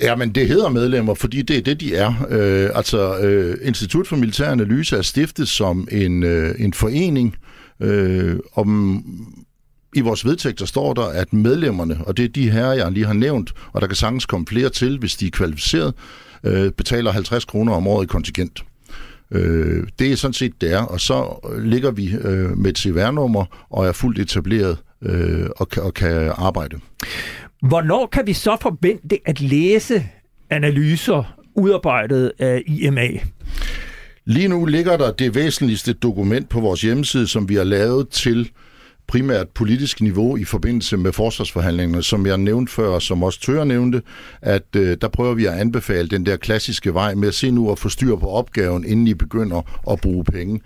Ja, 0.00 0.16
men 0.16 0.30
det 0.30 0.48
hedder 0.48 0.68
medlemmer, 0.68 1.14
fordi 1.14 1.42
det 1.42 1.56
er 1.56 1.62
det, 1.62 1.80
de 1.80 1.94
er. 1.94 2.26
Øh, 2.28 2.70
altså, 2.74 3.18
øh, 3.18 3.58
Institut 3.62 4.06
for 4.06 4.16
Militær 4.16 4.50
Analyse 4.50 4.96
er 4.96 5.02
stiftet 5.02 5.48
som 5.48 5.88
en, 5.90 6.22
øh, 6.22 6.54
en 6.58 6.72
forening. 6.72 7.36
Øh, 7.80 8.36
om, 8.54 9.04
I 9.94 10.00
vores 10.00 10.24
vedtægter 10.24 10.66
står 10.66 10.94
der, 10.94 11.06
at 11.06 11.32
medlemmerne, 11.32 11.98
og 12.06 12.16
det 12.16 12.24
er 12.24 12.28
de 12.28 12.50
her, 12.50 12.72
jeg 12.72 12.92
lige 12.92 13.06
har 13.06 13.12
nævnt, 13.12 13.52
og 13.72 13.80
der 13.80 13.86
kan 13.86 13.96
sagtens 13.96 14.26
komme 14.26 14.46
flere 14.46 14.68
til, 14.68 14.98
hvis 14.98 15.16
de 15.16 15.26
er 15.26 15.30
kvalificeret, 15.30 15.94
øh, 16.44 16.72
betaler 16.72 17.12
50 17.12 17.44
kroner 17.44 17.72
om 17.72 17.86
året 17.86 18.04
i 18.04 18.06
kontingent. 18.06 18.64
Øh, 19.30 19.86
det 19.98 20.12
er 20.12 20.16
sådan 20.16 20.34
set 20.34 20.60
det 20.60 20.72
er, 20.72 20.82
og 20.82 21.00
så 21.00 21.48
ligger 21.58 21.90
vi 21.90 22.14
øh, 22.20 22.58
med 22.58 22.70
et 22.70 22.78
CVR-nummer 22.78 23.66
og 23.70 23.86
er 23.86 23.92
fuldt 23.92 24.18
etableret 24.18 24.78
øh, 25.02 25.46
og, 25.56 25.68
og 25.76 25.94
kan 25.94 26.32
arbejde. 26.36 26.80
Hvornår 27.62 28.06
kan 28.06 28.26
vi 28.26 28.32
så 28.32 28.56
forvente 28.60 29.18
at 29.26 29.40
læse 29.40 30.06
analyser 30.50 31.38
udarbejdet 31.54 32.32
af 32.38 32.62
IMA? 32.66 33.08
Lige 34.24 34.48
nu 34.48 34.64
ligger 34.64 34.96
der 34.96 35.12
det 35.12 35.34
væsentligste 35.34 35.92
dokument 35.92 36.48
på 36.48 36.60
vores 36.60 36.80
hjemmeside, 36.80 37.26
som 37.26 37.48
vi 37.48 37.54
har 37.54 37.64
lavet 37.64 38.08
til 38.08 38.50
primært 39.06 39.48
politisk 39.48 40.00
niveau 40.00 40.36
i 40.36 40.44
forbindelse 40.44 40.96
med 40.96 41.12
forsvarsforhandlingerne, 41.12 42.02
som 42.02 42.26
jeg 42.26 42.38
nævnte 42.38 42.72
før, 42.72 42.88
og 42.88 43.02
som 43.02 43.22
også 43.22 43.40
Tør 43.40 43.64
nævnte, 43.64 44.02
at 44.42 44.76
øh, 44.76 44.96
der 45.00 45.08
prøver 45.08 45.34
vi 45.34 45.46
at 45.46 45.54
anbefale 45.54 46.08
den 46.08 46.26
der 46.26 46.36
klassiske 46.36 46.94
vej 46.94 47.14
med 47.14 47.28
at 47.28 47.34
se 47.34 47.50
nu 47.50 47.70
og 47.70 47.78
få 47.78 47.88
styr 47.88 48.16
på 48.16 48.28
opgaven, 48.28 48.84
inden 48.84 49.06
I 49.06 49.14
begynder 49.14 49.90
at 49.90 50.00
bruge 50.00 50.24
penge. 50.24 50.60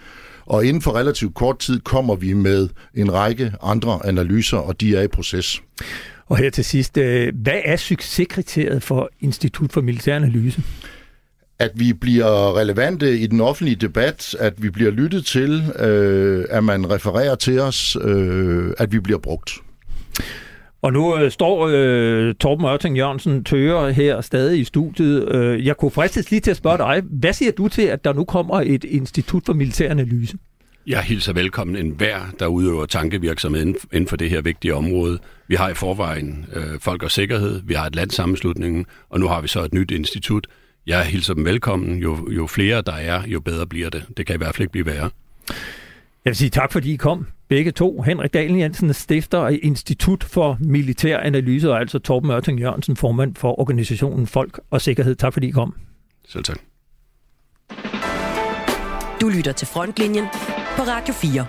Og 0.47 0.67
inden 0.67 0.83
for 0.83 0.95
relativt 0.95 1.35
kort 1.35 1.59
tid 1.59 1.81
kommer 1.81 2.15
vi 2.15 2.33
med 2.33 2.69
en 2.95 3.13
række 3.13 3.53
andre 3.63 4.07
analyser, 4.07 4.59
og 4.59 4.81
de 4.81 4.97
er 4.97 5.03
i 5.03 5.09
proces. 5.09 5.63
Og 6.33 6.39
her 6.39 6.51
til 6.51 6.65
sidst, 6.65 6.99
øh, 6.99 7.33
hvad 7.35 7.61
er 7.65 7.77
succeskriteriet 7.77 8.83
for 8.83 9.11
Institut 9.21 9.73
for 9.73 9.81
Militær 9.81 10.17
Analyse? 10.17 10.63
At 11.59 11.71
vi 11.75 11.93
bliver 11.93 12.57
relevante 12.57 13.19
i 13.19 13.27
den 13.27 13.41
offentlige 13.41 13.77
debat, 13.77 14.37
at 14.39 14.63
vi 14.63 14.71
bliver 14.71 14.91
lyttet 14.91 15.27
til, 15.27 15.63
øh, 15.79 16.45
at 16.51 16.65
man 16.65 16.91
refererer 16.91 17.35
til 17.35 17.61
os, 17.61 17.97
øh, 18.03 18.73
at 18.79 18.93
vi 18.93 19.01
bliver 19.01 19.19
brugt. 19.19 19.51
Og 20.83 20.93
nu 20.93 21.17
øh, 21.17 21.31
står 21.31 21.69
øh, 21.73 22.35
Torben 22.35 22.67
Ørting 22.67 22.97
Jørgensen 22.97 23.45
Tøger 23.45 23.91
her 23.91 24.21
stadig 24.21 24.61
i 24.61 24.65
studiet. 24.65 25.35
Øh, 25.35 25.67
jeg 25.67 25.77
kunne 25.77 25.91
fristes 25.91 26.31
lige 26.31 26.41
til 26.41 26.51
at 26.51 26.57
spørge 26.57 26.79
dig, 26.79 27.03
hvad 27.11 27.33
siger 27.33 27.53
du 27.53 27.69
til, 27.69 27.83
at 27.83 28.05
der 28.05 28.13
nu 28.13 28.25
kommer 28.25 28.61
et 28.61 28.85
institut 28.85 29.43
for 29.47 29.53
militær 29.53 29.91
analyse? 29.91 30.39
Jeg 30.87 31.03
hilser 31.03 31.33
velkommen 31.33 31.77
en 31.77 31.91
hver, 31.91 32.21
der 32.39 32.47
udøver 32.47 32.87
tankevirksomhed 32.87 33.75
inden 33.93 34.09
for 34.09 34.17
det 34.17 34.31
her 34.31 34.43
vigtige 34.43 34.75
område. 34.75 35.19
Vi 35.49 35.55
har 35.55 35.69
i 35.69 35.75
forvejen 35.75 36.47
øh, 36.53 36.81
Folk 36.81 37.03
og 37.03 37.11
Sikkerhed, 37.11 37.63
vi 37.65 37.75
har 37.75 37.87
et 37.87 37.95
landsammenslutningen, 37.95 38.87
og 39.11 39.21
nu 39.21 39.29
har 39.29 39.41
vi 39.41 39.49
så 39.49 39.61
et 39.61 39.75
nyt 39.75 39.91
institut. 39.91 40.47
Jeg 40.87 41.05
hilser 41.05 41.35
dem 41.35 41.45
velkommen. 41.45 41.99
Jo, 41.99 42.31
jo 42.31 42.47
flere 42.47 42.83
der 42.83 42.93
er, 42.93 43.23
jo 43.27 43.41
bedre 43.41 43.67
bliver 43.67 43.91
det. 43.91 44.05
Det 44.17 44.27
kan 44.27 44.35
i 44.35 44.39
hvert 44.39 44.55
fald 44.55 44.61
ikke 44.61 44.73
blive 44.73 44.87
værre. 44.87 45.11
Jeg 46.25 46.31
vil 46.31 46.37
sige 46.37 46.51
tak, 46.51 46.73
fordi 46.73 46.93
I 46.93 46.97
kom. 46.97 47.27
Begge 47.49 47.71
to. 47.71 48.03
Henrik 48.03 48.35
Dalen 48.35 48.61
Jensen, 48.61 48.95
stifter 48.95 49.39
af 49.39 49.59
Institut 49.63 50.25
for 50.25 50.59
Militær 50.61 51.19
Analyse, 51.19 51.71
og 51.71 51.81
altså 51.81 51.99
Torben 51.99 52.31
Ørting 52.31 52.61
Jørgensen, 52.61 52.97
formand 52.97 53.37
for 53.37 53.61
organisationen 53.61 54.27
Folk 54.27 54.61
og 54.71 54.81
Sikkerhed. 54.81 55.15
Tak, 55.15 55.33
fordi 55.33 55.49
I 55.49 55.51
kom. 55.51 55.75
Selv 56.29 56.45
tak. 56.45 56.59
Du 59.21 59.29
lytter 59.29 59.53
til 59.53 59.67
Frontlinjen 59.67 60.25
på 60.77 60.83
Radio 60.83 61.15
4. 61.15 61.47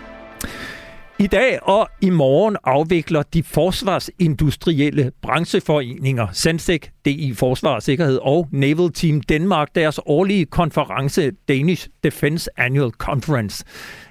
I 1.20 1.28
dag 1.28 1.60
og 1.62 1.90
i 2.02 2.10
morgen 2.10 2.58
afvikler 2.64 3.24
de 3.24 3.44
forsvarsindustrielle 3.44 5.12
brancheforeninger 5.22 6.28
Sensec, 6.32 6.88
DI 7.06 7.34
Forsvar 7.34 7.76
og 7.76 7.84
Sikkerhed 7.84 8.20
og 8.22 8.48
Naval 8.52 8.94
Team 8.94 9.22
Danmark 9.22 9.76
deres 9.76 10.00
årlige 10.06 10.46
konference 10.46 11.32
Danish 11.48 11.88
Defense 12.04 12.50
Annual 12.58 12.92
Conference. 12.92 13.66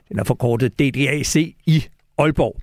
Den 0.08 0.18
er 0.18 0.24
forkortet 0.24 0.78
DDAC 0.78 1.54
i 1.66 1.84
Aalborg. 2.22 2.56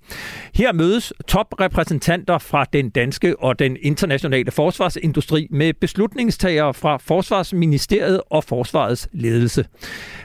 Her 0.55 0.73
mødes 0.73 1.13
toprepræsentanter 1.27 2.37
fra 2.37 2.65
den 2.73 2.89
danske 2.89 3.39
og 3.39 3.59
den 3.59 3.77
internationale 3.81 4.51
forsvarsindustri 4.51 5.47
med 5.51 5.73
beslutningstagere 5.73 6.73
fra 6.73 6.97
Forsvarsministeriet 6.97 8.21
og 8.29 8.43
Forsvarets 8.43 9.09
ledelse. 9.11 9.65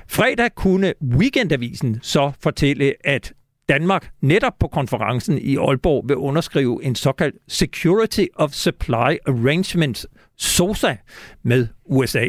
Fredag 0.09 0.55
kunne 0.55 0.93
Weekendavisen 1.03 1.99
så 2.03 2.33
fortælle, 2.41 2.95
at 3.05 3.33
Danmark 3.69 4.11
netop 4.21 4.53
på 4.61 4.69
konferencen 4.69 5.39
i 5.39 5.57
Aalborg 5.57 6.05
vil 6.09 6.17
underskrive 6.17 6.85
en 6.85 6.95
såkaldt 6.95 7.37
Security 7.49 8.25
of 8.35 8.51
Supply 8.51 9.17
Arrangement 9.27 10.07
SOSA 10.39 10.95
med 11.43 11.67
USA. 11.87 12.25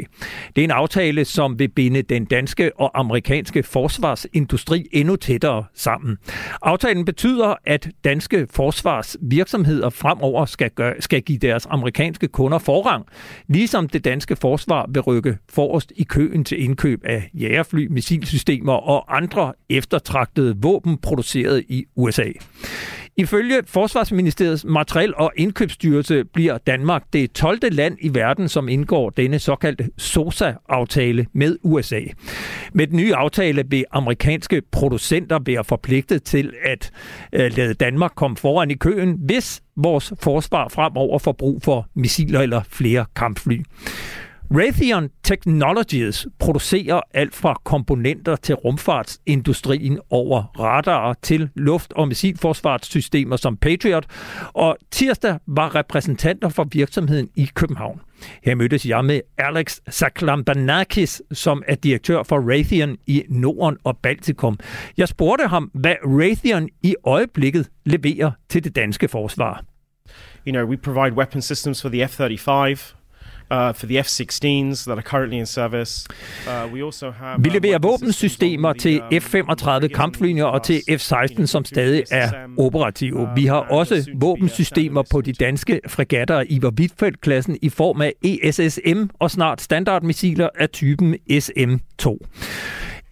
Det 0.56 0.62
er 0.62 0.64
en 0.64 0.72
aftale, 0.72 1.26
som 1.26 1.60
vil 1.60 1.68
binde 1.68 2.02
den 2.02 2.26
danske 2.26 2.80
og 2.80 3.00
amerikanske 3.00 3.64
forsvarsindustri 3.64 4.88
endnu 4.92 5.16
tættere 5.16 5.64
sammen. 5.74 6.18
Aftalen 6.62 7.06
betyder, 7.06 7.56
at 7.66 7.90
danske 8.04 8.48
forsvarsvirksomheder 8.52 9.90
fremover 9.90 10.46
skal, 10.46 10.72
gøre, 10.72 10.94
skal 11.00 11.22
give 11.22 11.38
deres 11.38 11.66
amerikanske 11.66 12.28
kunder 12.28 12.60
forrang, 12.60 13.06
ligesom 13.48 13.90
det 13.90 14.06
danske 14.06 14.36
forsvar 14.36 14.86
vil 14.90 15.02
rykke 15.02 15.38
forrest 15.50 15.94
i 15.96 16.04
køen 16.04 16.44
til 16.44 16.64
indkøb 16.64 17.02
af 17.06 17.30
jægerfly, 17.34 17.88
missilsystemer 17.88 18.74
og 18.74 19.18
andre 19.18 19.54
eftertragtede 19.70 20.56
våben 20.62 20.98
produceret 20.98 21.64
i 21.68 21.86
USA. 21.96 22.32
Ifølge 23.18 23.64
Forsvarsministeriets 23.68 24.66
materiel- 24.66 25.16
og 25.16 25.32
indkøbsstyrelse 25.38 26.26
bliver 26.26 26.58
Danmark 26.58 27.04
det 27.14 27.32
12. 27.32 27.60
land 27.72 27.98
i 28.02 28.14
verden, 28.14 28.50
som 28.50 28.70
indgår 28.70 29.10
denne 29.10 29.40
såkaldte 29.40 29.90
SOSA-aftale 29.98 31.26
med 31.34 31.58
USA. 31.64 32.02
Med 32.74 32.88
den 32.88 32.98
nye 32.98 33.16
aftale 33.16 33.64
vil 33.70 33.86
amerikanske 33.92 34.62
producenter 34.72 35.40
være 35.46 35.64
forpligtet 35.64 36.24
til 36.24 36.54
at 36.66 36.92
øh, 37.34 37.52
lade 37.58 37.74
Danmark 37.74 38.12
komme 38.16 38.38
foran 38.38 38.72
i 38.72 38.76
køen, 38.76 39.18
hvis 39.26 39.62
vores 39.76 40.14
forsvar 40.22 40.68
fremover 40.68 41.20
får 41.20 41.32
brug 41.32 41.62
for 41.62 41.88
missiler 41.94 42.42
eller 42.42 42.62
flere 42.70 43.06
kampfly. 43.16 43.62
Raytheon 44.52 45.10
Technologies 45.24 46.28
producerer 46.40 47.02
alt 47.14 47.36
fra 47.36 47.62
komponenter 47.64 48.36
til 48.36 48.56
rumfartsindustrien 48.56 50.00
over 50.10 50.44
radarer 50.60 51.14
til 51.22 51.50
luft- 51.56 51.94
og 51.94 52.08
missilforsvarssystemer 52.08 53.36
som 53.36 53.58
Patriot, 53.58 54.06
og 54.54 54.78
tirsdag 54.92 55.40
var 55.48 55.76
repræsentanter 55.76 56.50
for 56.50 56.68
virksomheden 56.72 57.30
i 57.36 57.50
København. 57.56 58.02
Her 58.44 58.56
mødtes 58.56 58.86
jeg 58.86 59.06
med 59.06 59.22
Alex 59.38 59.80
Saklambanakis, 59.90 61.22
som 61.32 61.64
er 61.68 61.76
direktør 61.76 62.24
for 62.24 62.52
Raytheon 62.52 62.98
i 63.08 63.24
Norden 63.30 63.78
og 63.84 63.98
Baltikum. 63.98 64.60
Jeg 64.98 65.08
spurgte 65.08 65.48
ham, 65.48 65.72
hvad 65.74 65.96
Raytheon 66.04 66.70
i 66.84 66.96
øjeblikket 67.04 67.70
leverer 67.86 68.32
til 68.50 68.64
det 68.64 68.76
danske 68.76 69.08
forsvar. 69.08 69.64
You 70.48 70.52
know, 70.52 70.66
we 70.66 70.78
provide 70.78 71.16
weapon 71.16 71.42
systems 71.42 71.82
for 71.82 71.90
the 71.90 72.08
F-35, 72.08 72.96
uh, 73.52 73.74
for 73.74 73.86
the 73.86 74.00
F-16s 74.00 74.84
that 74.86 74.98
are 74.98 75.02
currently 75.02 75.38
in 75.38 75.46
service. 75.46 76.08
Uh, 76.48 76.74
we 76.74 76.84
also 76.84 77.12
have, 77.12 77.44
Vi 77.44 77.50
leverer 77.50 77.80
våbensystemer 77.80 78.74
til 78.74 79.02
F-35 79.12 79.88
kampflyene 79.88 80.46
og 80.46 80.64
til 80.64 80.82
F-16, 80.90 81.46
som 81.46 81.66
stadig 81.66 82.04
er 82.12 82.32
operative. 82.58 83.30
Vi 83.36 83.46
har 83.46 83.60
også 83.60 84.12
våbensystemer 84.16 85.04
på 85.12 85.22
de 85.22 85.34
danske 85.34 85.80
fregatter 85.88 86.42
i 86.42 86.56
Iver 86.56 87.58
i 87.62 87.70
form 87.70 88.02
af 88.02 88.14
ESSM 88.24 89.04
og 89.20 89.32
snart 89.32 89.62
standardmissiler 89.62 90.50
af 90.60 90.70
typen 90.70 91.16
SM-2. 91.32 92.18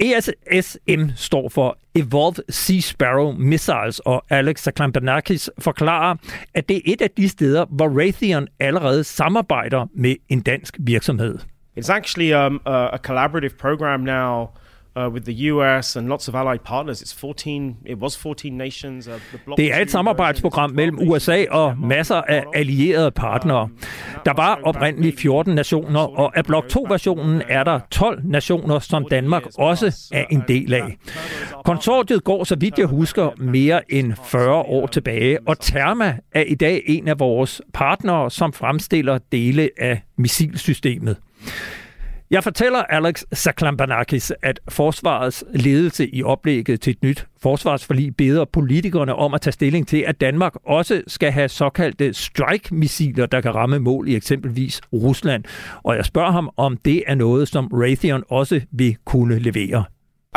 ESSM 0.04 1.01
står 1.16 1.49
for 1.49 1.78
Evolved 1.95 2.43
Sea 2.49 2.80
Sparrow 2.80 3.32
Missiles, 3.32 3.99
og 3.99 4.24
Alex 4.30 4.60
Saklambanakis 4.60 5.49
forklarer, 5.60 6.16
at 6.54 6.70
det 6.70 6.78
er 6.78 6.82
et 6.86 7.01
af 7.01 7.10
de 7.18 7.30
steder, 7.30 7.66
hvor 7.66 7.99
Raytheon 7.99 8.47
allerede 8.60 9.04
samarbejder 9.04 9.88
med 9.93 10.16
en 10.30 10.41
dansk 10.41 10.78
virksomhed. 10.80 11.39
It's 11.80 11.91
actually 11.91 12.34
um, 12.34 12.62
a, 12.66 12.97
collaborative 12.97 13.51
program 13.60 13.99
now 13.99 14.47
with 14.97 15.25
the 15.25 15.51
US 15.51 15.95
and 15.95 16.07
lots 16.07 16.27
of 16.27 16.35
allied 16.35 16.59
partners. 16.59 17.01
It's 17.01 17.13
14, 17.13 17.77
it 17.85 17.97
was 17.97 18.17
14 18.17 18.57
nations. 18.57 19.07
Uh, 19.07 19.13
det 19.57 19.73
er 19.73 19.79
et 19.79 19.91
samarbejdsprogram 19.91 20.71
mellem 20.71 21.09
USA 21.09 21.45
og 21.51 21.77
masser 21.77 22.15
af 22.15 22.43
allierede 22.53 23.11
partnere. 23.11 23.69
Der 24.25 24.33
var 24.33 24.59
oprindeligt 24.63 25.19
14 25.19 25.55
nationer, 25.55 26.19
og 26.19 26.37
af 26.37 26.45
blok 26.45 26.65
2-versionen 26.65 27.41
er 27.49 27.63
der 27.63 27.79
12 27.91 28.21
nationer, 28.23 28.79
som 28.79 29.05
Danmark 29.11 29.43
også 29.57 30.09
er 30.11 30.25
en 30.31 30.43
del 30.47 30.73
af. 30.73 30.97
Konsortiet 31.65 32.23
går, 32.23 32.43
så 32.43 32.55
vidt 32.55 32.77
jeg 32.77 32.87
husker, 32.87 33.29
mere 33.37 33.93
end 33.93 34.13
40 34.25 34.55
år 34.55 34.87
tilbage, 34.87 35.37
og 35.47 35.59
Therma 35.59 36.17
er 36.31 36.43
i 36.47 36.55
dag 36.55 36.81
en 36.85 37.07
af 37.07 37.19
vores 37.19 37.61
partnere, 37.73 38.31
som 38.31 38.53
fremstiller 38.53 39.19
dele 39.31 39.69
af 39.77 40.01
missilsystemet. 40.17 41.17
Jeg 42.34 42.43
fortæller 42.43 42.79
Alex 42.79 43.23
Saklambanakis, 43.34 44.34
at 44.43 44.59
forsvarets 44.69 45.43
ledelse 45.53 46.15
i 46.15 46.23
oplægget 46.23 46.81
til 46.81 46.91
et 46.91 47.03
nyt 47.03 47.27
forsvarsforlig 47.41 48.15
beder 48.15 48.45
politikerne 48.45 49.15
om 49.15 49.34
at 49.34 49.41
tage 49.41 49.51
stilling 49.51 49.88
til, 49.88 50.03
at 50.07 50.21
Danmark 50.21 50.53
også 50.65 51.01
skal 51.07 51.31
have 51.31 51.49
såkaldte 51.49 52.13
strike-missiler, 52.13 53.25
der 53.25 53.41
kan 53.41 53.55
ramme 53.55 53.79
mål 53.79 54.07
i 54.07 54.15
eksempelvis 54.15 54.81
Rusland. 54.93 55.43
Og 55.84 55.95
jeg 55.95 56.05
spørger 56.05 56.31
ham, 56.31 56.49
om 56.57 56.77
det 56.77 57.03
er 57.07 57.15
noget, 57.15 57.47
som 57.47 57.67
Raytheon 57.67 58.23
også 58.29 58.61
vil 58.71 58.95
kunne 59.05 59.39
levere. 59.39 59.84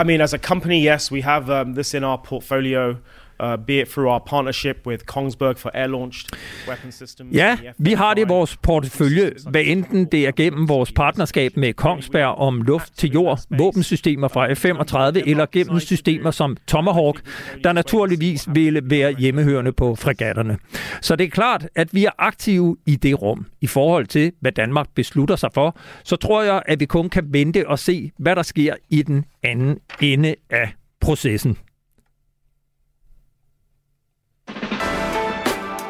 I 0.03 0.05
mean, 0.05 0.21
as 0.21 0.35
a 0.35 0.39
company, 0.39 0.87
yes, 0.95 1.13
we 1.13 1.23
have 1.23 1.61
um, 1.61 1.75
this 1.75 1.95
in 1.95 2.05
our 2.05 2.21
portfolio. 2.25 2.95
Uh, 3.41 3.57
be 3.67 3.81
it 3.81 3.89
through 3.89 4.13
our 4.13 4.23
partnership 4.27 4.77
with 4.87 5.05
Kongsberg 5.07 5.59
for 5.59 5.71
air-launched 5.75 6.29
weapon 6.69 6.93
systems. 6.93 7.35
Ja, 7.35 7.59
vi 7.79 7.93
har 7.93 8.15
det 8.15 8.21
i 8.21 8.29
vores 8.29 8.57
portefølje, 8.57 9.33
hvad 9.51 9.63
enten 9.65 10.05
det 10.05 10.27
er 10.27 10.31
gennem 10.31 10.69
vores 10.69 10.93
partnerskab 10.93 11.57
med 11.57 11.73
Kongsberg 11.73 12.27
om 12.27 12.63
luft 12.63 12.99
til 12.99 13.11
jord, 13.11 13.41
våbensystemer 13.59 14.29
fra 14.29 14.53
F-35 14.53 15.31
eller 15.31 15.47
gennem 15.53 15.81
systemer 15.81 16.31
som 16.31 16.57
Tomahawk, 16.67 17.21
der 17.65 17.73
naturligvis 17.73 18.49
vil 18.55 18.81
være 18.85 19.15
hjemmehørende 19.19 19.73
på 19.73 19.95
fregatterne. 19.95 20.59
Så 21.01 21.17
det 21.17 21.25
er 21.25 21.31
klart, 21.31 21.69
at 21.75 21.95
vi 21.95 22.05
er 22.05 22.11
aktive 22.19 22.77
i 22.87 22.97
det 22.97 23.23
rum. 23.23 23.47
I 23.61 23.67
forhold 23.67 24.07
til, 24.07 24.33
hvad 24.41 24.53
Danmark 24.53 24.87
beslutter 24.95 25.37
sig 25.37 25.51
for, 25.55 25.79
så 26.05 26.17
tror 26.17 26.43
jeg, 26.43 26.63
at 26.67 26.81
vi 26.81 26.87
kun 26.87 27.09
kan 27.09 27.25
vente 27.29 27.69
og 27.69 27.79
se, 27.79 28.11
hvad 28.19 28.37
der 28.37 28.43
sker 28.43 28.75
i 28.91 29.03
den 29.03 29.25
anden 29.43 29.79
ende 30.01 30.35
af 30.51 30.73
processen. 31.01 31.59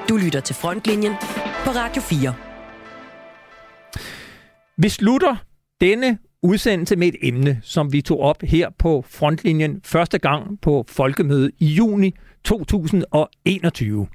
Du 0.09 0.17
lytter 0.17 0.41
til 0.41 0.55
Frontlinjen 0.55 1.13
på 1.65 1.71
Radio 1.71 2.03
4. 2.03 2.35
Vi 4.79 4.89
slutter 4.89 5.37
denne 5.81 6.19
udsendelse 6.43 6.97
med 6.97 7.09
et 7.09 7.15
emne, 7.23 7.61
som 7.63 7.93
vi 7.93 8.01
tog 8.01 8.21
op 8.21 8.43
her 8.43 8.71
på 8.79 9.05
Frontlinjen 9.09 9.81
første 9.85 10.19
gang 10.19 10.61
på 10.61 10.85
Folkemødet 10.89 11.51
i 11.59 11.67
juni 11.67 12.15
2021. 12.45 14.07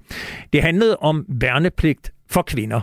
Det 0.54 0.62
handlede 0.62 0.98
om 0.98 1.26
værnepligt 1.28 2.14
for 2.30 2.42
kvinder. 2.42 2.82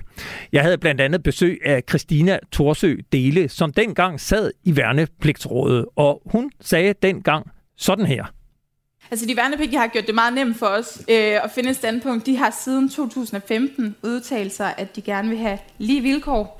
Jeg 0.52 0.62
havde 0.62 0.78
blandt 0.78 1.00
andet 1.00 1.22
besøg 1.22 1.60
af 1.64 1.82
Christina 1.88 2.38
Torsø 2.52 2.96
Dele, 3.12 3.48
som 3.48 3.72
dengang 3.72 4.20
sad 4.20 4.50
i 4.64 4.76
værnepligtsrådet, 4.76 5.86
og 5.96 6.22
hun 6.26 6.50
sagde 6.60 6.94
dengang 7.02 7.50
sådan 7.76 8.06
her. 8.06 8.37
Altså 9.10 9.26
de 9.26 9.36
værnepligtige 9.36 9.78
har 9.78 9.86
gjort 9.86 10.06
det 10.06 10.14
meget 10.14 10.34
nemt 10.34 10.58
for 10.58 10.66
os 10.66 10.98
øh, 11.08 11.44
at 11.44 11.50
finde 11.54 11.70
et 11.70 11.76
standpunkt. 11.76 12.26
De 12.26 12.36
har 12.36 12.56
siden 12.64 12.88
2015 12.88 13.96
udtalt 14.02 14.52
sig, 14.52 14.74
at 14.78 14.96
de 14.96 15.02
gerne 15.02 15.28
vil 15.28 15.38
have 15.38 15.58
lige 15.78 16.00
vilkår. 16.00 16.58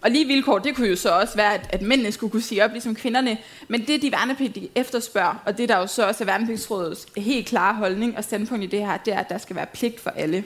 Og 0.00 0.10
lige 0.10 0.26
vilkår, 0.26 0.58
det 0.58 0.76
kunne 0.76 0.88
jo 0.88 0.96
så 0.96 1.10
også 1.10 1.36
være, 1.36 1.54
at, 1.54 1.66
at 1.72 1.82
mændene 1.82 2.12
skulle 2.12 2.30
kunne 2.30 2.42
sige 2.42 2.64
op, 2.64 2.70
ligesom 2.72 2.94
kvinderne. 2.94 3.38
Men 3.68 3.86
det, 3.86 4.02
de 4.02 4.12
værnepligtige 4.12 4.68
efterspørger, 4.74 5.42
og 5.46 5.58
det 5.58 5.68
der 5.68 5.78
jo 5.78 5.86
så 5.86 6.06
også 6.06 6.24
er 6.24 6.26
værnepligtsrådets 6.26 7.06
helt 7.16 7.46
klare 7.46 7.74
holdning 7.74 8.16
og 8.16 8.24
standpunkt 8.24 8.64
i 8.64 8.66
det 8.66 8.80
her, 8.80 8.96
det 8.96 9.14
er, 9.14 9.18
at 9.18 9.28
der 9.28 9.38
skal 9.38 9.56
være 9.56 9.66
pligt 9.66 10.00
for 10.00 10.10
alle. 10.10 10.44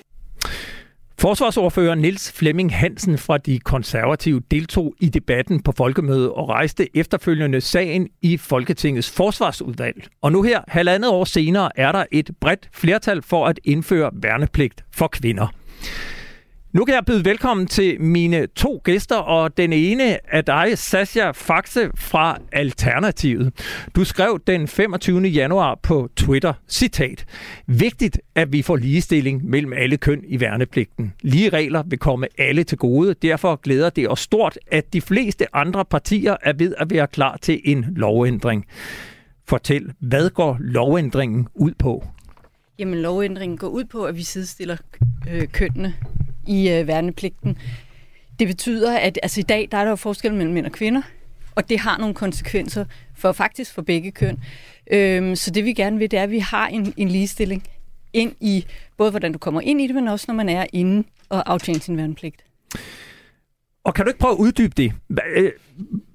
Forsvarsordfører 1.21 1.95
Niels 1.95 2.33
Flemming 2.33 2.75
Hansen 2.75 3.19
fra 3.19 3.39
De 3.39 3.59
Konservative 3.59 4.43
deltog 4.51 4.95
i 5.01 5.09
debatten 5.09 5.62
på 5.62 5.73
folkemødet 5.77 6.31
og 6.31 6.49
rejste 6.49 6.97
efterfølgende 6.97 7.61
sagen 7.61 8.09
i 8.23 8.37
Folketingets 8.37 9.11
forsvarsudvalg. 9.11 10.09
Og 10.23 10.33
nu 10.33 10.43
her, 10.43 10.61
halvandet 10.69 11.11
år 11.11 11.25
senere, 11.25 11.71
er 11.77 11.93
der 11.93 12.05
et 12.12 12.31
bredt 12.41 12.69
flertal 12.73 13.23
for 13.23 13.47
at 13.47 13.61
indføre 13.64 14.11
værnepligt 14.12 14.85
for 14.93 15.09
kvinder. 15.09 15.47
Nu 16.79 16.85
kan 16.85 16.95
jeg 16.95 17.05
byde 17.05 17.24
velkommen 17.24 17.66
til 17.66 18.01
mine 18.01 18.47
to 18.47 18.81
gæster, 18.85 19.16
og 19.16 19.57
den 19.57 19.72
ene 19.72 20.18
er 20.29 20.41
dig, 20.41 20.79
Sasha 20.79 21.31
Faxe 21.31 21.91
fra 21.95 22.39
Alternativet. 22.53 23.53
Du 23.97 24.05
skrev 24.05 24.41
den 24.47 24.68
25. 24.68 25.20
januar 25.20 25.74
på 25.83 26.09
Twitter, 26.16 26.53
citat, 26.68 27.24
Vigtigt, 27.66 28.20
at 28.35 28.53
vi 28.53 28.62
får 28.62 28.76
ligestilling 28.76 29.45
mellem 29.45 29.72
alle 29.72 29.97
køn 29.97 30.24
i 30.29 30.41
værnepligten. 30.41 31.14
Lige 31.22 31.49
regler 31.49 31.83
vil 31.87 31.99
komme 31.99 32.26
alle 32.39 32.64
til 32.64 32.79
gode, 32.79 33.14
derfor 33.14 33.57
glæder 33.57 33.91
det 33.91 34.09
os 34.09 34.20
stort, 34.20 34.59
at 34.70 34.93
de 34.93 35.01
fleste 35.01 35.57
andre 35.57 35.85
partier 35.85 36.37
er 36.43 36.53
ved 36.53 36.74
at 36.79 36.91
være 36.91 37.07
klar 37.07 37.37
til 37.43 37.61
en 37.64 37.87
lovændring. 37.97 38.66
Fortæl, 39.49 39.93
hvad 40.01 40.31
går 40.31 40.57
lovændringen 40.61 41.49
ud 41.55 41.72
på? 41.79 42.05
Jamen, 42.79 43.03
lovændringen 43.03 43.59
går 43.59 43.68
ud 43.68 43.85
på, 43.85 44.05
at 44.05 44.16
vi 44.16 44.22
sidestiller 44.22 44.76
øh, 45.31 45.49
kønnene 45.49 45.95
i 46.49 46.70
øh, 46.70 46.86
værnepligten. 46.86 47.59
Det 48.38 48.46
betyder, 48.46 48.99
at 48.99 49.18
altså, 49.22 49.40
i 49.40 49.42
dag 49.42 49.68
der 49.70 49.78
er 49.78 49.82
der 49.82 49.90
jo 49.90 49.96
forskel 49.96 50.34
mellem 50.34 50.55
mænd 50.55 50.66
og 50.66 50.72
kvinder, 50.72 51.03
og 51.55 51.68
det 51.68 51.78
har 51.78 51.99
nogle 51.99 52.14
konsekvenser 52.14 52.84
for 53.14 53.32
faktisk 53.32 53.74
for 53.74 53.82
begge 53.82 54.11
køn. 54.11 54.38
Øhm, 54.90 55.36
så 55.36 55.51
det 55.51 55.64
vi 55.64 55.72
gerne 55.72 55.99
vil, 55.99 56.11
det 56.11 56.18
er, 56.18 56.22
at 56.22 56.30
vi 56.30 56.38
har 56.38 56.66
en, 56.66 56.94
en 56.96 57.09
ligestilling 57.09 57.62
ind 58.12 58.32
i, 58.40 58.66
både 58.96 59.11
hvordan 59.11 59.32
du 59.32 59.38
kommer 59.38 59.61
ind 59.61 59.80
i 59.80 59.86
det, 59.86 59.94
men 59.94 60.09
også 60.09 60.24
når 60.28 60.34
man 60.34 60.49
er 60.49 60.66
inde 60.72 61.09
og 61.28 61.53
aftjener 61.53 61.80
sin 61.80 61.96
værnepligt. 61.96 62.44
Og 63.84 63.94
kan 63.94 64.05
du 64.05 64.09
ikke 64.09 64.18
prøve 64.18 64.32
at 64.32 64.38
uddybe 64.38 64.74
det? 64.76 64.92
Øh, 65.36 65.53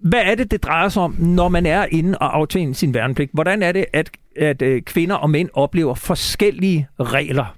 hvad 0.02 0.22
er 0.24 0.36
det, 0.36 0.52
det 0.52 0.64
drejer 0.64 0.90
sig 0.90 1.02
om, 1.02 1.16
når 1.20 1.50
man 1.50 1.66
er 1.66 1.86
inde 1.92 2.18
og 2.18 2.38
aftjener 2.38 2.74
sin 2.74 2.94
værnepligt? 2.94 3.32
Hvordan 3.34 3.64
er 3.64 3.72
det, 3.72 3.86
at, 3.94 4.12
at 4.36 4.62
øh, 4.62 4.82
kvinder 4.82 5.16
og 5.16 5.30
mænd 5.30 5.50
oplever 5.54 5.96
forskellige 5.96 6.88
regler? 7.00 7.56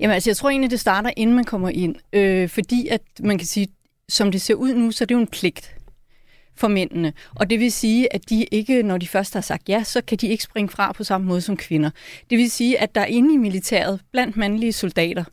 Jamen 0.00 0.14
altså, 0.14 0.30
jeg 0.30 0.36
tror 0.36 0.50
egentlig, 0.50 0.70
det 0.70 0.80
starter, 0.80 1.10
inden 1.16 1.36
man 1.36 1.44
kommer 1.44 1.68
ind. 1.68 1.94
Øh, 2.12 2.48
fordi 2.48 2.88
at 2.88 3.02
man 3.20 3.38
kan 3.38 3.46
sige, 3.46 3.68
som 4.08 4.32
det 4.32 4.40
ser 4.40 4.54
ud 4.54 4.74
nu, 4.74 4.90
så 4.90 5.04
er 5.04 5.06
det 5.06 5.14
jo 5.14 5.20
en 5.20 5.26
pligt 5.26 5.74
for 6.56 6.68
mændene. 6.68 7.12
Og 7.34 7.50
det 7.50 7.60
vil 7.60 7.72
sige, 7.72 8.14
at 8.14 8.30
de 8.30 8.44
ikke, 8.44 8.82
når 8.82 8.98
de 8.98 9.08
først 9.08 9.34
har 9.34 9.40
sagt 9.40 9.68
ja, 9.68 9.82
så 9.84 10.00
kan 10.00 10.18
de 10.18 10.28
ikke 10.28 10.44
springe 10.44 10.68
fra 10.68 10.92
på 10.92 11.04
samme 11.04 11.26
måde 11.26 11.40
som 11.40 11.56
kvinder. 11.56 11.90
Det 12.30 12.38
vil 12.38 12.50
sige, 12.50 12.80
at 12.80 12.94
der 12.94 13.04
inde 13.04 13.34
i 13.34 13.36
militæret, 13.36 14.00
blandt 14.12 14.36
mandlige 14.36 14.72
soldater, 14.72 15.24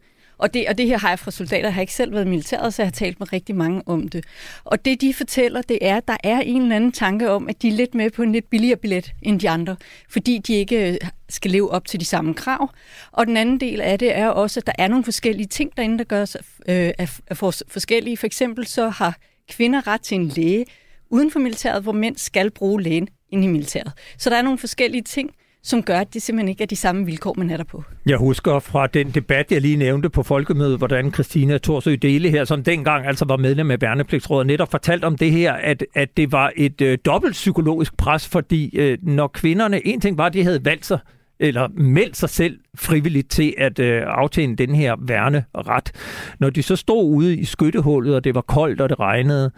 og 0.46 0.54
det, 0.54 0.68
og 0.68 0.78
det 0.78 0.88
her 0.88 0.98
har 0.98 1.10
jeg 1.10 1.20
fra 1.20 1.32
soldater, 1.32 1.68
jeg 1.68 1.74
har 1.74 1.82
ikke 1.82 1.94
selv 1.94 2.12
været 2.12 2.26
i 2.26 2.30
militæret, 2.30 2.74
så 2.74 2.82
jeg 2.82 2.88
har 2.88 2.92
talt 2.92 3.20
med 3.20 3.34
rigtig 3.34 3.56
mange 3.56 3.82
om 3.86 4.08
det. 4.08 4.26
Og 4.64 4.86
det, 4.86 5.02
de 5.02 5.14
fortæller, 5.14 5.62
det 5.62 5.78
er, 5.82 5.98
at 5.98 6.08
der 6.08 6.18
er 6.24 6.40
en 6.40 6.62
eller 6.62 6.76
anden 6.76 6.92
tanke 6.92 7.32
om, 7.32 7.50
at 7.50 7.62
de 7.62 7.68
er 7.68 7.72
lidt 7.72 7.96
med 7.96 8.10
på 8.10 8.24
en 8.24 8.32
lidt 8.32 8.50
billigere 8.50 8.78
billet 8.78 9.14
end 9.22 9.40
de 9.40 9.50
andre, 9.50 9.76
fordi 10.10 10.38
de 10.38 10.54
ikke 10.54 10.92
øh, 10.92 10.98
skal 11.30 11.52
leve 11.52 11.72
op 11.72 11.86
til 11.88 12.00
de 12.00 12.06
samme 12.06 12.34
krav. 12.34 12.70
Og 13.12 13.28
den 13.28 13.38
anden 13.38 13.60
del 13.60 13.82
af 13.82 14.00
det 14.00 14.18
er 14.18 14.28
også, 14.28 14.60
at 14.60 14.68
der 14.68 14.74
er 14.78 14.88
nogle 14.88 15.04
forskellige 15.04 15.48
ting 15.48 15.78
derinde, 15.78 15.98
der 15.98 16.04
gør 16.04 16.26
sig 16.26 16.42
øh, 16.70 16.92
for, 17.34 17.54
forskellige. 17.68 18.18
For 18.18 18.26
eksempel 18.26 18.68
så 18.68 18.90
har 18.90 19.18
kvinder 19.50 19.88
ret 19.88 20.02
til 20.02 20.16
en 20.16 20.28
læge 20.28 20.66
uden 21.10 21.32
for 21.32 21.40
militæret, 21.40 21.84
hvor 21.84 21.92
mænd 21.92 22.18
skal 22.18 22.52
bruge 22.52 22.82
lægen 22.82 23.08
inde 23.32 23.44
i 23.44 23.48
militæret. 23.48 23.92
Så 24.18 24.30
der 24.30 24.36
er 24.36 24.42
nogle 24.42 24.60
forskellige 24.60 25.04
ting, 25.04 25.32
som 25.66 25.84
gør, 25.84 26.00
at 26.00 26.14
det 26.14 26.22
simpelthen 26.22 26.50
ikke 26.50 26.64
er 26.64 26.68
de 26.68 26.76
samme 26.76 27.06
vilkår, 27.06 27.34
man 27.38 27.50
er 27.50 27.58
der 27.58 27.64
på. 27.64 27.84
Jeg 28.06 28.18
husker 28.18 28.60
fra 28.60 28.88
den 28.88 29.12
debat, 29.12 29.52
jeg 29.52 29.62
lige 29.62 29.78
nævnte 29.78 30.10
på 30.10 30.24
Folkemødet, 30.24 30.78
hvordan 30.78 31.14
Christina 31.14 31.58
Thorsø 31.58 31.96
Dele 32.02 32.30
her, 32.30 32.46
som 32.46 32.64
dengang 32.64 33.08
altså 33.08 33.26
var 33.26 33.38
medlem 33.38 33.72
af 33.72 33.82
Værnepligtsrådet, 33.82 34.48
netop 34.48 34.72
fortalt 34.72 35.04
om 35.04 35.18
det 35.18 35.32
her, 35.32 35.54
at, 35.54 35.86
at 35.94 36.18
det 36.18 36.32
var 36.32 36.52
et 36.56 36.82
øh, 36.82 36.98
dobbelt 37.06 37.34
psykologisk 37.34 37.98
pres, 37.98 38.28
fordi 38.28 38.78
øh, 38.78 38.98
når 39.02 39.28
kvinderne, 39.28 39.88
en 39.88 40.02
ting 40.02 40.18
var, 40.18 40.26
at 40.26 40.34
de 40.34 40.44
havde 40.44 40.66
valgt 40.66 40.86
sig 40.86 41.00
eller 41.40 41.68
meldt 41.68 42.18
sig 42.18 42.30
selv 42.30 42.60
frivilligt 42.78 43.30
til 43.30 43.54
at 43.58 43.80
øh, 43.80 44.04
aftjene 44.06 44.56
den 44.56 44.76
her 44.76 44.96
værne 45.00 45.44
ret. 45.56 45.92
Når 46.40 46.50
de 46.50 46.64
så 46.64 46.76
stod 46.76 47.06
ude 47.06 47.38
i 47.38 47.46
skyttehullet, 47.46 48.16
og 48.16 48.24
det 48.24 48.36
var 48.36 48.42
koldt, 48.42 48.82
og 48.82 48.90
det 48.90 49.00
regnede, 49.00 49.52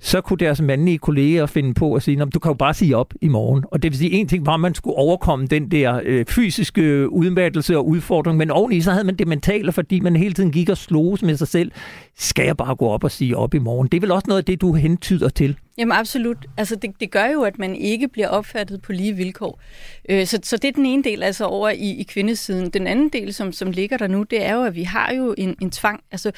så 0.00 0.20
kunne 0.20 0.38
deres 0.38 0.60
mandlige 0.60 0.98
kolleger 0.98 1.46
finde 1.46 1.74
på 1.74 1.94
at 1.94 2.02
sige, 2.02 2.24
du 2.24 2.38
kan 2.38 2.50
jo 2.50 2.54
bare 2.54 2.74
sige 2.74 2.96
op 2.96 3.14
i 3.20 3.28
morgen. 3.28 3.64
Og 3.70 3.82
det 3.82 3.90
vil 3.90 3.98
sige, 3.98 4.10
en 4.10 4.28
ting 4.28 4.46
var, 4.46 4.54
at 4.54 4.60
man 4.60 4.74
skulle 4.74 4.96
overkomme 4.96 5.46
den 5.46 5.70
der 5.70 6.00
øh, 6.04 6.26
fysiske 6.26 6.82
øh, 6.82 7.08
udmattelse 7.08 7.76
og 7.76 7.88
udfordring, 7.88 8.38
men 8.38 8.50
oveni 8.50 8.80
så 8.80 8.90
havde 8.90 9.04
man 9.04 9.16
det 9.16 9.28
mentale, 9.28 9.72
fordi 9.72 10.00
man 10.00 10.16
hele 10.16 10.34
tiden 10.34 10.52
gik 10.52 10.68
og 10.68 10.76
sloges 10.76 11.22
med 11.22 11.36
sig 11.36 11.48
selv. 11.48 11.72
Skal 12.16 12.44
jeg 12.44 12.56
bare 12.56 12.76
gå 12.76 12.88
op 12.88 13.04
og 13.04 13.10
sige 13.10 13.36
op 13.36 13.54
i 13.54 13.58
morgen? 13.58 13.88
Det 13.88 13.96
er 13.96 14.00
vel 14.00 14.10
også 14.10 14.24
noget 14.28 14.38
af 14.38 14.44
det, 14.44 14.60
du 14.60 14.72
hentyder 14.72 15.28
til? 15.28 15.56
Jamen 15.78 15.92
absolut. 15.92 16.36
Altså 16.56 16.76
det, 16.76 16.90
det 17.00 17.10
gør 17.10 17.26
jo, 17.26 17.42
at 17.42 17.58
man 17.58 17.76
ikke 17.76 18.08
bliver 18.08 18.28
opfattet 18.28 18.82
på 18.82 18.92
lige 18.92 19.16
vilkår. 19.16 19.60
Øh, 20.08 20.26
så, 20.26 20.38
så 20.42 20.56
det 20.56 20.68
er 20.68 20.72
den 20.72 20.86
ene 20.86 21.02
del, 21.02 21.22
altså 21.22 21.44
over 21.44 21.70
i, 21.70 21.90
i 21.90 22.02
kvindesiden. 22.02 22.61
Den 22.70 22.86
anden 22.86 23.08
del, 23.08 23.34
som, 23.34 23.52
som 23.52 23.70
ligger 23.70 23.96
der 23.96 24.06
nu, 24.06 24.22
det 24.22 24.42
er 24.42 24.54
jo, 24.54 24.62
at 24.62 24.74
vi 24.74 24.82
har 24.82 25.12
jo 25.14 25.34
en, 25.38 25.56
en 25.60 25.70
tvang. 25.70 26.00
Altså 26.10 26.32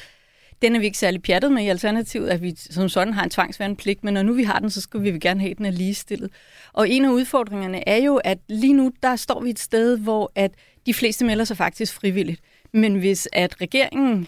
den 0.61 0.75
er 0.75 0.79
vi 0.79 0.85
ikke 0.85 0.97
særlig 0.97 1.21
pjattet 1.21 1.51
med 1.51 1.63
i 1.63 1.67
Alternativet, 1.67 2.29
at 2.29 2.41
vi 2.41 2.55
som 2.57 2.89
sådan 2.89 3.13
har 3.13 3.23
en 3.23 3.29
tvangsværnepligt, 3.29 4.03
men 4.03 4.13
når 4.13 4.23
nu 4.23 4.33
vi 4.33 4.43
har 4.43 4.59
den, 4.59 4.69
så 4.69 4.81
skal 4.81 5.03
vi 5.03 5.19
gerne 5.19 5.39
have, 5.39 5.51
at 5.51 5.57
den 5.57 5.65
er 5.65 5.71
ligestillet. 5.71 6.31
Og 6.73 6.89
en 6.89 7.05
af 7.05 7.09
udfordringerne 7.09 7.89
er 7.89 7.97
jo, 7.97 8.15
at 8.15 8.37
lige 8.49 8.73
nu, 8.73 8.91
der 9.03 9.15
står 9.15 9.41
vi 9.41 9.49
et 9.49 9.59
sted, 9.59 9.97
hvor 9.97 10.31
at 10.35 10.51
de 10.85 10.93
fleste 10.93 11.25
melder 11.25 11.45
sig 11.45 11.57
faktisk 11.57 11.93
frivilligt. 11.93 12.41
Men 12.73 12.95
hvis 12.95 13.27
at 13.33 13.61
regeringen 13.61 14.27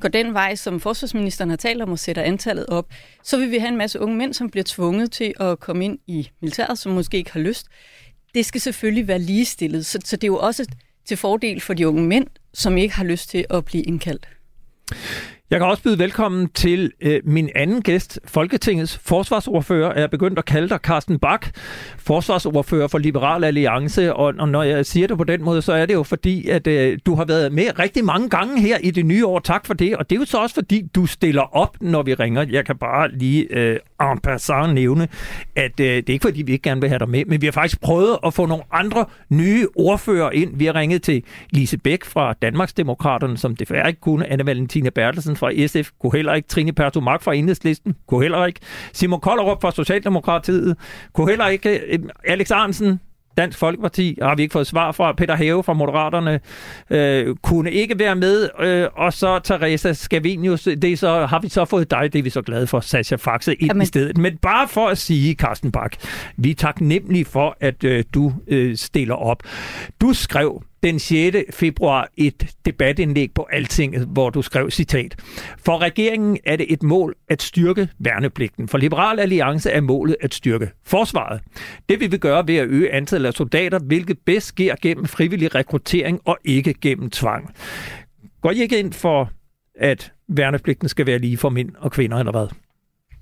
går 0.00 0.08
den 0.08 0.34
vej, 0.34 0.54
som 0.54 0.80
forsvarsministeren 0.80 1.50
har 1.50 1.56
talt 1.56 1.82
om 1.82 1.92
og 1.92 1.98
sætter 1.98 2.22
antallet 2.22 2.66
op, 2.66 2.90
så 3.22 3.38
vil 3.38 3.50
vi 3.50 3.58
have 3.58 3.68
en 3.68 3.76
masse 3.76 4.00
unge 4.00 4.16
mænd, 4.16 4.34
som 4.34 4.50
bliver 4.50 4.64
tvunget 4.64 5.12
til 5.12 5.34
at 5.40 5.60
komme 5.60 5.84
ind 5.84 5.98
i 6.06 6.28
militæret, 6.40 6.78
som 6.78 6.92
måske 6.92 7.16
ikke 7.16 7.32
har 7.32 7.40
lyst. 7.40 7.66
Det 8.34 8.46
skal 8.46 8.60
selvfølgelig 8.60 9.08
være 9.08 9.18
ligestillet, 9.18 9.86
så, 9.86 9.98
så 10.04 10.16
det 10.16 10.24
er 10.24 10.28
jo 10.28 10.38
også 10.38 10.66
til 11.06 11.16
fordel 11.16 11.60
for 11.60 11.74
de 11.74 11.88
unge 11.88 12.02
mænd, 12.02 12.26
som 12.54 12.76
ikke 12.76 12.94
har 12.94 13.04
lyst 13.04 13.28
til 13.28 13.46
at 13.50 13.64
blive 13.64 13.82
indkaldt. 13.82 14.28
Jeg 15.50 15.58
kan 15.60 15.66
også 15.66 15.82
byde 15.82 15.98
velkommen 15.98 16.48
til 16.48 16.92
øh, 17.00 17.20
min 17.24 17.50
anden 17.54 17.82
gæst, 17.82 18.20
Folketingets 18.24 18.98
forsvarsordfører. 18.98 19.94
Jeg 19.94 20.02
er 20.02 20.06
begyndt 20.06 20.38
at 20.38 20.44
kalde 20.44 20.68
dig 20.68 20.78
Carsten 20.82 21.18
Bak, 21.18 21.46
forsvarsordfører 21.98 22.88
for 22.88 22.98
Liberal 22.98 23.44
Alliance. 23.44 24.14
Og, 24.14 24.34
og 24.38 24.48
når 24.48 24.62
jeg 24.62 24.86
siger 24.86 25.06
det 25.06 25.18
på 25.18 25.24
den 25.24 25.42
måde, 25.42 25.62
så 25.62 25.72
er 25.72 25.86
det 25.86 25.94
jo 25.94 26.02
fordi, 26.02 26.48
at 26.48 26.66
øh, 26.66 26.98
du 27.06 27.14
har 27.14 27.24
været 27.24 27.52
med 27.52 27.78
rigtig 27.78 28.04
mange 28.04 28.28
gange 28.28 28.60
her 28.60 28.78
i 28.78 28.90
det 28.90 29.06
nye 29.06 29.26
år. 29.26 29.38
Tak 29.38 29.66
for 29.66 29.74
det. 29.74 29.96
Og 29.96 30.10
det 30.10 30.16
er 30.16 30.20
jo 30.20 30.26
så 30.26 30.38
også 30.38 30.54
fordi, 30.54 30.82
du 30.94 31.06
stiller 31.06 31.56
op, 31.56 31.76
når 31.80 32.02
vi 32.02 32.14
ringer. 32.14 32.46
Jeg 32.50 32.66
kan 32.66 32.76
bare 32.76 33.10
lige 33.12 33.46
øh, 33.50 33.78
en 34.02 34.18
passant 34.18 34.74
nævne, 34.74 35.08
at 35.56 35.80
øh, 35.80 35.86
det 35.86 36.08
er 36.08 36.12
ikke 36.12 36.22
fordi, 36.22 36.42
vi 36.42 36.52
ikke 36.52 36.62
gerne 36.62 36.80
vil 36.80 36.90
have 36.90 36.98
dig 36.98 37.08
med, 37.08 37.24
men 37.24 37.40
vi 37.40 37.46
har 37.46 37.52
faktisk 37.52 37.80
prøvet 37.80 38.18
at 38.26 38.34
få 38.34 38.46
nogle 38.46 38.64
andre 38.72 39.04
nye 39.28 39.66
ordfører 39.76 40.30
ind. 40.30 40.56
Vi 40.56 40.64
har 40.64 40.74
ringet 40.74 41.02
til 41.02 41.22
Lise 41.50 41.78
Bæk 41.78 42.04
fra 42.04 42.32
Danmarksdemokraterne, 42.42 43.38
som 43.38 43.56
desværre 43.56 43.88
ikke 43.88 44.00
kunne, 44.00 44.26
Anne 44.26 44.46
Valentina 44.46 44.90
Bertelsen 44.90 45.35
fra 45.36 45.66
SF, 45.66 45.90
kunne 46.00 46.12
heller 46.12 46.34
ikke, 46.34 46.48
Trine 46.48 46.72
Pertumak 46.72 47.22
fra 47.22 47.34
Enhedslisten, 47.34 47.94
kunne 48.08 48.22
heller 48.22 48.46
ikke, 48.46 48.60
Simon 48.92 49.20
Kollerup 49.20 49.60
fra 49.60 49.72
Socialdemokratiet, 49.72 50.76
kunne 51.12 51.28
heller 51.28 51.46
ikke, 51.46 51.78
øh, 51.78 51.98
Alex 52.24 52.50
Arnsen, 52.50 53.00
Dansk 53.36 53.58
Folkeparti 53.58 54.18
har 54.22 54.34
vi 54.34 54.42
ikke 54.42 54.52
fået 54.52 54.66
svar 54.66 54.92
fra. 54.92 55.12
Peter 55.12 55.34
Have 55.34 55.62
fra 55.62 55.72
Moderaterne 55.72 56.40
øh, 56.90 57.36
kunne 57.42 57.72
ikke 57.72 57.98
være 57.98 58.16
med. 58.16 58.48
Øh, 58.60 58.88
og 58.96 59.12
så 59.12 59.38
Teresa 59.38 59.92
Scavenius, 59.92 60.68
det 60.82 60.98
så, 60.98 61.26
har 61.26 61.40
vi 61.40 61.48
så 61.48 61.64
fået 61.64 61.90
dig, 61.90 62.12
det 62.12 62.18
er 62.18 62.22
vi 62.22 62.30
så 62.30 62.42
glade 62.42 62.66
for, 62.66 62.80
Sascha 62.80 63.16
Faxe, 63.16 63.54
ind 63.54 63.70
Jamen. 63.70 63.82
i 63.82 63.86
stedet. 63.86 64.18
Men 64.18 64.36
bare 64.36 64.68
for 64.68 64.88
at 64.88 64.98
sige, 64.98 65.34
Carsten 65.34 65.72
Bak, 65.72 65.92
vi 66.36 66.50
er 66.50 66.54
taknemmelige 66.54 67.24
for, 67.24 67.56
at 67.60 67.84
øh, 67.84 68.04
du 68.14 68.32
øh, 68.48 68.76
stiller 68.76 69.14
op. 69.14 69.42
Du 70.00 70.12
skrev 70.12 70.62
den 70.82 70.98
6. 70.98 71.36
februar 71.50 72.08
et 72.16 72.54
debatindlæg 72.64 73.30
på 73.34 73.46
Altinget, 73.52 74.06
hvor 74.06 74.30
du 74.30 74.42
skrev 74.42 74.70
citat. 74.70 75.14
For 75.64 75.78
regeringen 75.78 76.38
er 76.44 76.56
det 76.56 76.72
et 76.72 76.82
mål 76.82 77.14
at 77.28 77.42
styrke 77.42 77.88
værnepligten. 77.98 78.68
For 78.68 78.78
Liberal 78.78 79.20
Alliance 79.20 79.70
er 79.70 79.80
målet 79.80 80.16
at 80.20 80.34
styrke 80.34 80.70
forsvaret. 80.84 81.40
Det 81.88 82.00
vil 82.00 82.12
vi 82.12 82.18
gøre 82.18 82.48
ved 82.48 82.56
at 82.56 82.68
øge 82.68 82.92
antallet 82.92 83.26
af 83.26 83.34
soldater, 83.34 83.78
hvilket 83.78 84.18
bedst 84.26 84.46
sker 84.46 84.74
gennem 84.82 85.06
frivillig 85.06 85.54
rekruttering 85.54 86.20
og 86.24 86.38
ikke 86.44 86.74
gennem 86.74 87.10
tvang. 87.10 87.54
Går 88.40 88.50
I 88.50 88.60
ikke 88.60 88.78
ind 88.78 88.92
for, 88.92 89.30
at 89.74 90.12
værnepligten 90.28 90.88
skal 90.88 91.06
være 91.06 91.18
lige 91.18 91.36
for 91.36 91.48
mænd 91.48 91.70
og 91.78 91.92
kvinder, 91.92 92.18
eller 92.18 92.32
hvad? 92.32 92.46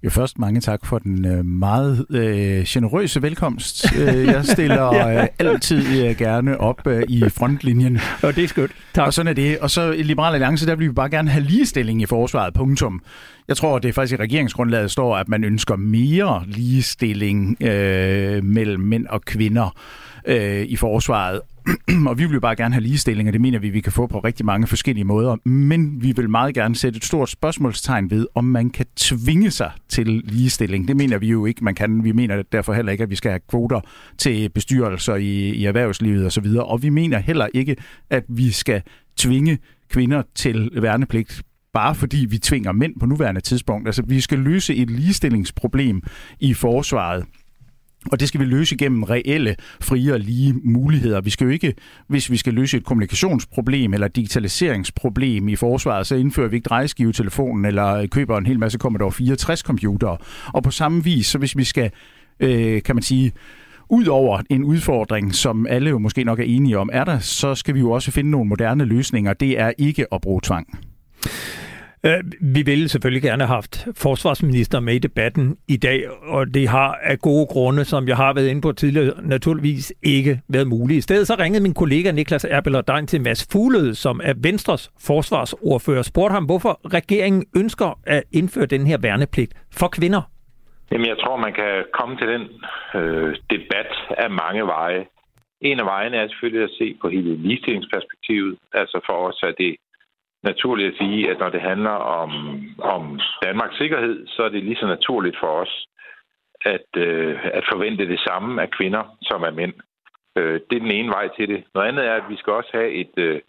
Jo 0.04 0.10
først 0.10 0.38
mange 0.38 0.60
tak 0.60 0.86
for 0.86 0.98
den 0.98 1.24
øh, 1.24 1.44
meget 1.44 2.06
øh, 2.10 2.64
generøse 2.66 3.22
velkomst. 3.22 3.86
Øh, 3.98 4.24
jeg 4.24 4.44
stiller 4.44 4.94
ja. 4.96 5.22
øh, 5.22 5.28
altid 5.38 6.04
øh, 6.04 6.16
gerne 6.16 6.60
op 6.60 6.86
øh, 6.86 7.02
i 7.08 7.28
frontlinjen. 7.28 8.00
Og 8.22 8.36
det 8.36 8.44
er 8.44 8.48
skønt. 8.48 8.72
Tak. 8.94 9.06
Og 9.06 9.14
sådan 9.14 9.28
er 9.28 9.32
det. 9.32 9.58
Og 9.58 9.70
så 9.70 9.92
i 9.92 10.02
Liberal 10.02 10.34
Alliance, 10.34 10.66
der 10.66 10.74
vil 10.74 10.88
vi 10.88 10.92
bare 10.92 11.10
gerne 11.10 11.30
have 11.30 11.44
ligestilling 11.44 12.02
i 12.02 12.06
forsvaret. 12.06 12.54
Punktum. 12.54 13.02
Jeg 13.48 13.56
tror, 13.56 13.78
det 13.78 13.88
er 13.88 13.92
faktisk 13.92 14.18
i 14.18 14.22
regeringsgrundlaget 14.22 14.90
står, 14.90 15.16
at 15.16 15.28
man 15.28 15.44
ønsker 15.44 15.76
mere 15.76 16.44
ligestilling 16.46 17.62
øh, 17.62 18.44
mellem 18.44 18.80
mænd 18.80 19.06
og 19.06 19.22
kvinder 19.22 19.76
øh, 20.26 20.62
i 20.62 20.76
forsvaret. 20.76 21.40
og 22.08 22.18
vi 22.18 22.24
vil 22.24 22.34
jo 22.34 22.40
bare 22.40 22.56
gerne 22.56 22.74
have 22.74 22.82
ligestilling, 22.82 23.28
og 23.28 23.32
det 23.32 23.40
mener 23.40 23.58
vi, 23.58 23.68
vi 23.68 23.80
kan 23.80 23.92
få 23.92 24.06
på 24.06 24.18
rigtig 24.18 24.46
mange 24.46 24.66
forskellige 24.66 25.04
måder. 25.04 25.48
Men 25.48 26.02
vi 26.02 26.12
vil 26.12 26.30
meget 26.30 26.54
gerne 26.54 26.76
sætte 26.76 26.96
et 26.96 27.04
stort 27.04 27.30
spørgsmålstegn 27.30 28.10
ved, 28.10 28.26
om 28.34 28.44
man 28.44 28.70
kan 28.70 28.86
tvinge 28.96 29.50
sig 29.50 29.72
til 29.88 30.06
ligestilling. 30.06 30.88
Det 30.88 30.96
mener 30.96 31.18
vi 31.18 31.28
jo 31.28 31.46
ikke, 31.46 31.64
man 31.64 31.74
kan. 31.74 32.04
Vi 32.04 32.12
mener 32.12 32.42
derfor 32.42 32.72
heller 32.72 32.92
ikke, 32.92 33.04
at 33.04 33.10
vi 33.10 33.16
skal 33.16 33.30
have 33.30 33.40
kvoter 33.48 33.80
til 34.18 34.48
bestyrelser 34.48 35.14
i, 35.14 35.50
i 35.50 35.64
erhvervslivet 35.64 36.26
osv. 36.26 36.46
Og, 36.46 36.68
og 36.68 36.82
vi 36.82 36.88
mener 36.88 37.18
heller 37.18 37.46
ikke, 37.54 37.76
at 38.10 38.24
vi 38.28 38.50
skal 38.50 38.82
tvinge 39.16 39.58
kvinder 39.90 40.22
til 40.34 40.70
værnepligt 40.82 41.42
bare 41.74 41.94
fordi 41.94 42.26
vi 42.30 42.38
tvinger 42.38 42.72
mænd 42.72 43.00
på 43.00 43.06
nuværende 43.06 43.40
tidspunkt. 43.40 43.88
Altså, 43.88 44.02
vi 44.06 44.20
skal 44.20 44.38
løse 44.38 44.74
et 44.74 44.90
ligestillingsproblem 44.90 46.02
i 46.40 46.54
forsvaret. 46.54 47.24
Og 48.12 48.20
det 48.20 48.28
skal 48.28 48.40
vi 48.40 48.44
løse 48.44 48.76
gennem 48.76 49.02
reelle, 49.02 49.56
frie 49.80 50.12
og 50.12 50.20
lige 50.20 50.54
muligheder. 50.64 51.20
Vi 51.20 51.30
skal 51.30 51.44
jo 51.44 51.50
ikke, 51.50 51.74
hvis 52.08 52.30
vi 52.30 52.36
skal 52.36 52.54
løse 52.54 52.76
et 52.76 52.84
kommunikationsproblem 52.84 53.94
eller 53.94 54.08
digitaliseringsproblem 54.08 55.48
i 55.48 55.56
forsvaret, 55.56 56.06
så 56.06 56.14
indfører 56.14 56.48
vi 56.48 56.56
ikke 56.56 56.66
drejeskivetelefonen 56.68 57.64
eller 57.64 58.06
køber 58.06 58.38
en 58.38 58.46
hel 58.46 58.58
masse 58.58 58.78
Commodore 58.78 59.12
64 59.12 59.60
computere. 59.60 60.16
Og 60.46 60.62
på 60.62 60.70
samme 60.70 61.04
vis, 61.04 61.26
så 61.26 61.38
hvis 61.38 61.56
vi 61.56 61.64
skal, 61.64 61.90
øh, 62.40 62.82
kan 62.82 62.96
man 62.96 63.02
sige, 63.02 63.32
ud 63.88 64.06
over 64.06 64.40
en 64.50 64.64
udfordring, 64.64 65.34
som 65.34 65.66
alle 65.66 65.90
jo 65.90 65.98
måske 65.98 66.24
nok 66.24 66.38
er 66.38 66.44
enige 66.44 66.78
om, 66.78 66.90
er 66.92 67.04
der, 67.04 67.18
så 67.18 67.54
skal 67.54 67.74
vi 67.74 67.80
jo 67.80 67.90
også 67.90 68.10
finde 68.10 68.30
nogle 68.30 68.48
moderne 68.48 68.84
løsninger. 68.84 69.32
Det 69.32 69.60
er 69.60 69.72
ikke 69.78 70.06
at 70.14 70.20
bruge 70.20 70.40
tvang. 70.42 70.78
Øh, 72.06 72.20
vi 72.54 72.62
ville 72.62 72.88
selvfølgelig 72.88 73.22
gerne 73.22 73.44
have 73.44 73.54
haft 73.54 73.86
forsvarsminister 73.96 74.80
med 74.80 74.94
i 74.94 74.98
debatten 74.98 75.56
i 75.68 75.76
dag, 75.76 76.00
og 76.22 76.54
det 76.54 76.68
har 76.68 76.98
af 77.02 77.18
gode 77.18 77.46
grunde, 77.46 77.84
som 77.84 78.08
jeg 78.08 78.16
har 78.16 78.34
været 78.34 78.48
inde 78.48 78.60
på 78.60 78.72
tidligere, 78.72 79.12
naturligvis 79.22 79.92
ikke 80.02 80.40
været 80.48 80.66
muligt. 80.66 80.98
I 80.98 81.00
stedet 81.00 81.26
så 81.26 81.36
ringede 81.38 81.62
min 81.62 81.74
kollega 81.74 82.10
Niklas 82.10 82.44
Erbeler 82.44 83.04
til 83.06 83.20
Mads 83.20 83.48
Fuglede, 83.52 83.94
som 83.94 84.20
er 84.24 84.34
Venstres 84.42 84.90
forsvarsordfører, 85.06 85.98
og 85.98 86.04
spurgte 86.04 86.32
ham, 86.32 86.44
hvorfor 86.44 86.80
regeringen 86.98 87.44
ønsker 87.56 87.98
at 88.06 88.22
indføre 88.32 88.66
den 88.66 88.86
her 88.86 88.98
værnepligt 89.02 89.52
for 89.72 89.88
kvinder. 89.88 90.22
Jamen, 90.92 91.06
jeg 91.06 91.18
tror, 91.18 91.36
man 91.36 91.52
kan 91.52 91.84
komme 91.98 92.16
til 92.16 92.28
den 92.28 92.42
øh, 92.94 93.36
debat 93.50 93.90
af 94.18 94.30
mange 94.30 94.62
veje. 94.66 95.06
En 95.60 95.80
af 95.80 95.86
vejene 95.86 96.16
er 96.16 96.28
selvfølgelig 96.28 96.64
at 96.64 96.76
se 96.78 96.96
på 97.00 97.08
hele 97.08 97.36
ligestillingsperspektivet. 97.36 98.58
Altså 98.74 99.00
for 99.06 99.16
os 99.28 99.40
er 99.42 99.52
det 99.58 99.76
naturligt 100.44 100.92
at 100.92 100.98
sige, 100.98 101.30
at 101.30 101.38
når 101.38 101.48
det 101.48 101.60
handler 101.60 101.96
om, 102.20 102.30
om 102.78 103.20
Danmarks 103.42 103.76
sikkerhed, 103.76 104.26
så 104.26 104.42
er 104.42 104.48
det 104.48 104.64
lige 104.64 104.76
så 104.76 104.86
naturligt 104.86 105.36
for 105.40 105.46
os 105.46 105.86
at, 106.64 106.88
øh, 106.96 107.38
at 107.44 107.64
forvente 107.72 108.08
det 108.08 108.20
samme 108.20 108.62
af 108.62 108.70
kvinder 108.70 109.16
som 109.22 109.44
af 109.44 109.52
mænd. 109.52 109.74
Øh, 110.36 110.60
det 110.70 110.76
er 110.76 110.80
den 110.80 110.90
ene 110.90 111.08
vej 111.08 111.28
til 111.36 111.48
det. 111.48 111.64
Noget 111.74 111.88
andet 111.88 112.06
er, 112.06 112.14
at 112.14 112.28
vi 112.28 112.36
skal 112.36 112.52
også 112.52 112.70
have 112.72 112.90
et, 112.92 113.14
øh, 113.16 113.40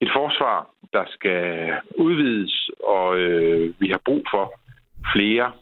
et 0.00 0.10
forsvar, 0.12 0.70
der 0.92 1.04
skal 1.08 1.72
udvides, 1.96 2.70
og 2.84 3.18
øh, 3.18 3.74
vi 3.80 3.88
har 3.88 4.00
brug 4.04 4.22
for 4.30 4.60
flere, 5.14 5.52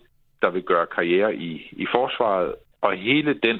der 0.42 0.50
vil 0.50 0.62
gøre 0.62 0.86
karriere 0.86 1.36
i, 1.36 1.68
i 1.72 1.86
forsvaret. 1.94 2.54
Og 2.80 2.96
hele 2.96 3.34
den 3.34 3.58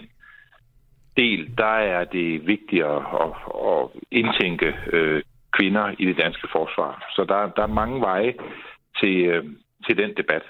del, 1.17 1.59
der 1.59 1.77
er 1.97 2.05
det 2.05 2.47
vigtigt 2.47 2.85
at, 2.85 3.03
at, 3.23 3.33
at 3.67 3.89
indtænke 4.11 4.77
øh, 4.93 5.23
kvinder 5.57 5.95
i 5.99 6.05
det 6.07 6.17
danske 6.17 6.49
forsvar. 6.53 7.13
Så 7.17 7.25
der, 7.29 7.53
der 7.57 7.63
er 7.63 7.77
mange 7.81 8.01
veje 8.01 8.33
til, 9.01 9.17
øh, 9.25 9.45
til 9.87 9.97
den 9.97 10.11
debat. 10.17 10.43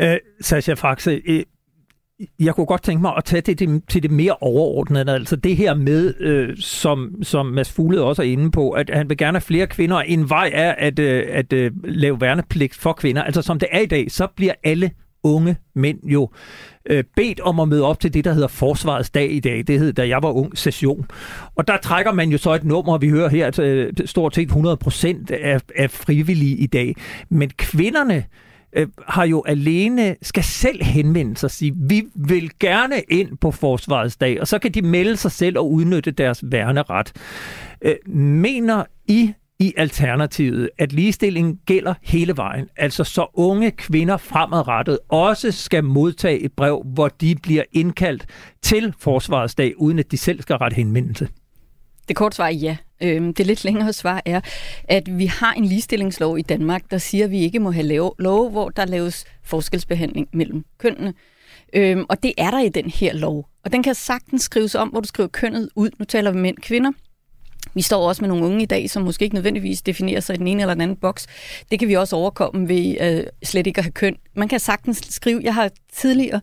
Øh, 0.00 0.16
Sascha 0.40 0.74
Faxe, 0.74 1.22
øh, 1.28 1.42
jeg 2.40 2.54
kunne 2.54 2.66
godt 2.66 2.82
tænke 2.82 3.02
mig 3.02 3.16
at 3.16 3.24
tage 3.24 3.40
det 3.40 3.58
til, 3.58 3.82
til 3.88 4.02
det 4.02 4.10
mere 4.10 4.36
overordnede, 4.40 5.12
altså 5.12 5.36
det 5.36 5.56
her 5.56 5.74
med, 5.74 6.14
øh, 6.20 6.56
som, 6.56 7.22
som 7.22 7.46
Mads 7.46 7.76
Fuglede 7.76 8.04
også 8.04 8.22
er 8.22 8.26
inde 8.26 8.50
på, 8.50 8.70
at 8.70 8.90
han 8.90 9.08
vil 9.08 9.16
gerne 9.16 9.36
have 9.36 9.40
flere 9.40 9.66
kvinder. 9.66 9.96
En 9.96 10.30
vej 10.30 10.50
er 10.54 10.72
at, 10.72 10.98
øh, 10.98 11.24
at 11.28 11.52
øh, 11.52 11.70
lave 11.84 12.20
værnepligt 12.20 12.74
for 12.74 12.92
kvinder. 12.92 13.22
Altså 13.22 13.42
som 13.42 13.58
det 13.58 13.68
er 13.72 13.80
i 13.80 13.86
dag, 13.86 14.10
så 14.10 14.26
bliver 14.36 14.54
alle 14.64 14.90
unge 15.24 15.56
mænd 15.74 15.98
jo 16.04 16.30
øh, 16.90 17.04
bedt 17.16 17.40
om 17.40 17.60
at 17.60 17.68
møde 17.68 17.84
op 17.84 18.00
til 18.00 18.14
det, 18.14 18.24
der 18.24 18.32
hedder 18.32 18.48
Forsvarets 18.48 19.10
dag 19.10 19.32
i 19.32 19.40
dag. 19.40 19.64
Det 19.66 19.78
hed, 19.78 19.92
da 19.92 20.08
jeg 20.08 20.22
var 20.22 20.30
ung, 20.30 20.58
session. 20.58 21.06
Og 21.54 21.68
der 21.68 21.76
trækker 21.76 22.12
man 22.12 22.30
jo 22.30 22.38
så 22.38 22.54
et 22.54 22.64
nummer, 22.64 22.98
vi 22.98 23.08
hører 23.08 23.28
her, 23.28 23.60
øh, 23.60 23.92
stort 24.04 24.34
set 24.34 24.46
100 24.46 24.76
procent 24.76 25.30
er, 25.30 25.58
er 25.76 25.88
frivillige 25.88 26.56
i 26.56 26.66
dag. 26.66 26.94
Men 27.28 27.50
kvinderne 27.50 28.24
øh, 28.76 28.86
har 29.08 29.24
jo 29.24 29.44
alene, 29.46 30.16
skal 30.22 30.44
selv 30.44 30.84
henvende 30.84 31.36
sig 31.36 31.46
og 31.46 31.50
sige, 31.50 31.74
vi 31.76 32.04
vil 32.14 32.50
gerne 32.60 32.94
ind 33.08 33.36
på 33.40 33.50
Forsvarets 33.50 34.16
dag, 34.16 34.40
og 34.40 34.48
så 34.48 34.58
kan 34.58 34.72
de 34.72 34.82
melde 34.82 35.16
sig 35.16 35.32
selv 35.32 35.58
og 35.58 35.72
udnytte 35.72 36.10
deres 36.10 36.44
værneret. 36.46 37.12
Øh, 37.82 38.14
mener 38.16 38.84
I, 39.06 39.32
i 39.58 39.74
alternativet, 39.76 40.70
at 40.78 40.92
ligestilling 40.92 41.60
gælder 41.66 41.94
hele 42.02 42.36
vejen. 42.36 42.68
Altså 42.76 43.04
så 43.04 43.26
unge 43.34 43.70
kvinder 43.70 44.16
fremadrettet 44.16 44.98
også 45.08 45.52
skal 45.52 45.84
modtage 45.84 46.38
et 46.38 46.52
brev, 46.52 46.82
hvor 46.94 47.08
de 47.08 47.36
bliver 47.42 47.62
indkaldt 47.72 48.26
til 48.62 48.94
Forsvarsdag, 48.98 49.80
uden 49.80 49.98
at 49.98 50.10
de 50.10 50.16
selv 50.16 50.42
skal 50.42 50.56
rette 50.56 50.74
henvendelse. 50.74 51.28
Det 52.08 52.16
korte 52.16 52.36
svar 52.36 52.46
er 52.46 52.50
ja. 52.50 52.76
Øhm, 53.02 53.34
det 53.34 53.46
lidt 53.46 53.64
længere 53.64 53.92
svar 53.92 54.22
er, 54.24 54.40
at 54.84 55.18
vi 55.18 55.26
har 55.26 55.52
en 55.52 55.64
ligestillingslov 55.64 56.38
i 56.38 56.42
Danmark, 56.42 56.82
der 56.90 56.98
siger, 56.98 57.24
at 57.24 57.30
vi 57.30 57.38
ikke 57.38 57.60
må 57.60 57.70
have 57.70 57.86
lave 57.86 58.12
lov, 58.18 58.50
hvor 58.50 58.68
der 58.68 58.84
laves 58.84 59.24
forskelsbehandling 59.42 60.28
mellem 60.32 60.64
kønnene. 60.78 61.14
Øhm, 61.72 62.04
og 62.08 62.22
det 62.22 62.32
er 62.38 62.50
der 62.50 62.60
i 62.60 62.68
den 62.68 62.90
her 62.90 63.12
lov. 63.12 63.48
Og 63.64 63.72
den 63.72 63.82
kan 63.82 63.94
sagtens 63.94 64.42
skrives 64.42 64.74
om, 64.74 64.88
hvor 64.88 65.00
du 65.00 65.08
skriver 65.08 65.28
kønnet 65.28 65.68
ud. 65.76 65.90
Nu 65.98 66.04
taler 66.04 66.30
vi 66.30 66.38
mænd 66.38 66.56
kvinder. 66.56 66.92
Vi 67.74 67.82
står 67.82 68.08
også 68.08 68.22
med 68.22 68.28
nogle 68.28 68.46
unge 68.46 68.62
i 68.62 68.66
dag, 68.66 68.90
som 68.90 69.02
måske 69.02 69.22
ikke 69.22 69.34
nødvendigvis 69.34 69.82
definerer 69.82 70.20
sig 70.20 70.34
i 70.34 70.36
den 70.36 70.46
ene 70.46 70.62
eller 70.62 70.74
den 70.74 70.80
anden 70.80 70.96
boks. 70.96 71.26
Det 71.70 71.78
kan 71.78 71.88
vi 71.88 71.94
også 71.94 72.16
overkomme 72.16 72.68
ved 72.68 72.96
øh, 73.00 73.24
slet 73.42 73.66
ikke 73.66 73.78
at 73.78 73.84
have 73.84 73.92
køn. 73.92 74.16
Man 74.36 74.48
kan 74.48 74.60
sagtens 74.60 75.02
skrive, 75.10 75.40
jeg 75.44 75.54
har 75.54 75.70
tidligere 75.92 76.40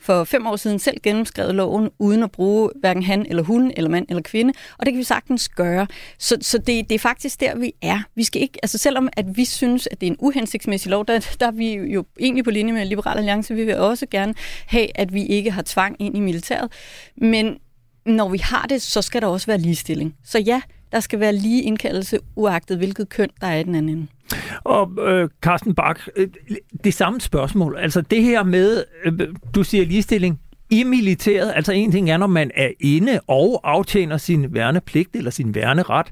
for 0.00 0.24
fem 0.24 0.46
år 0.46 0.56
siden 0.56 0.78
selv 0.78 1.00
gennemskrevet 1.02 1.54
loven, 1.54 1.90
uden 1.98 2.22
at 2.22 2.30
bruge 2.30 2.70
hverken 2.80 3.02
han 3.02 3.26
eller 3.28 3.42
hun, 3.42 3.72
eller 3.76 3.90
mand 3.90 4.06
eller 4.08 4.22
kvinde, 4.22 4.52
og 4.78 4.86
det 4.86 4.92
kan 4.92 4.98
vi 4.98 5.04
sagtens 5.04 5.48
gøre. 5.48 5.86
Så, 6.18 6.36
så 6.40 6.58
det, 6.58 6.88
det 6.88 6.94
er 6.94 6.98
faktisk 6.98 7.40
der, 7.40 7.56
vi 7.56 7.72
er. 7.82 8.02
Vi 8.14 8.24
skal 8.24 8.42
ikke, 8.42 8.58
altså 8.62 8.78
selvom 8.78 9.08
at 9.12 9.36
vi 9.36 9.44
synes, 9.44 9.88
at 9.90 10.00
det 10.00 10.06
er 10.06 10.10
en 10.10 10.16
uhensigtsmæssig 10.18 10.90
lov, 10.90 11.06
der, 11.06 11.34
der 11.40 11.46
er 11.46 11.50
vi 11.50 11.74
jo 11.74 12.04
egentlig 12.20 12.44
på 12.44 12.50
linje 12.50 12.72
med 12.72 12.84
Liberal 12.84 13.18
Alliance. 13.18 13.54
Vi 13.54 13.64
vil 13.64 13.76
også 13.76 14.06
gerne 14.10 14.34
have, 14.66 14.98
at 14.98 15.14
vi 15.14 15.26
ikke 15.26 15.50
har 15.50 15.62
tvang 15.62 15.96
ind 15.98 16.16
i 16.16 16.20
militæret. 16.20 16.72
Men 17.16 17.56
når 18.06 18.28
vi 18.28 18.38
har 18.38 18.66
det, 18.66 18.82
så 18.82 19.02
skal 19.02 19.22
der 19.22 19.26
også 19.26 19.46
være 19.46 19.58
ligestilling. 19.58 20.14
Så 20.24 20.38
ja, 20.38 20.62
der 20.92 21.00
skal 21.00 21.20
være 21.20 21.32
lige 21.32 21.62
indkaldelse, 21.62 22.18
uagtet 22.36 22.76
hvilket 22.78 23.08
køn, 23.08 23.28
der 23.40 23.46
er 23.46 23.56
i 23.56 23.62
den 23.62 23.74
anden 23.74 24.08
Og 24.64 24.90
øh, 24.98 25.28
Carsten 25.42 25.74
Bak, 25.74 26.00
øh, 26.16 26.28
det 26.84 26.94
samme 26.94 27.20
spørgsmål. 27.20 27.76
Altså 27.78 28.00
det 28.00 28.22
her 28.22 28.42
med, 28.42 28.84
øh, 29.04 29.12
du 29.54 29.64
siger 29.64 29.84
ligestilling, 29.84 30.40
i 30.70 30.84
militæret, 30.84 31.52
altså 31.56 31.72
en 31.72 31.92
ting 31.92 32.10
er, 32.10 32.16
når 32.16 32.26
man 32.26 32.50
er 32.54 32.70
inde 32.80 33.20
og 33.26 33.60
aftjener 33.64 34.16
sin 34.16 34.54
værnepligt 34.54 35.16
eller 35.16 35.30
sin 35.30 35.54
værneret. 35.54 36.06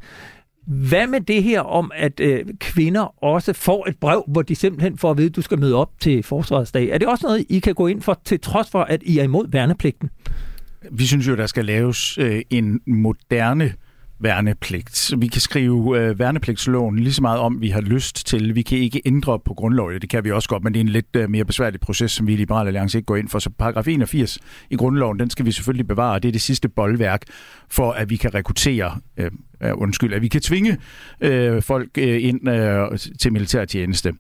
Hvad 0.67 1.07
med 1.07 1.21
det 1.21 1.43
her 1.43 1.61
om, 1.61 1.91
at 1.95 2.21
øh, 2.21 2.45
kvinder 2.61 3.25
også 3.25 3.53
får 3.53 3.89
et 3.89 3.97
brev, 4.01 4.25
hvor 4.29 4.43
de 4.43 4.55
simpelthen 4.55 4.99
får 4.99 5.11
at 5.11 5.17
vide, 5.19 5.27
at 5.27 5.37
du 5.37 5.43
skal 5.43 5.59
møde 5.59 5.75
op 5.75 5.91
til 6.01 6.23
forsvarsdag? 6.23 6.89
Er 6.89 6.99
det 6.99 7.09
også 7.09 7.27
noget, 7.27 7.47
I 7.49 7.59
kan 7.59 7.75
gå 7.75 7.87
ind 7.87 8.03
for, 8.03 8.21
til 8.25 8.41
trods 8.41 8.71
for, 8.71 8.83
at 8.83 9.03
I 9.03 9.19
er 9.19 9.23
imod 9.23 9.47
værnepligten? 9.51 10.11
Vi 10.91 11.07
synes 11.07 11.29
jo, 11.29 11.37
der 11.37 11.47
skal 11.47 11.65
laves 11.65 12.19
øh, 12.19 12.43
en 12.51 12.81
moderne 12.87 13.73
værnepligt. 14.23 15.13
Vi 15.19 15.27
kan 15.27 15.41
skrive 15.41 15.99
øh, 15.99 16.19
værnepligtsloven 16.19 16.99
lige 16.99 17.13
så 17.13 17.23
meget 17.23 17.41
om, 17.41 17.61
vi 17.61 17.69
har 17.69 17.81
lyst 17.81 18.27
til. 18.27 18.55
Vi 18.55 18.63
kan 18.63 18.79
ikke 18.79 19.03
ændre 19.05 19.39
på 19.39 19.55
grundloven. 19.55 20.01
Det 20.01 20.11
kan 20.11 20.25
vi 20.25 20.31
også 20.31 20.49
godt, 20.49 20.65
men 20.65 20.75
det 20.75 20.81
er 20.81 20.85
en 20.85 20.89
lidt 20.89 21.17
øh, 21.17 21.31
mere 21.31 21.45
besværlig 21.45 21.81
proces, 21.81 22.13
som 22.13 22.27
vi 22.27 22.33
i 22.33 22.37
Liberale 22.37 22.67
Alliance 22.67 22.99
ikke 22.99 23.07
går 23.07 23.17
ind 23.17 23.29
for. 23.29 23.39
Så 23.39 23.51
paragraf 23.51 23.89
81 23.89 24.39
i 24.71 24.77
grundloven, 24.77 25.19
den 25.19 25.31
skal 25.31 25.47
vi 25.47 25.53
selvfølgelig 25.53 25.87
bevare. 25.87 26.19
Det 26.19 26.29
er 26.29 26.33
det 26.33 26.43
sidste 26.43 26.69
boldværk 26.69 27.23
for, 27.73 27.93
at 27.93 28.11
vi 28.11 28.17
kan 28.17 28.35
rekruttere 28.35 28.99
øh, 29.17 29.31
øh, 29.63 29.73
undskyld, 29.75 30.15
at 30.15 30.23
vi 30.23 30.29
kan 30.29 30.41
tvinge 30.41 30.79
øh, 31.21 31.63
folk 31.63 31.89
øh, 31.99 32.25
ind 32.25 32.49
øh, 32.49 32.99
til 33.21 33.33
militærtjeneste. 33.33 34.13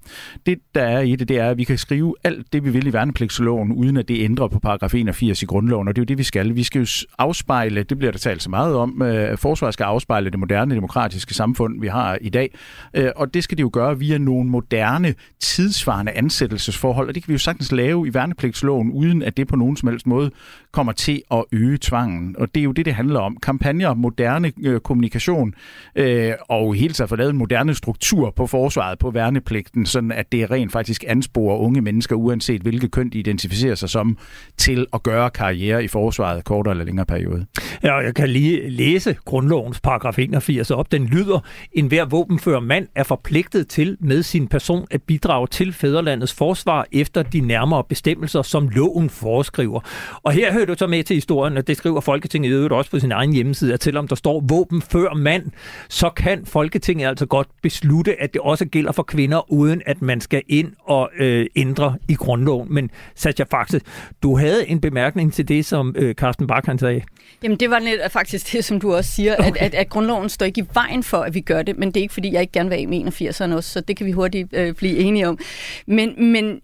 Det, 0.46 0.58
der 0.74 0.82
er 0.82 1.00
i 1.00 1.16
det, 1.16 1.28
det 1.28 1.38
er, 1.38 1.50
at 1.50 1.58
vi 1.58 1.64
kan 1.64 1.78
skrive 1.78 2.14
alt 2.24 2.52
det, 2.52 2.64
vi 2.64 2.70
vil 2.70 2.86
i 2.86 2.92
værnepligtsloven, 2.92 3.72
uden 3.72 3.96
at 3.96 4.08
det 4.08 4.24
ændrer 4.24 4.48
på 4.48 4.58
paragraf 4.58 4.94
81 4.94 5.42
i 5.42 5.46
grundloven, 5.46 5.88
og 5.88 5.96
det 5.96 6.00
er 6.00 6.04
jo 6.04 6.06
det, 6.06 6.18
vi 6.18 6.22
skal. 6.22 6.56
Vi 6.56 6.62
skal 6.62 6.78
jo 6.78 7.06
afspejle, 7.18 7.82
det 7.82 7.98
bliver 7.98 8.12
der 8.12 8.18
talt 8.18 8.42
så 8.42 8.50
meget 8.50 8.76
om, 8.76 9.02
øh, 9.02 9.38
forsvaret 9.38 9.74
skal 9.74 9.84
afspejle 9.84 10.30
det 10.30 10.38
moderne 10.38 10.74
demokratiske 10.74 11.34
samfund, 11.34 11.80
vi 11.80 11.86
har 11.86 12.18
i 12.20 12.28
dag, 12.28 12.54
øh, 12.94 13.10
og 13.16 13.34
det 13.34 13.44
skal 13.44 13.58
det 13.58 13.62
jo 13.62 13.70
gøre 13.72 13.98
via 13.98 14.18
nogle 14.18 14.50
moderne, 14.50 15.14
tidsvarende 15.40 16.12
ansættelsesforhold, 16.12 17.08
og 17.08 17.14
det 17.14 17.22
kan 17.22 17.28
vi 17.28 17.34
jo 17.34 17.38
sagtens 17.38 17.72
lave 17.72 18.08
i 18.08 18.14
værnepligtsloven, 18.14 18.90
uden 18.90 19.22
at 19.22 19.36
det 19.36 19.48
på 19.48 19.56
nogen 19.56 19.76
som 19.76 19.88
helst 19.88 20.06
måde 20.06 20.30
kommer 20.72 20.92
til 20.92 21.22
at 21.30 21.44
øge 21.52 21.78
tvangen. 21.80 22.36
Og 22.38 22.54
det 22.54 22.60
er 22.60 22.64
jo 22.64 22.72
det, 22.72 22.84
det 22.84 22.94
handler 22.94 23.20
om. 23.20 23.36
Kampagner, 23.42 23.94
moderne 23.94 24.52
øh, 24.62 24.80
kommunikation, 24.80 25.54
øh, 25.96 26.32
og 26.48 26.74
helt 26.74 26.96
taget 26.96 27.08
få 27.08 27.16
lavet 27.16 27.30
en 27.30 27.36
moderne 27.36 27.74
struktur 27.74 28.30
på 28.30 28.46
forsvaret, 28.46 28.98
på 28.98 29.10
værnepligten, 29.10 29.86
sådan 29.86 30.12
at 30.12 30.32
det 30.32 30.50
rent 30.50 30.72
faktisk 30.72 31.04
ansporer 31.08 31.58
unge 31.58 31.80
mennesker, 31.80 32.16
uanset 32.16 32.62
hvilket 32.62 32.90
køn 32.90 33.10
de 33.10 33.18
identificerer 33.18 33.74
sig 33.74 33.90
som, 33.90 34.18
til 34.56 34.86
at 34.92 35.02
gøre 35.02 35.30
karriere 35.30 35.84
i 35.84 35.88
forsvaret 35.88 36.44
kortere 36.44 36.72
eller 36.72 36.84
længere 36.84 37.06
periode. 37.06 37.46
Ja, 37.82 37.94
jeg 37.94 38.14
kan 38.14 38.28
lige 38.28 38.70
læse 38.70 39.16
grundlovens 39.24 39.80
paragraf 39.80 40.18
81 40.18 40.70
op. 40.70 40.92
Den 40.92 41.06
lyder, 41.06 41.40
en 41.72 41.86
hver 41.86 42.04
våbenfører 42.04 42.60
mand 42.60 42.88
er 42.94 43.02
forpligtet 43.02 43.68
til 43.68 43.96
med 44.00 44.22
sin 44.22 44.48
person 44.48 44.86
at 44.90 45.02
bidrage 45.02 45.46
til 45.46 45.72
fædrelandets 45.72 46.34
forsvar 46.34 46.86
efter 46.92 47.22
de 47.22 47.40
nærmere 47.40 47.84
bestemmelser, 47.84 48.42
som 48.42 48.68
loven 48.68 49.10
foreskriver. 49.10 49.80
Og 50.22 50.32
her 50.32 50.52
hører 50.52 50.66
du 50.66 50.74
så 50.78 50.86
med 50.86 51.04
til 51.04 51.16
historien, 51.16 51.56
at 51.56 51.66
det 51.66 51.76
skriver 51.76 52.00
Folketinget 52.00 52.50
i 52.50 52.52
øvrigt 52.52 52.72
også 52.72 52.90
på 52.90 52.98
sin 52.98 53.12
egen 53.12 53.31
hjemmeside, 53.32 53.74
at 53.74 53.82
selvom 53.82 54.08
der 54.08 54.16
står 54.16 54.44
våben 54.48 54.82
før 54.82 55.14
mand, 55.14 55.44
så 55.88 56.10
kan 56.10 56.46
Folketinget 56.46 57.08
altså 57.08 57.26
godt 57.26 57.48
beslutte, 57.62 58.22
at 58.22 58.32
det 58.32 58.40
også 58.40 58.64
gælder 58.64 58.92
for 58.92 59.02
kvinder, 59.02 59.52
uden 59.52 59.82
at 59.86 60.02
man 60.02 60.20
skal 60.20 60.42
ind 60.48 60.72
og 60.84 61.10
øh, 61.18 61.46
ændre 61.56 61.96
i 62.08 62.14
grundloven. 62.14 62.74
Men 62.74 62.90
Satya 63.14 63.44
Faxe, 63.50 63.80
du 64.22 64.36
havde 64.36 64.68
en 64.68 64.80
bemærkning 64.80 65.32
til 65.32 65.48
det, 65.48 65.66
som 65.66 65.94
øh, 65.98 66.14
Carsten 66.14 66.46
Bach 66.46 66.68
sagde. 66.78 67.02
Jamen 67.42 67.60
det 67.60 67.70
var 67.70 67.78
net 67.78 68.00
faktisk 68.10 68.52
det, 68.52 68.64
som 68.64 68.80
du 68.80 68.94
også 68.94 69.10
siger, 69.10 69.36
okay. 69.38 69.48
at, 69.48 69.56
at, 69.56 69.74
at 69.74 69.88
grundloven 69.88 70.28
står 70.28 70.46
ikke 70.46 70.60
i 70.60 70.64
vejen 70.74 71.02
for, 71.02 71.18
at 71.18 71.34
vi 71.34 71.40
gør 71.40 71.62
det, 71.62 71.78
men 71.78 71.88
det 71.88 71.96
er 71.96 72.02
ikke 72.02 72.14
fordi, 72.14 72.32
jeg 72.32 72.40
ikke 72.40 72.52
gerne 72.52 72.68
vil 72.68 72.76
af 72.76 73.10
81'erne 73.10 73.54
også, 73.54 73.70
så 73.70 73.80
det 73.80 73.96
kan 73.96 74.06
vi 74.06 74.12
hurtigt 74.12 74.48
øh, 74.52 74.74
blive 74.74 74.98
enige 74.98 75.28
om. 75.28 75.38
Men, 75.86 76.30
men 76.32 76.60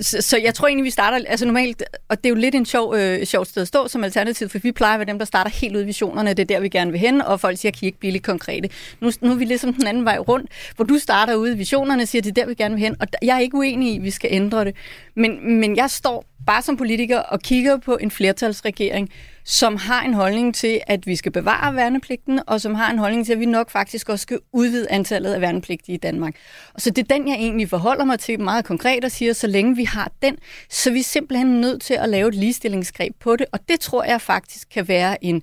så, 0.00 0.22
så 0.22 0.38
jeg 0.38 0.54
tror 0.54 0.68
egentlig, 0.68 0.84
vi 0.84 0.90
starter, 0.90 1.18
altså 1.26 1.46
normalt, 1.46 1.82
og 2.08 2.16
det 2.16 2.26
er 2.26 2.28
jo 2.28 2.34
lidt 2.34 2.54
en 2.54 2.66
sjov, 2.66 2.94
øh, 2.96 3.24
sjovt 3.24 3.48
sted 3.48 3.62
at 3.62 3.68
stå 3.68 3.88
som 3.88 4.04
alternativ, 4.04 4.48
for 4.48 4.58
vi 4.58 4.72
plejer 4.72 4.94
at 4.94 5.00
være 5.00 5.08
dem, 5.08 5.18
der 5.18 5.26
starter 5.26 5.50
helt 5.50 5.76
ud 5.76 5.86
i 5.86 5.92
ambitionerne, 6.04 6.34
det 6.34 6.42
er 6.42 6.54
der, 6.54 6.60
vi 6.60 6.68
gerne 6.68 6.90
vil 6.90 7.00
hen, 7.00 7.20
og 7.20 7.40
folk 7.40 7.58
siger, 7.58 7.72
kan 7.72 7.80
I 7.82 7.86
ikke 7.86 7.98
blive 7.98 8.12
lidt 8.12 8.22
konkrete? 8.22 8.68
Nu, 9.00 9.10
nu 9.20 9.30
er 9.30 9.34
vi 9.34 9.44
ligesom 9.44 9.74
den 9.74 9.86
anden 9.86 10.04
vej 10.04 10.18
rundt, 10.18 10.50
hvor 10.76 10.84
du 10.84 10.98
starter 10.98 11.34
ude 11.34 11.52
i 11.52 11.56
visionerne 11.56 12.06
siger, 12.06 12.22
det 12.22 12.30
er 12.30 12.34
der, 12.34 12.46
vi 12.46 12.54
gerne 12.54 12.74
vil 12.74 12.84
hen, 12.84 12.96
og 13.00 13.06
jeg 13.22 13.36
er 13.36 13.40
ikke 13.40 13.56
uenig 13.56 13.92
i, 13.92 13.96
at 13.96 14.02
vi 14.02 14.10
skal 14.10 14.30
ændre 14.32 14.64
det. 14.64 14.74
Men, 15.14 15.60
men 15.60 15.76
jeg 15.76 15.90
står 15.90 16.24
bare 16.46 16.62
som 16.62 16.76
politiker 16.76 17.18
og 17.18 17.40
kigger 17.40 17.76
på 17.76 17.96
en 18.00 18.10
flertalsregering, 18.10 19.10
som 19.44 19.76
har 19.76 20.02
en 20.02 20.14
holdning 20.14 20.54
til, 20.54 20.80
at 20.86 21.06
vi 21.06 21.16
skal 21.16 21.32
bevare 21.32 21.74
værnepligten, 21.74 22.40
og 22.46 22.60
som 22.60 22.74
har 22.74 22.90
en 22.90 22.98
holdning 22.98 23.26
til, 23.26 23.32
at 23.32 23.40
vi 23.40 23.46
nok 23.46 23.70
faktisk 23.70 24.08
også 24.08 24.22
skal 24.22 24.38
udvide 24.52 24.90
antallet 24.90 25.32
af 25.32 25.40
værnepligtige 25.40 25.94
i 25.94 25.98
Danmark. 25.98 26.34
Og 26.74 26.80
så 26.80 26.90
det 26.90 27.10
er 27.10 27.14
den, 27.16 27.28
jeg 27.28 27.36
egentlig 27.36 27.68
forholder 27.68 28.04
mig 28.04 28.18
til 28.18 28.40
meget 28.40 28.64
konkret 28.64 29.04
og 29.04 29.10
siger, 29.10 29.32
så 29.32 29.46
længe 29.46 29.76
vi 29.76 29.84
har 29.84 30.10
den, 30.22 30.36
så 30.70 30.90
er 30.90 30.94
vi 30.94 31.02
simpelthen 31.02 31.60
nødt 31.60 31.82
til 31.82 31.94
at 31.94 32.08
lave 32.08 32.28
et 32.28 32.34
ligestillingsgreb 32.34 33.12
på 33.20 33.36
det, 33.36 33.46
og 33.52 33.58
det 33.68 33.80
tror 33.80 34.04
jeg 34.04 34.20
faktisk 34.20 34.68
kan 34.74 34.88
være 34.88 35.24
en 35.24 35.42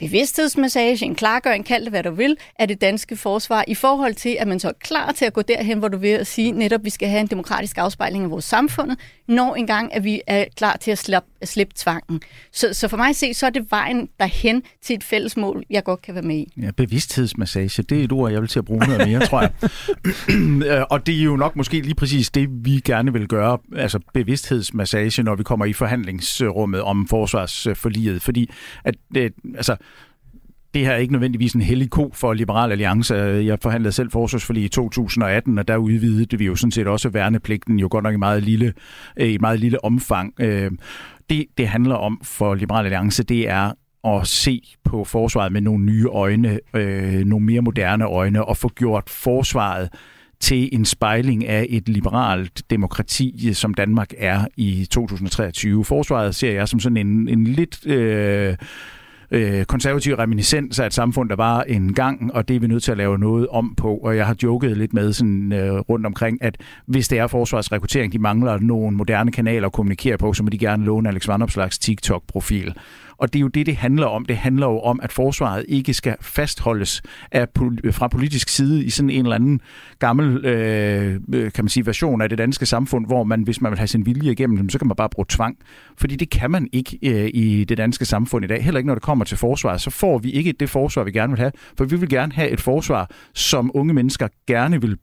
bevidsthedsmassage, 0.00 1.04
en 1.04 1.14
klargøring, 1.14 1.64
kald 1.64 1.82
det 1.82 1.92
hvad 1.92 2.02
du 2.02 2.10
vil, 2.10 2.36
af 2.58 2.68
det 2.68 2.80
danske 2.80 3.16
forsvar, 3.16 3.64
i 3.68 3.74
forhold 3.74 4.14
til, 4.14 4.36
at 4.40 4.48
man 4.48 4.60
så 4.60 4.68
er 4.68 4.72
klar 4.72 5.12
til 5.12 5.24
at 5.24 5.32
gå 5.32 5.42
derhen, 5.42 5.78
hvor 5.78 5.88
du 5.88 5.98
vil 5.98 6.08
at 6.08 6.26
sige, 6.26 6.52
netop, 6.52 6.84
vi 6.84 6.90
skal 6.90 7.08
have 7.08 7.20
en 7.20 7.26
demokratisk 7.26 7.78
afspejling 7.78 8.24
af 8.24 8.30
vores 8.30 8.44
samfund, 8.44 8.90
når 9.28 9.54
engang, 9.54 9.94
at 9.94 10.04
vi 10.04 10.22
er 10.26 10.44
klar 10.56 10.76
til 10.76 10.90
at 10.90 10.98
slappe 10.98 11.29
slippe 11.44 11.74
tvangen. 11.76 12.20
Så, 12.52 12.74
så 12.74 12.88
for 12.88 12.96
mig 12.96 13.08
at 13.08 13.16
se, 13.16 13.34
så 13.34 13.46
er 13.46 13.50
det 13.50 13.66
vejen 13.70 14.08
derhen 14.20 14.62
til 14.82 14.94
et 14.94 15.04
fælles 15.04 15.36
mål, 15.36 15.64
jeg 15.70 15.84
godt 15.84 16.02
kan 16.02 16.14
være 16.14 16.22
med 16.22 16.36
i. 16.36 16.52
Ja, 16.62 16.70
bevidsthedsmassage, 16.76 17.82
det 17.82 18.00
er 18.00 18.04
et 18.04 18.12
ord, 18.12 18.32
jeg 18.32 18.40
vil 18.40 18.48
til 18.48 18.58
at 18.58 18.64
bruge 18.64 18.86
noget 18.86 19.08
mere, 19.08 19.26
tror 19.26 19.40
jeg. 19.40 19.52
og 20.92 21.06
det 21.06 21.20
er 21.20 21.22
jo 21.22 21.36
nok 21.36 21.56
måske 21.56 21.80
lige 21.80 21.94
præcis 21.94 22.30
det, 22.30 22.48
vi 22.64 22.80
gerne 22.84 23.12
vil 23.12 23.28
gøre, 23.28 23.58
altså 23.76 23.98
bevidsthedsmassage, 24.14 25.22
når 25.22 25.34
vi 25.34 25.42
kommer 25.42 25.64
i 25.64 25.72
forhandlingsrummet 25.72 26.82
om 26.82 27.08
forsvarsforliget, 27.08 28.22
fordi 28.22 28.50
at, 28.84 28.94
altså, 29.56 29.76
det 30.74 30.86
her 30.86 30.92
er 30.92 30.96
ikke 30.96 31.12
nødvendigvis 31.12 31.52
en 31.52 31.60
hellig 31.60 31.90
ko 31.90 32.10
for 32.14 32.32
Liberal 32.32 32.72
Alliance. 32.72 33.14
Øh, 33.14 33.46
jeg 33.46 33.58
forhandlede 33.62 33.92
selv 33.92 34.10
forsvarsforlig 34.10 34.64
i 34.64 34.68
2018, 34.68 35.58
og 35.58 35.68
der 35.68 35.76
udvidede 35.76 36.38
vi 36.38 36.46
jo 36.46 36.56
sådan 36.56 36.70
set 36.70 36.86
også 36.86 37.08
værnepligten, 37.08 37.78
jo 37.78 37.88
godt 37.90 38.04
nok 38.04 38.14
i 38.14 38.16
meget 38.16 38.42
lille, 38.42 38.72
øh, 39.16 39.32
i 39.32 39.38
meget 39.38 39.60
lille 39.60 39.84
omfang. 39.84 40.34
Øh, 40.40 40.70
det, 41.30 41.46
det 41.58 41.68
handler 41.68 41.94
om 41.94 42.20
for 42.24 42.54
Liberal 42.54 42.84
Alliance, 42.84 43.22
det 43.22 43.48
er 43.48 43.72
at 44.04 44.26
se 44.26 44.62
på 44.84 45.04
forsvaret 45.04 45.52
med 45.52 45.60
nogle 45.60 45.84
nye 45.84 46.06
øjne, 46.06 46.58
øh, 46.74 47.24
nogle 47.24 47.46
mere 47.46 47.60
moderne 47.60 48.04
øjne, 48.04 48.44
og 48.44 48.56
få 48.56 48.68
gjort 48.68 49.10
forsvaret 49.10 49.88
til 50.40 50.68
en 50.72 50.84
spejling 50.84 51.46
af 51.46 51.66
et 51.68 51.88
liberalt 51.88 52.62
demokrati, 52.70 53.52
som 53.54 53.74
Danmark 53.74 54.12
er 54.18 54.44
i 54.56 54.86
2023. 54.90 55.84
Forsvaret 55.84 56.34
ser 56.34 56.52
jeg 56.52 56.68
som 56.68 56.80
sådan 56.80 56.96
en, 56.96 57.28
en 57.28 57.44
lidt... 57.44 57.86
Øh, 57.86 58.56
øh, 59.30 59.64
konservativ 59.64 60.14
reminiscens 60.14 60.78
af 60.78 60.86
et 60.86 60.94
samfund, 60.94 61.28
der 61.28 61.36
var 61.36 61.62
en 61.62 61.94
gang, 61.94 62.34
og 62.34 62.48
det 62.48 62.56
er 62.56 62.60
vi 62.60 62.66
nødt 62.66 62.82
til 62.82 62.92
at 62.92 62.98
lave 62.98 63.18
noget 63.18 63.48
om 63.48 63.74
på. 63.74 63.96
Og 63.96 64.16
jeg 64.16 64.26
har 64.26 64.36
joket 64.42 64.76
lidt 64.76 64.94
med 64.94 65.12
sådan, 65.12 65.52
øh, 65.52 65.72
rundt 65.78 66.06
omkring, 66.06 66.42
at 66.42 66.56
hvis 66.86 67.08
det 67.08 67.18
er 67.18 67.26
forsvarsrekruttering, 67.26 68.12
de 68.12 68.18
mangler 68.18 68.58
nogle 68.58 68.96
moderne 68.96 69.32
kanaler 69.32 69.66
at 69.66 69.72
kommunikere 69.72 70.18
på, 70.18 70.32
så 70.32 70.42
må 70.42 70.48
de 70.48 70.58
gerne 70.58 70.84
låne 70.84 71.08
Alex 71.08 71.28
Vandopslags 71.28 71.78
TikTok-profil. 71.78 72.74
Og 73.20 73.32
det 73.32 73.38
er 73.38 73.40
jo 73.40 73.48
det, 73.48 73.66
det 73.66 73.76
handler 73.76 74.06
om. 74.06 74.24
Det 74.24 74.36
handler 74.36 74.66
jo 74.66 74.80
om, 74.80 75.00
at 75.02 75.12
forsvaret 75.12 75.64
ikke 75.68 75.94
skal 75.94 76.16
fastholdes 76.20 77.02
af, 77.32 77.48
fra 77.90 78.08
politisk 78.08 78.48
side 78.48 78.84
i 78.84 78.90
sådan 78.90 79.10
en 79.10 79.24
eller 79.24 79.34
anden 79.34 79.60
gammel 79.98 80.44
øh, 80.44 81.20
øh, 81.34 81.52
kan 81.52 81.64
man 81.64 81.68
sige, 81.68 81.86
version 81.86 82.20
af 82.20 82.28
det 82.28 82.38
danske 82.38 82.66
samfund, 82.66 83.06
hvor 83.06 83.24
man, 83.24 83.42
hvis 83.42 83.60
man 83.60 83.70
vil 83.70 83.78
have 83.78 83.88
sin 83.88 84.06
vilje 84.06 84.32
igennem, 84.32 84.70
så 84.70 84.78
kan 84.78 84.88
man 84.88 84.96
bare 84.96 85.08
bruge 85.08 85.26
tvang. 85.28 85.56
Fordi 85.98 86.16
det 86.16 86.30
kan 86.30 86.50
man 86.50 86.68
ikke 86.72 86.98
øh, 87.02 87.30
i 87.34 87.64
det 87.64 87.78
danske 87.78 88.04
samfund 88.04 88.44
i 88.44 88.48
dag. 88.48 88.64
Heller 88.64 88.78
ikke 88.78 88.86
når 88.86 88.94
det 88.94 89.02
kommer 89.02 89.24
til 89.24 89.38
forsvaret. 89.38 89.80
Så 89.80 89.90
får 89.90 90.18
vi 90.18 90.30
ikke 90.30 90.52
det 90.52 90.70
forsvar, 90.70 91.04
vi 91.04 91.12
gerne 91.12 91.32
vil 91.32 91.38
have. 91.38 91.52
For 91.78 91.84
vi 91.84 91.96
vil 91.96 92.08
gerne 92.08 92.32
have 92.32 92.50
et 92.50 92.60
forsvar, 92.60 93.10
som 93.34 93.70
unge 93.74 93.94
mennesker 93.94 94.28
gerne 94.46 94.80
vil 94.80 94.96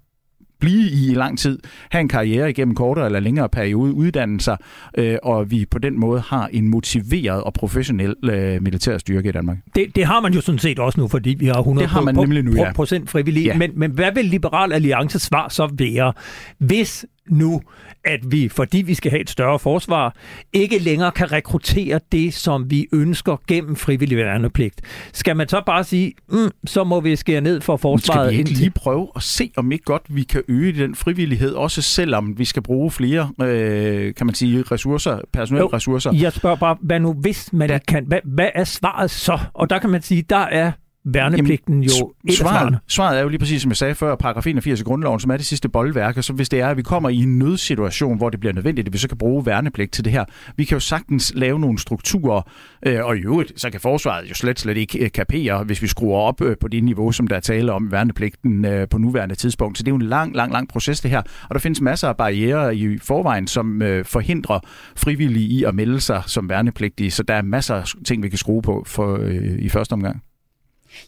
blive 0.60 0.90
i 0.90 1.12
i 1.12 1.14
lang 1.14 1.40
tid, 1.40 1.60
have 1.92 2.02
en 2.02 2.08
karriere 2.08 2.50
igennem 2.50 2.76
kortere 2.76 3.06
eller 3.06 3.20
længere 3.20 3.50
periode, 3.50 3.94
uddanne 3.94 4.42
sig, 4.42 4.58
øh, 4.98 5.18
og 5.24 5.52
vi 5.52 5.66
på 5.72 5.80
den 5.80 6.00
måde 6.00 6.22
har 6.22 6.50
en 6.54 6.70
motiveret 6.70 7.44
og 7.44 7.54
professionel 7.54 8.16
øh, 8.24 8.64
militær 8.64 8.98
styrke 8.98 9.30
i 9.30 9.32
Danmark. 9.32 9.58
Det, 9.76 9.96
det 9.96 10.06
har 10.06 10.22
man 10.22 10.34
jo 10.34 10.42
sådan 10.42 10.60
set 10.60 10.80
også 10.80 11.00
nu, 11.00 11.08
fordi 11.08 11.36
vi 11.40 11.46
har 11.46 11.60
100 11.60 11.84
det 11.84 11.92
har 11.92 12.02
man 12.02 12.16
nemlig 12.16 12.44
nu, 12.44 12.56
ja. 12.56 12.74
procent 12.74 13.10
frivillige. 13.10 13.46
Ja. 13.46 13.58
Men, 13.58 13.72
men 13.76 13.92
hvad 13.92 14.12
vil 14.12 14.26
Liberal 14.26 14.74
Alliances 14.74 15.22
svar 15.22 15.50
så 15.50 15.70
være, 15.74 16.14
hvis 16.58 17.06
nu, 17.30 17.62
at 18.04 18.32
vi, 18.32 18.50
fordi 18.50 18.82
vi 18.82 18.94
skal 18.94 19.12
have 19.12 19.22
et 19.22 19.30
større 19.30 19.60
forsvar, 19.60 20.16
ikke 20.54 20.80
længere 20.80 21.12
kan 21.12 21.32
rekruttere 21.32 22.00
det, 22.12 22.34
som 22.34 22.72
vi 22.72 22.88
ønsker 22.94 23.42
gennem 23.48 23.76
frivillig 23.76 24.18
værnepligt. 24.18 24.82
Skal 25.14 25.36
man 25.36 25.48
så 25.48 25.62
bare 25.66 25.84
sige, 25.84 26.14
mm, 26.30 26.50
så 26.66 26.84
må 26.84 27.00
vi 27.00 27.16
skære 27.16 27.42
ned 27.42 27.62
for 27.62 27.78
forsvaret? 27.78 28.28
Skal 28.28 28.34
vi 28.34 28.38
ikke 28.38 28.52
lige 28.52 28.72
prøve 28.72 29.08
at 29.16 29.24
se, 29.24 29.52
om 29.58 29.72
ikke 29.72 29.84
godt 29.84 30.04
vi 30.10 30.24
kan 30.24 30.42
øge 30.48 30.74
den 30.74 30.96
frivillighed, 30.96 31.52
også 31.52 31.82
selvom 31.82 32.40
vi 32.40 32.46
skal 32.46 32.64
bruge 32.64 32.92
flere, 32.92 33.32
øh, 33.42 34.14
kan 34.14 34.26
man 34.26 34.36
sige, 34.36 34.64
ressourcer, 34.72 35.20
personelle 35.34 35.74
ressourcer? 35.74 36.14
Jeg 36.14 36.34
spørger 36.34 36.56
bare, 36.56 36.78
hvad 36.82 37.00
nu 37.00 37.14
hvis 37.14 37.54
man 37.54 37.74
ikke 37.74 37.86
kan? 37.86 38.06
Hvad, 38.08 38.20
hvad 38.24 38.50
er 38.56 38.64
svaret 38.64 39.12
så? 39.12 39.40
Og 39.54 39.70
der 39.70 39.80
kan 39.80 39.90
man 39.90 40.02
sige, 40.02 40.22
der 40.22 40.38
er 40.38 40.72
værnepligten 41.14 41.84
jo 41.84 42.14
et 42.28 42.34
svaret, 42.34 42.78
svaret 42.88 43.18
er 43.18 43.22
jo 43.22 43.30
lige 43.30 43.40
præcis, 43.40 43.62
som 43.62 43.72
jeg 43.72 43.78
sagde 43.78 43.96
før, 43.96 44.16
paragraf 44.16 44.48
81 44.48 44.82
i 44.82 44.84
grundloven, 44.84 45.20
som 45.20 45.32
er 45.32 45.38
det 45.38 45.46
sidste 45.46 45.70
boldværk, 45.70 46.18
og 46.18 46.24
så 46.24 46.34
hvis 46.34 46.50
det 46.50 46.60
er, 46.60 46.68
at 46.68 46.78
vi 46.78 46.82
kommer 46.82 47.10
i 47.10 47.18
en 47.18 47.40
nødsituation, 47.40 48.18
hvor 48.18 48.30
det 48.30 48.40
bliver 48.40 48.54
nødvendigt, 48.54 48.88
at 48.88 48.94
vi 48.94 48.98
så 48.98 49.08
kan 49.08 49.18
bruge 49.18 49.46
værnepligt 49.46 49.94
til 49.94 50.06
det 50.06 50.14
her, 50.14 50.26
vi 50.56 50.64
kan 50.64 50.76
jo 50.76 50.80
sagtens 50.80 51.34
lave 51.36 51.60
nogle 51.60 51.80
strukturer, 51.80 52.42
øh, 52.86 53.06
og 53.06 53.18
i 53.18 53.20
øvrigt, 53.20 53.62
så 53.62 53.70
kan 53.70 53.80
forsvaret 53.80 54.30
jo 54.30 54.36
slet 54.36 54.60
slet 54.60 54.78
ikke 54.78 55.00
øh, 55.00 55.12
kapere, 55.12 55.64
hvis 55.64 55.82
vi 55.82 55.88
skruer 55.88 56.20
op 56.20 56.42
øh, 56.42 56.58
på 56.62 56.68
det 56.68 56.84
niveau, 56.84 57.12
som 57.12 57.28
der 57.28 57.36
er 57.36 57.40
tale 57.40 57.74
om 57.74 57.92
værnepligten 57.92 58.66
øh, 58.66 58.88
på 58.90 58.98
nuværende 58.98 59.36
tidspunkt. 59.36 59.78
Så 59.78 59.84
det 59.84 59.88
er 59.88 59.94
jo 59.94 59.96
en 59.96 60.02
lang, 60.02 60.36
lang, 60.36 60.52
lang 60.52 60.70
proces 60.70 61.02
det 61.02 61.12
her, 61.12 61.22
og 61.50 61.56
der 61.56 61.60
findes 61.60 61.82
masser 61.82 62.08
af 62.08 62.18
barriere 62.18 62.76
i 62.76 62.98
forvejen, 62.98 63.48
som 63.48 63.82
øh, 63.82 64.06
forhindrer 64.06 64.60
frivillige 64.96 65.48
i 65.48 65.64
at 65.64 65.76
melde 65.76 66.00
sig 66.00 66.24
som 66.26 66.50
værnepligtige, 66.50 67.12
så 67.12 67.24
der 67.24 67.34
er 67.34 67.42
masser 67.42 67.76
af 67.76 67.86
ting, 68.06 68.24
vi 68.24 68.30
kan 68.30 68.38
skrue 68.38 68.62
på 68.62 68.84
for, 68.88 69.18
øh, 69.22 69.60
i 69.60 69.70
første 69.70 69.94
omgang. 69.94 70.27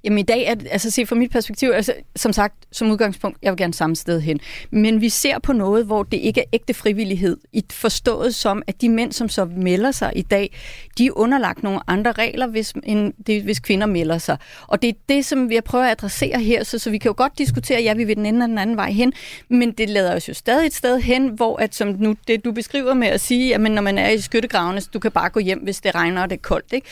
Jamen 0.03 0.19
i 0.19 0.23
dag, 0.23 0.45
er, 0.45 0.55
altså 0.71 0.91
se 0.91 1.05
fra 1.05 1.15
mit 1.15 1.31
perspektiv, 1.31 1.71
altså, 1.73 1.93
som 2.15 2.33
sagt, 2.33 2.55
som 2.71 2.91
udgangspunkt, 2.91 3.37
jeg 3.41 3.51
vil 3.51 3.57
gerne 3.57 3.73
samme 3.73 3.95
sted 3.95 4.21
hen. 4.21 4.39
Men 4.71 5.01
vi 5.01 5.09
ser 5.09 5.39
på 5.39 5.53
noget, 5.53 5.85
hvor 5.85 6.03
det 6.03 6.17
ikke 6.17 6.41
er 6.41 6.45
ægte 6.53 6.73
frivillighed, 6.73 7.37
i 7.53 7.65
forstået 7.71 8.35
som, 8.35 8.63
at 8.67 8.81
de 8.81 8.89
mænd, 8.89 9.11
som 9.11 9.29
så 9.29 9.45
melder 9.45 9.91
sig 9.91 10.11
i 10.15 10.21
dag, 10.21 10.57
de 10.97 11.05
er 11.05 11.11
underlagt 11.17 11.63
nogle 11.63 11.79
andre 11.87 12.11
regler, 12.11 12.47
hvis, 12.47 12.73
end 12.83 13.13
det, 13.27 13.43
hvis 13.43 13.59
kvinder 13.59 13.87
melder 13.87 14.17
sig. 14.17 14.37
Og 14.67 14.81
det 14.81 14.87
er 14.87 14.93
det, 15.09 15.25
som 15.25 15.49
vi 15.49 15.59
prøver 15.65 15.85
at 15.85 15.91
adressere 15.91 16.39
her, 16.39 16.63
så, 16.63 16.79
så 16.79 16.89
vi 16.89 16.97
kan 16.97 17.09
jo 17.09 17.13
godt 17.17 17.37
diskutere, 17.37 17.81
ja, 17.81 17.93
vi 17.93 18.03
vil 18.03 18.15
den 18.15 18.25
ene 18.25 18.37
eller 18.37 18.47
den 18.47 18.57
anden 18.57 18.77
vej 18.77 18.91
hen, 18.91 19.13
men 19.49 19.71
det 19.71 19.89
lader 19.89 20.15
os 20.15 20.29
jo 20.29 20.33
stadig 20.33 20.65
et 20.67 20.73
sted 20.73 20.99
hen, 20.99 21.27
hvor 21.27 21.57
at, 21.57 21.75
som 21.75 21.87
nu, 21.87 22.15
det 22.27 22.45
du 22.45 22.51
beskriver 22.51 22.93
med 22.93 23.07
at 23.07 23.21
sige, 23.21 23.55
at 23.55 23.61
når 23.61 23.81
man 23.81 23.97
er 23.97 24.09
i 24.09 24.17
skyttegravene, 24.17 24.81
du 24.93 24.99
kan 24.99 25.11
bare 25.11 25.29
gå 25.29 25.39
hjem, 25.39 25.59
hvis 25.59 25.81
det 25.81 25.95
regner 25.95 26.21
og 26.21 26.29
det 26.29 26.35
er 26.35 26.41
koldt, 26.41 26.73
ikke? 26.73 26.87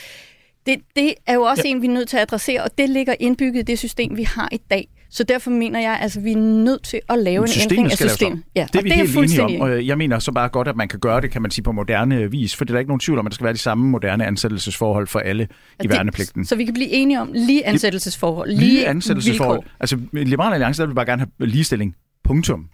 Det, 0.68 0.80
det 0.96 1.14
er 1.26 1.34
jo 1.34 1.42
også 1.42 1.62
ja. 1.64 1.70
en, 1.70 1.82
vi 1.82 1.86
er 1.86 1.90
nødt 1.90 2.08
til 2.08 2.16
at 2.16 2.22
adressere, 2.22 2.62
og 2.62 2.70
det 2.78 2.90
ligger 2.90 3.14
indbygget 3.20 3.60
i 3.60 3.62
det 3.62 3.78
system, 3.78 4.16
vi 4.16 4.22
har 4.22 4.48
i 4.52 4.60
dag. 4.70 4.88
Så 5.10 5.24
derfor 5.24 5.50
mener 5.50 5.80
jeg, 5.80 5.92
at 5.92 6.02
altså, 6.02 6.20
vi 6.20 6.32
er 6.32 6.36
nødt 6.36 6.82
til 6.82 7.00
at 7.08 7.18
lave 7.18 7.44
en 7.44 7.50
ændring 7.62 7.84
af 7.84 7.98
systemet. 7.98 8.42
Ja, 8.56 8.66
det 8.72 8.78
er 8.78 8.82
vi 8.82 8.88
det 8.88 8.96
helt 8.96 9.16
er 9.16 9.22
enige 9.22 9.42
om, 9.42 9.60
og 9.60 9.86
jeg 9.86 9.98
mener 9.98 10.18
så 10.18 10.32
bare 10.32 10.48
godt, 10.48 10.68
at 10.68 10.76
man 10.76 10.88
kan 10.88 11.00
gøre 11.00 11.20
det, 11.20 11.30
kan 11.30 11.42
man 11.42 11.50
sige, 11.50 11.62
på 11.62 11.72
moderne 11.72 12.30
vis, 12.30 12.56
for 12.56 12.64
det 12.64 12.70
er 12.70 12.74
der 12.74 12.78
ikke 12.78 12.88
nogen 12.88 13.00
tvivl 13.00 13.18
om, 13.18 13.26
at 13.26 13.30
der 13.30 13.34
skal 13.34 13.44
være 13.44 13.52
de 13.52 13.58
samme 13.58 13.90
moderne 13.90 14.26
ansættelsesforhold 14.26 15.06
for 15.06 15.18
alle 15.18 15.44
i 15.44 15.82
det, 15.82 15.90
værnepligten. 15.90 16.44
Så 16.44 16.56
vi 16.56 16.64
kan 16.64 16.74
blive 16.74 16.88
enige 16.88 17.20
om 17.20 17.30
lige 17.34 17.66
ansættelsesforhold, 17.66 18.48
lige, 18.48 18.60
lige 18.60 18.88
ansættelsesforhold. 18.88 19.58
Vilkår. 19.58 19.76
Altså, 19.80 19.98
Liberale 20.12 20.54
Alliance, 20.54 20.82
der 20.82 20.86
vil 20.86 20.94
bare 20.94 21.06
gerne 21.06 21.26
have 21.38 21.48
ligestilling. 21.48 21.94
Punktum. 22.24 22.68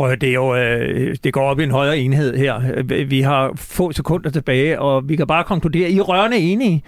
Prøv 0.00 0.16
det, 0.16 0.28
er 0.28 0.32
jo, 0.32 0.54
øh, 0.54 1.16
det 1.24 1.32
går 1.32 1.42
op 1.42 1.60
i 1.60 1.64
en 1.64 1.70
højere 1.70 1.98
enhed 1.98 2.36
her. 2.36 2.82
Vi 3.04 3.20
har 3.20 3.52
få 3.56 3.92
sekunder 3.92 4.30
tilbage, 4.30 4.80
og 4.80 5.08
vi 5.08 5.16
kan 5.16 5.26
bare 5.26 5.44
konkludere, 5.44 5.86
at 5.86 5.92
I 5.92 5.98
er 5.98 6.02
rørende 6.02 6.36
enige. 6.36 6.82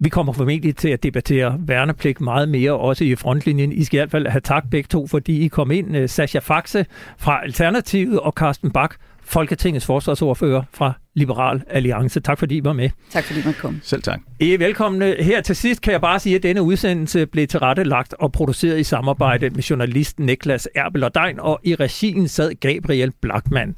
Vi 0.00 0.08
kommer 0.08 0.32
formentlig 0.32 0.76
til 0.76 0.88
at 0.88 1.02
debattere 1.02 1.56
værnepligt 1.60 2.20
meget 2.20 2.48
mere, 2.48 2.72
også 2.72 3.04
i 3.04 3.14
frontlinjen. 3.14 3.72
I 3.72 3.84
skal 3.84 3.96
i 3.96 4.00
hvert 4.00 4.10
fald 4.10 4.26
have 4.26 4.40
tak 4.40 4.64
begge 4.70 4.86
to, 4.86 5.06
fordi 5.06 5.44
I 5.44 5.48
kom 5.48 5.70
ind. 5.70 5.96
Øh, 5.96 6.08
Sasha 6.08 6.38
Faxe 6.38 6.86
fra 7.18 7.40
Alternativet 7.42 8.20
og 8.20 8.32
Carsten 8.32 8.70
Bak 8.70 8.94
Folketingets 9.26 9.86
forsvarsordfører 9.86 10.62
fra 10.72 10.92
Liberal 11.14 11.62
Alliance. 11.70 12.20
Tak 12.20 12.38
fordi 12.38 12.56
I 12.56 12.64
var 12.64 12.72
med. 12.72 12.90
Tak 13.10 13.24
fordi 13.24 13.40
man 13.44 13.54
kom. 13.54 13.80
Selv 13.82 14.02
tak. 14.02 14.20
I 14.40 14.54
er 14.54 14.58
velkomne. 14.58 15.16
Her 15.20 15.40
til 15.40 15.56
sidst 15.56 15.80
kan 15.80 15.92
jeg 15.92 16.00
bare 16.00 16.18
sige, 16.18 16.36
at 16.36 16.42
denne 16.42 16.62
udsendelse 16.62 17.26
blev 17.26 17.46
tilrettelagt 17.46 18.14
og 18.18 18.32
produceret 18.32 18.80
i 18.80 18.82
samarbejde 18.82 19.50
med 19.50 19.62
journalisten 19.62 20.26
Niklas 20.26 20.68
Erbel 20.74 21.04
og 21.04 21.14
Dein, 21.14 21.40
og 21.40 21.60
i 21.64 21.74
regien 21.74 22.28
sad 22.28 22.54
Gabriel 22.54 23.12
Blackman. 23.22 23.76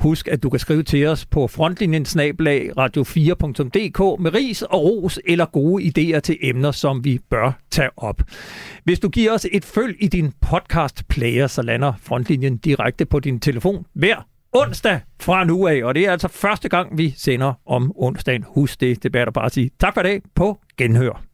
Husk, 0.00 0.28
at 0.28 0.42
du 0.42 0.50
kan 0.50 0.60
skrive 0.60 0.82
til 0.82 1.06
os 1.06 1.26
på 1.26 1.46
frontlinjen 1.46 2.04
snablag 2.04 2.70
radio4.dk 2.78 4.20
med 4.22 4.34
ris 4.34 4.62
og 4.62 4.84
ros 4.84 5.20
eller 5.26 5.44
gode 5.44 5.84
idéer 5.84 6.20
til 6.20 6.36
emner, 6.42 6.70
som 6.70 7.04
vi 7.04 7.18
bør 7.30 7.52
tage 7.70 7.90
op. 7.96 8.22
Hvis 8.84 9.00
du 9.00 9.08
giver 9.08 9.32
os 9.32 9.46
et 9.52 9.64
følg 9.64 9.96
i 10.00 10.08
din 10.08 10.32
podcast 10.40 11.08
player, 11.08 11.46
så 11.46 11.62
lander 11.62 11.92
frontlinjen 12.02 12.56
direkte 12.56 13.06
på 13.06 13.20
din 13.20 13.40
telefon 13.40 13.84
hver 13.94 14.26
onsdag 14.52 15.00
fra 15.20 15.44
nu 15.44 15.66
af, 15.66 15.84
og 15.84 15.94
det 15.94 16.06
er 16.06 16.12
altså 16.12 16.28
første 16.28 16.68
gang, 16.68 16.98
vi 16.98 17.14
sender 17.16 17.52
om 17.66 17.92
onsdagen. 17.96 18.44
Husk 18.48 18.80
det, 18.80 19.02
det 19.02 19.12
bærer 19.12 19.30
bare 19.30 19.46
at 19.46 19.52
sige 19.52 19.70
tak 19.80 19.94
for 19.94 20.00
i 20.00 20.04
dag 20.04 20.22
på 20.34 20.58
genhør. 20.76 21.27